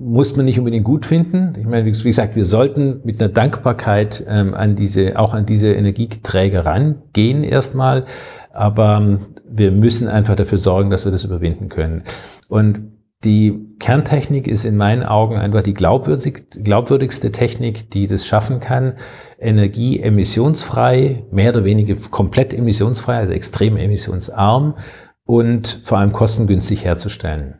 [0.09, 1.53] muss man nicht unbedingt gut finden.
[1.55, 5.71] Ich meine, wie gesagt, wir sollten mit einer Dankbarkeit ähm, an diese, auch an diese
[5.71, 8.05] Energieträger rangehen erstmal.
[8.51, 12.01] Aber ähm, wir müssen einfach dafür sorgen, dass wir das überwinden können.
[12.47, 12.91] Und
[13.23, 18.93] die Kerntechnik ist in meinen Augen einfach die glaubwürdig, glaubwürdigste Technik, die das schaffen kann,
[19.37, 24.75] Energie emissionsfrei, mehr oder weniger komplett emissionsfrei, also extrem emissionsarm
[25.23, 27.59] und vor allem kostengünstig herzustellen.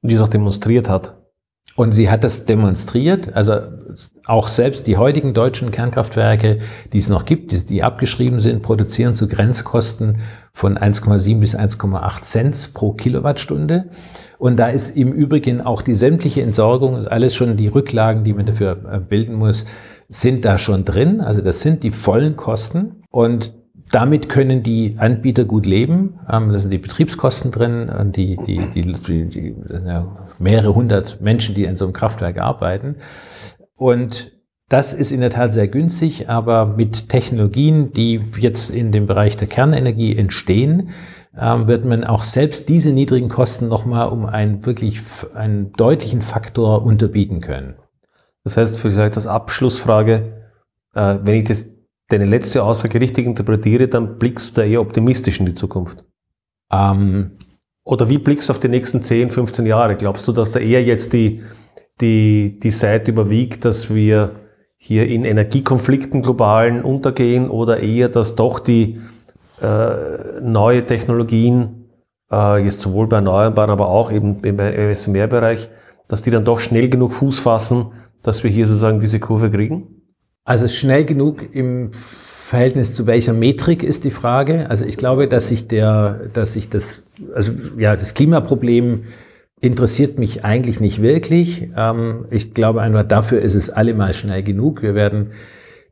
[0.00, 1.21] Wie es auch demonstriert hat.
[1.74, 3.60] Und sie hat das demonstriert, also
[4.26, 6.58] auch selbst die heutigen deutschen Kernkraftwerke,
[6.92, 10.18] die es noch gibt, die, die abgeschrieben sind, produzieren zu Grenzkosten
[10.52, 13.86] von 1,7 bis 1,8 Cent pro Kilowattstunde.
[14.38, 18.34] Und da ist im Übrigen auch die sämtliche Entsorgung und alles schon die Rücklagen, die
[18.34, 19.64] man dafür äh, bilden muss,
[20.08, 21.20] sind da schon drin.
[21.20, 23.02] Also das sind die vollen Kosten.
[23.10, 23.54] Und
[23.92, 26.18] damit können die Anbieter gut leben.
[26.28, 29.56] Ähm, da sind die Betriebskosten drin, und die, die, die, die, die
[30.40, 32.96] mehrere hundert Menschen, die in so einem Kraftwerk arbeiten.
[33.76, 34.32] Und
[34.68, 39.36] das ist in der Tat sehr günstig, aber mit Technologien, die jetzt in dem Bereich
[39.36, 40.88] der Kernenergie entstehen,
[41.38, 45.00] ähm, wird man auch selbst diese niedrigen Kosten nochmal um einen wirklich
[45.34, 47.74] einen deutlichen Faktor unterbieten können.
[48.44, 50.46] Das heißt, vielleicht als Abschlussfrage,
[50.94, 51.70] äh, wenn ich das,
[52.12, 56.04] deine letzte Aussage richtig interpretiere, dann blickst du da eher optimistisch in die Zukunft.
[56.72, 57.32] Ähm,
[57.84, 59.96] Oder wie blickst du auf die nächsten 10, 15 Jahre?
[59.96, 61.42] Glaubst du, dass da eher jetzt die,
[62.00, 64.32] die, die Seite überwiegt, dass wir
[64.76, 69.00] hier in Energiekonflikten globalen untergehen oder eher, dass doch die
[69.60, 71.88] äh, neue Technologien,
[72.32, 75.68] äh, jetzt sowohl bei Erneuerbaren, aber auch eben im SMR-Bereich,
[76.08, 80.01] dass die dann doch schnell genug Fuß fassen, dass wir hier sozusagen diese Kurve kriegen?
[80.44, 84.68] Also schnell genug im Verhältnis zu welcher Metrik ist die Frage.
[84.68, 87.02] Also ich glaube, dass sich der, dass sich das,
[87.34, 89.04] also ja, das Klimaproblem
[89.60, 91.70] interessiert mich eigentlich nicht wirklich.
[91.76, 94.82] Ähm, ich glaube einfach, dafür ist es allemal schnell genug.
[94.82, 95.30] Wir werden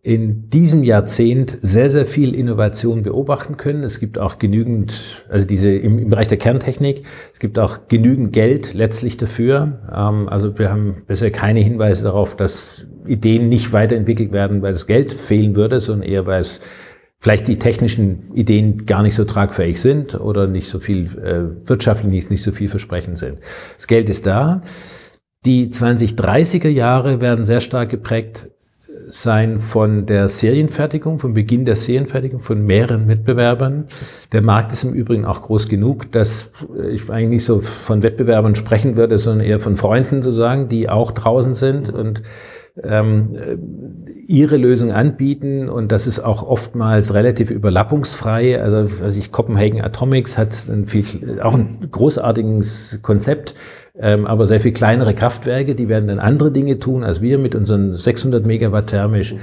[0.02, 3.85] in diesem Jahrzehnt sehr, sehr viel Innovation beobachten können.
[3.85, 7.02] Es gibt auch genügend, also diese im, im Bereich der Kerntechnik,
[7.32, 9.81] es gibt auch genügend Geld letztlich dafür.
[9.94, 14.86] Ähm, also wir haben bisher keine Hinweise darauf, dass Ideen nicht weiterentwickelt werden, weil das
[14.86, 16.62] Geld fehlen würde, sondern eher weil es
[17.18, 22.10] vielleicht die technischen Ideen gar nicht so tragfähig sind oder nicht so viel äh, wirtschaftlich
[22.10, 23.40] nicht, nicht so viel versprechend sind.
[23.77, 24.62] Das Geld ist da.
[25.44, 28.48] Die 2030er Jahre werden sehr stark geprägt
[29.10, 33.86] sein von der Serienfertigung, vom Beginn der Serienfertigung von mehreren Wettbewerbern.
[34.32, 36.52] Der Markt ist im Übrigen auch groß genug, dass
[36.92, 41.12] ich eigentlich nicht so von Wettbewerbern sprechen würde, sondern eher von Freunden sozusagen, die auch
[41.12, 42.22] draußen sind und
[42.82, 43.36] ähm,
[44.26, 48.62] ihre Lösung anbieten und das ist auch oftmals relativ überlappungsfrei.
[48.62, 53.54] Also, was ich Copenhagen Atomics hat ein viel, auch ein großartiges Konzept
[54.02, 57.55] ähm, aber sehr viel kleinere Kraftwerke, die werden dann andere Dinge tun als wir mit
[57.55, 59.35] unseren 600 Megawatt thermisch.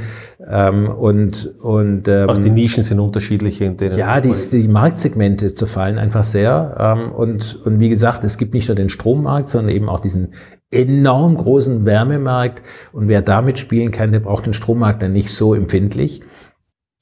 [0.49, 3.65] Ähm, und, und, ähm, Was die Nischen sind unterschiedliche.
[3.65, 6.75] In denen ja, die, die Marktsegmente zerfallen einfach sehr.
[6.79, 10.29] Ähm, und, und wie gesagt, es gibt nicht nur den Strommarkt, sondern eben auch diesen
[10.71, 12.63] enorm großen Wärmemarkt.
[12.93, 16.21] Und wer damit spielen kann, der braucht den Strommarkt dann nicht so empfindlich.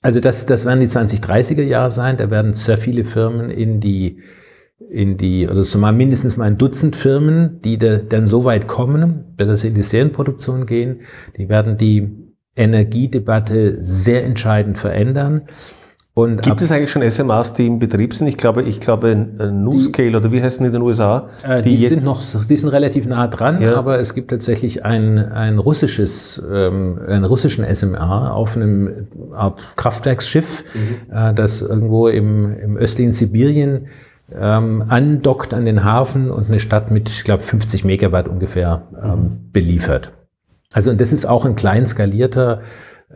[0.01, 2.17] Also das, das werden die 2030er Jahre sein.
[2.17, 4.19] Da werden sehr viele Firmen in die
[4.89, 9.33] die, oder so mal mindestens mal ein Dutzend Firmen, die da, dann so weit kommen,
[9.37, 11.01] dass sie in die Serienproduktion gehen,
[11.37, 12.11] die werden die
[12.55, 15.41] Energiedebatte sehr entscheidend verändern.
[16.13, 18.27] Und Gibt es eigentlich schon SMAs, die im Betrieb sind?
[18.27, 21.27] Ich glaube, ich glaube, NuScale oder wie heißen die in den USA?
[21.43, 23.75] Äh, die, die sind noch, die sind relativ nah dran, ja.
[23.75, 30.63] aber es gibt tatsächlich ein, ein russisches, ähm, einen russischen SMA auf einem Art Kraftwerksschiff,
[30.73, 31.13] mhm.
[31.13, 33.87] äh, das irgendwo im, im östlichen Sibirien
[34.33, 39.49] ähm, andockt an den Hafen und eine Stadt mit, ich glaube, 50 Megawatt ungefähr ähm,
[39.51, 40.13] beliefert.
[40.73, 42.61] Also und das ist auch ein klein skalierter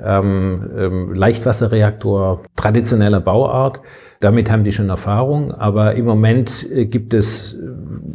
[0.01, 3.81] ähm, ähm, Leichtwasserreaktor traditioneller Bauart.
[4.19, 7.57] Damit haben die schon Erfahrung, aber im Moment äh, gibt es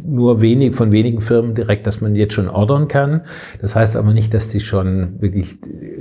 [0.05, 3.21] nur wenig von wenigen Firmen direkt, dass man jetzt schon ordern kann.
[3.59, 5.57] Das heißt aber nicht, dass die schon wirklich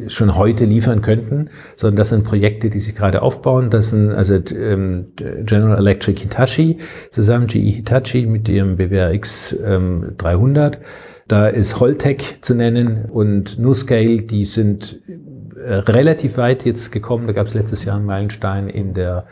[0.09, 3.71] schon heute liefern könnten, sondern das sind Projekte, die sich gerade aufbauen.
[3.71, 6.79] Das sind also ähm, General Electric Hitachi
[7.11, 10.81] zusammen GE Hitachi mit ihrem BWRX ähm, 300.
[11.27, 15.19] Da ist Holtec zu nennen und NuScale, die sind äh,
[15.57, 17.27] relativ weit jetzt gekommen.
[17.27, 19.27] Da gab es letztes Jahr einen Meilenstein in der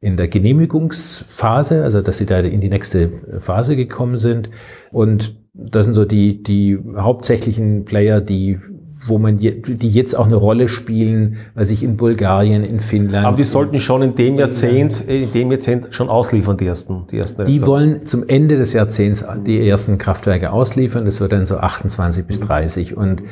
[0.00, 3.08] in der Genehmigungsphase, also dass sie da in die nächste
[3.40, 4.50] Phase gekommen sind.
[4.92, 8.60] Und das sind so die, die hauptsächlichen Player, die
[9.06, 13.26] wo man je, die jetzt auch eine Rolle spielen, was ich in Bulgarien, in Finnland.
[13.26, 17.18] Aber die sollten schon in dem Jahrzehnt, in dem Jahrzehnt schon ausliefern, die ersten, die
[17.18, 17.44] ersten.
[17.44, 21.04] Die wollen zum Ende des Jahrzehnts die ersten Kraftwerke ausliefern.
[21.04, 23.22] Das wird dann so 28 bis 30 und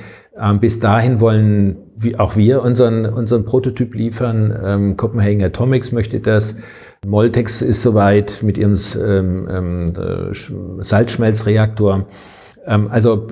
[0.41, 4.53] ähm, bis dahin wollen wie auch wir unseren, unseren Prototyp liefern.
[4.65, 6.57] Ähm, Copenhagen Atomics möchte das.
[7.07, 12.07] Moltex ist soweit mit ihrem ähm, ähm, äh, Salzschmelzreaktor.
[12.67, 13.27] Ähm, also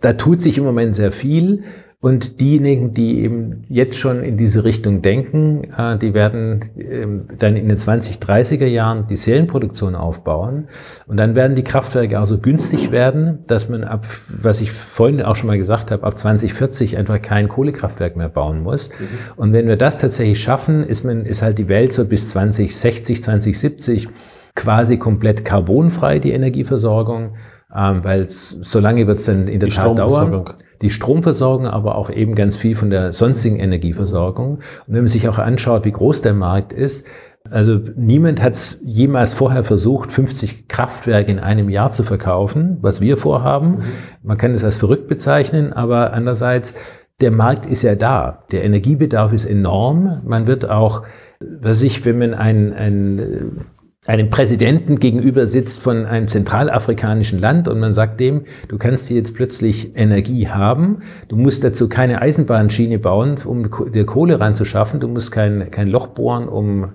[0.00, 1.64] da tut sich im Moment sehr viel.
[1.98, 7.56] Und diejenigen, die eben jetzt schon in diese Richtung denken, äh, die werden ähm, dann
[7.56, 10.68] in den 20, 30er Jahren die Serienproduktion aufbauen.
[11.06, 15.22] Und dann werden die Kraftwerke auch so günstig werden, dass man ab, was ich vorhin
[15.22, 18.90] auch schon mal gesagt habe, ab 2040 einfach kein Kohlekraftwerk mehr bauen muss.
[18.90, 19.08] Mhm.
[19.36, 23.22] Und wenn wir das tatsächlich schaffen, ist man, ist halt die Welt so bis 2060,
[23.22, 24.08] 2070
[24.54, 27.36] quasi komplett carbonfrei, die Energieversorgung.
[27.74, 30.44] Ähm, weil so lange wird es dann in der die Tat dauern.
[30.82, 34.56] Die Stromversorgung, aber auch eben ganz viel von der sonstigen Energieversorgung.
[34.56, 37.06] Und wenn man sich auch anschaut, wie groß der Markt ist,
[37.50, 43.00] also niemand hat es jemals vorher versucht, 50 Kraftwerke in einem Jahr zu verkaufen, was
[43.00, 43.70] wir vorhaben.
[43.70, 43.82] Mhm.
[44.22, 46.76] Man kann es als verrückt bezeichnen, aber andererseits,
[47.20, 48.44] der Markt ist ja da.
[48.52, 50.22] Der Energiebedarf ist enorm.
[50.26, 51.02] Man wird auch,
[51.40, 53.64] was ich, wenn man ein, ein
[54.06, 59.16] einem Präsidenten gegenüber sitzt von einem zentralafrikanischen Land und man sagt dem, du kannst hier
[59.16, 65.08] jetzt plötzlich Energie haben, du musst dazu keine Eisenbahnschiene bauen, um dir Kohle ranzuschaffen, du
[65.08, 66.92] musst kein, kein Loch bohren, um,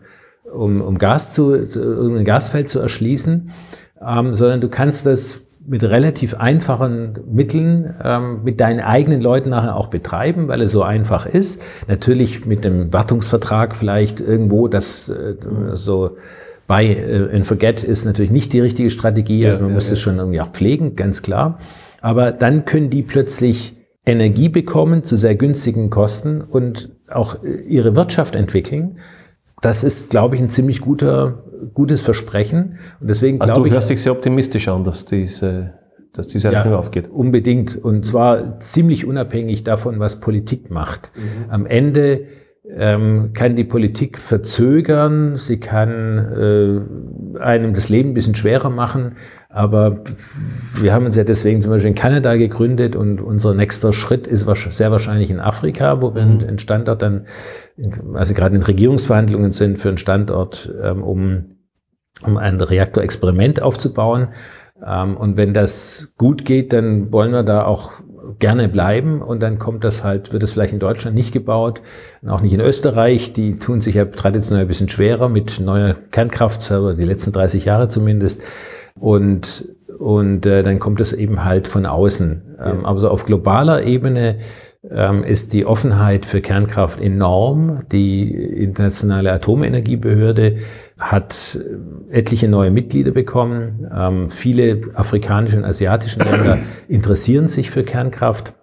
[0.53, 3.51] um, um Gas zu, um ein Gasfeld zu erschließen,
[4.05, 9.75] ähm, sondern du kannst das mit relativ einfachen Mitteln ähm, mit deinen eigenen Leuten nachher
[9.75, 11.61] auch betreiben, weil es so einfach ist.
[11.87, 15.35] Natürlich mit dem Wartungsvertrag vielleicht irgendwo, das äh,
[15.75, 16.17] so
[16.67, 19.93] Buy äh, and Forget ist natürlich nicht die richtige Strategie, also man ja, muss ja.
[19.93, 21.59] es schon irgendwie auch pflegen, ganz klar.
[22.01, 23.75] Aber dann können die plötzlich
[24.05, 28.97] Energie bekommen zu sehr günstigen Kosten und auch äh, ihre Wirtschaft entwickeln.
[29.61, 31.43] Das ist, glaube ich, ein ziemlich guter,
[31.73, 32.79] gutes Versprechen.
[32.99, 35.75] Und deswegen also glaube du hörst dich sehr optimistisch an, dass diese,
[36.13, 37.09] dass diese Rechnung ja, aufgeht.
[37.09, 37.75] Unbedingt.
[37.75, 41.11] Und zwar ziemlich unabhängig davon, was Politik macht.
[41.15, 41.51] Mhm.
[41.51, 42.25] Am Ende
[42.77, 46.17] ähm, kann die Politik verzögern, sie kann
[47.35, 49.17] äh, einem das Leben ein bisschen schwerer machen,
[49.49, 50.03] aber
[50.79, 54.45] wir haben uns ja deswegen zum Beispiel in Kanada gegründet und unser nächster Schritt ist
[54.45, 56.39] sehr wahrscheinlich in Afrika, wo wir mhm.
[56.47, 57.25] einen Standort dann,
[58.13, 61.57] also gerade in Regierungsverhandlungen sind für einen Standort, ähm, um,
[62.23, 64.29] um ein Reaktorexperiment aufzubauen.
[64.85, 67.91] Ähm, und wenn das gut geht, dann wollen wir da auch
[68.39, 71.81] gerne bleiben und dann kommt das halt, wird es vielleicht in Deutschland nicht gebaut
[72.27, 73.33] auch nicht in Österreich.
[73.33, 77.65] Die tun sich ja traditionell ein bisschen schwerer mit neuer Kernkraft, aber die letzten 30
[77.65, 78.43] Jahre zumindest.
[78.95, 79.65] Und,
[79.97, 82.57] und äh, dann kommt es eben halt von außen.
[82.63, 84.37] Ähm, aber so auf globaler Ebene
[85.23, 87.83] ist die Offenheit für Kernkraft enorm.
[87.91, 90.57] Die internationale Atomenergiebehörde
[90.97, 91.59] hat
[92.09, 93.87] äh, etliche neue Mitglieder bekommen.
[93.95, 98.53] Ähm, viele afrikanische und asiatische Länder interessieren sich für Kernkraft,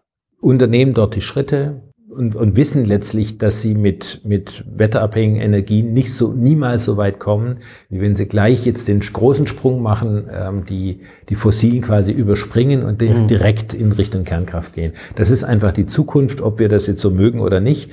[0.40, 6.14] unternehmen dort die Schritte und, und wissen letztlich, dass sie mit, mit wetterabhängigen Energien nicht
[6.14, 7.58] so, niemals so weit kommen,
[7.90, 12.82] wie wenn sie gleich jetzt den großen Sprung machen, ähm, die, die Fossilen quasi überspringen
[12.82, 13.26] und mhm.
[13.26, 14.92] direkt in Richtung Kernkraft gehen.
[15.16, 17.90] Das ist einfach die Zukunft, ob wir das jetzt so mögen oder nicht.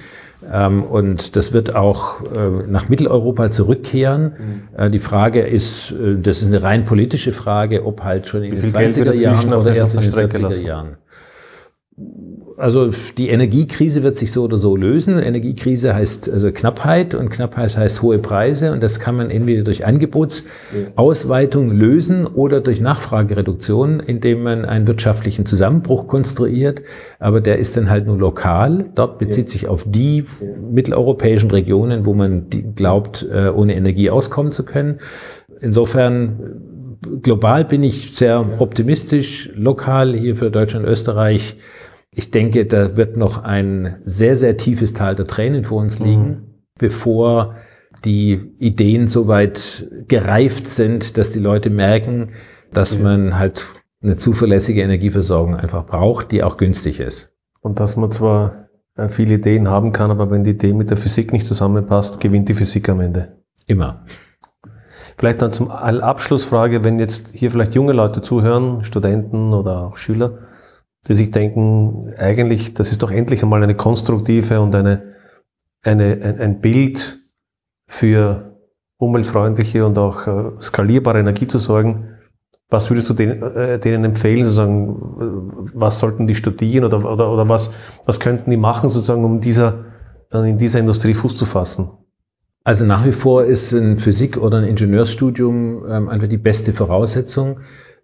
[0.52, 4.24] Ähm, und das wird auch äh, nach Mitteleuropa zurückkehren.
[4.74, 4.78] Mhm.
[4.78, 8.56] Äh, die Frage ist, äh, das ist eine rein politische Frage, ob halt schon in
[8.56, 10.98] den 20er Jahren oder erst in den 40er Jahren
[12.58, 15.18] also die Energiekrise wird sich so oder so lösen.
[15.20, 19.86] Energiekrise heißt also Knappheit und Knappheit heißt hohe Preise und das kann man entweder durch
[19.86, 26.82] Angebotsausweitung lösen oder durch Nachfragereduktion, indem man einen wirtschaftlichen Zusammenbruch konstruiert.
[27.20, 28.90] Aber der ist dann halt nur lokal.
[28.96, 30.26] Dort bezieht sich auf die
[30.72, 35.00] mitteleuropäischen Regionen, wo man glaubt, äh, ohne Energie auskommen zu können.
[35.62, 36.62] Insofern
[37.22, 39.50] global bin ich sehr optimistisch.
[39.56, 41.56] Lokal hier für Deutschland, Österreich
[42.16, 46.28] ich denke, da wird noch ein sehr, sehr tiefes Tal der Tränen vor uns liegen,
[46.28, 46.44] mhm.
[46.80, 47.56] bevor
[48.06, 52.32] die Ideen so weit gereift sind, dass die Leute merken,
[52.72, 53.00] dass ja.
[53.02, 53.66] man halt
[54.02, 57.36] eine zuverlässige Energieversorgung einfach braucht, die auch günstig ist.
[57.62, 60.98] Und dass man zwar äh, viele Ideen haben kann, aber wenn die Idee mit der
[60.98, 63.40] Physik nicht zusammenpasst, gewinnt die Physik am Ende.
[63.66, 64.04] Immer.
[65.18, 70.40] Vielleicht dann zum Abschlussfrage, wenn jetzt hier vielleicht junge Leute zuhören, Studenten oder auch Schüler,
[71.08, 75.14] die sich denken, eigentlich, das ist doch endlich einmal eine konstruktive und eine,
[75.84, 77.18] eine, ein, ein Bild
[77.88, 78.58] für
[78.98, 82.10] umweltfreundliche und auch äh, skalierbare Energie zu sorgen.
[82.70, 84.96] Was würdest du denen, äh, denen empfehlen, sozusagen,
[85.76, 87.72] was sollten die studieren oder, oder, oder was,
[88.06, 89.86] was könnten die machen, sozusagen, um dieser,
[90.34, 91.90] äh, in dieser Industrie Fuß zu fassen?
[92.64, 97.60] Also nach wie vor ist ein Physik- oder ein Ingenieursstudium ähm, einfach die beste Voraussetzung.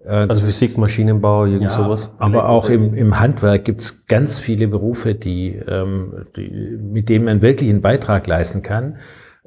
[0.06, 2.14] Äh, also Physik, Maschinenbau, irgend ja, sowas.
[2.18, 7.26] Aber auch im, im Handwerk gibt es ganz viele Berufe, die, ähm, die, mit denen
[7.26, 8.98] man wirklich einen Beitrag leisten kann.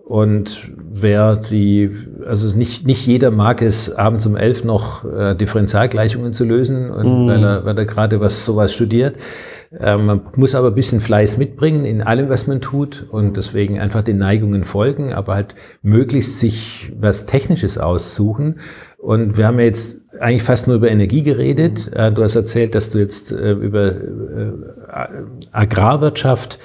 [0.06, 1.90] Und wer die,
[2.26, 7.24] also nicht, nicht jeder mag es, abends um elf noch äh, Differentialgleichungen zu lösen, und
[7.24, 7.28] mm.
[7.28, 9.16] weil er, weil er gerade was sowas studiert.
[9.80, 13.80] Ähm, man muss aber ein bisschen Fleiß mitbringen in allem, was man tut und deswegen
[13.80, 18.60] einfach den Neigungen folgen, aber halt möglichst sich was Technisches aussuchen.
[19.04, 21.90] Und wir haben ja jetzt eigentlich fast nur über Energie geredet.
[21.92, 24.52] Äh, du hast erzählt, dass du jetzt äh, über äh,
[25.52, 26.58] Agrarwirtschaft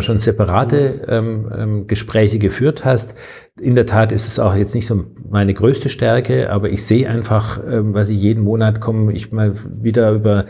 [0.00, 3.16] schon separate ähm, ähm, Gespräche geführt hast.
[3.58, 7.08] In der Tat ist es auch jetzt nicht so meine größte Stärke, aber ich sehe
[7.08, 10.46] einfach, ähm, was ich jeden Monat komme, ich mal wieder über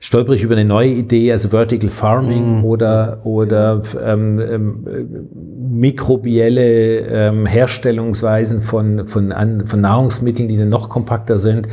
[0.00, 2.64] stolper ich über eine neue Idee, also Vertical Farming mm.
[2.64, 5.28] oder, oder ähm, ähm,
[5.70, 11.68] mikrobielle ähm, Herstellungsweisen von, von, an, von Nahrungsmitteln, die dann noch kompakter sind.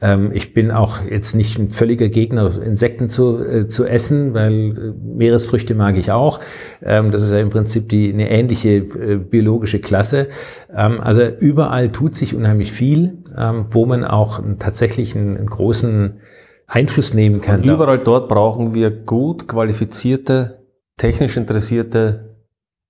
[0.00, 4.52] Ähm, ich bin auch jetzt nicht ein völliger Gegner, Insekten zu, äh, zu essen, weil
[4.52, 6.40] äh, Meeresfrüchte mag ich auch.
[6.82, 10.26] Ähm, das ist ja im Prinzip die, eine ähnliche äh, biologische Klasse.
[10.74, 16.20] Ähm, also überall tut sich unheimlich viel, ähm, wo man auch tatsächlich einen, einen großen
[16.66, 17.62] Einfluss nehmen kann.
[17.62, 20.66] Und überall dort brauchen wir gut qualifizierte,
[20.96, 22.26] technisch interessierte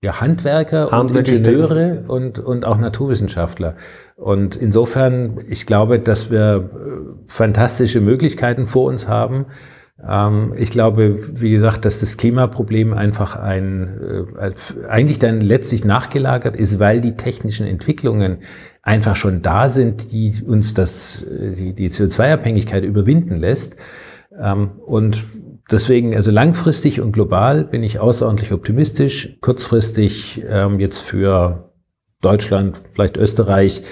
[0.03, 3.77] ja, Handwerker und Ingenieure und, und auch Naturwissenschaftler.
[4.17, 9.47] Und insofern, ich glaube, dass wir äh, fantastische Möglichkeiten vor uns haben.
[10.03, 14.53] Ähm, ich glaube, wie gesagt, dass das Klimaproblem einfach ein, äh,
[14.89, 18.39] eigentlich dann letztlich nachgelagert ist, weil die technischen Entwicklungen
[18.83, 23.77] einfach schon da sind, die uns das, äh, die, die CO2-Abhängigkeit überwinden lässt.
[24.39, 25.23] Ähm, und
[25.71, 29.39] deswegen, also langfristig und global bin ich außerordentlich optimistisch.
[29.41, 31.73] Kurzfristig ähm, jetzt für
[32.21, 33.83] Deutschland, vielleicht Österreich,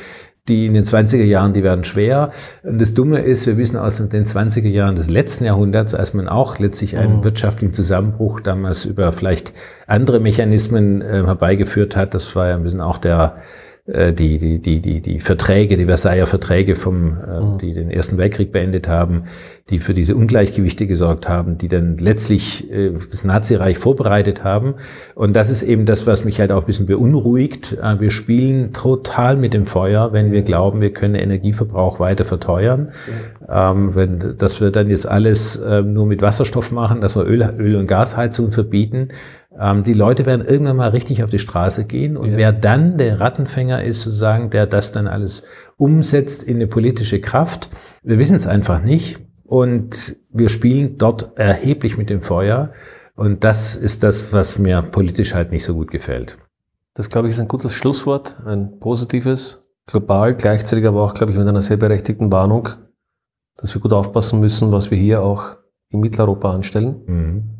[0.49, 2.31] die in den 20er Jahren, die werden schwer.
[2.63, 6.29] Und das Dumme ist, wir wissen aus den 20er Jahren des letzten Jahrhunderts, als man
[6.29, 7.25] auch letztlich einen mhm.
[7.25, 9.55] wirtschaftlichen Zusammenbruch damals über vielleicht
[9.87, 12.13] andere Mechanismen äh, herbeigeführt hat.
[12.13, 13.37] Das war ja ein bisschen auch der
[13.87, 17.59] die, die, die, die, die Verträge, die Versailler Verträge vom, äh, mhm.
[17.59, 19.25] die den Ersten Weltkrieg beendet haben,
[19.69, 24.77] die für diese Ungleichgewichte gesorgt haben, die dann letztlich äh, das Nazireich vorbereitet haben.
[25.15, 27.77] Und das ist eben das, was mich halt auch ein bisschen beunruhigt.
[27.83, 32.85] Äh, wir spielen total mit dem Feuer, wenn wir glauben, wir können Energieverbrauch weiter verteuern.
[33.07, 33.47] Mhm.
[33.51, 37.43] Ähm, wenn, dass wir dann jetzt alles äh, nur mit Wasserstoff machen, dass wir Öl,
[37.59, 39.09] Öl- und Gasheizung verbieten ähm,
[39.57, 42.37] die Leute werden irgendwann mal richtig auf die Straße gehen und ja.
[42.37, 45.45] wer dann der Rattenfänger ist, sozusagen, der das dann alles
[45.77, 47.69] umsetzt in eine politische Kraft,
[48.03, 52.73] wir wissen es einfach nicht und wir spielen dort erheblich mit dem Feuer
[53.15, 56.37] und das ist das, was mir politisch halt nicht so gut gefällt.
[56.95, 61.39] Das, glaube ich, ist ein gutes Schlusswort, ein positives, global, gleichzeitig aber auch, glaube ich,
[61.39, 62.69] mit einer sehr berechtigten Warnung,
[63.57, 65.57] dass wir gut aufpassen müssen, was wir hier auch
[65.91, 67.03] in Mitteleuropa anstellen.
[67.07, 67.54] Mhm.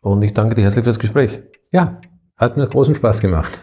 [0.00, 1.40] Und ich danke dir herzlich fürs Gespräch.
[1.72, 2.00] Ja,
[2.36, 3.58] hat mir großen Spaß gemacht.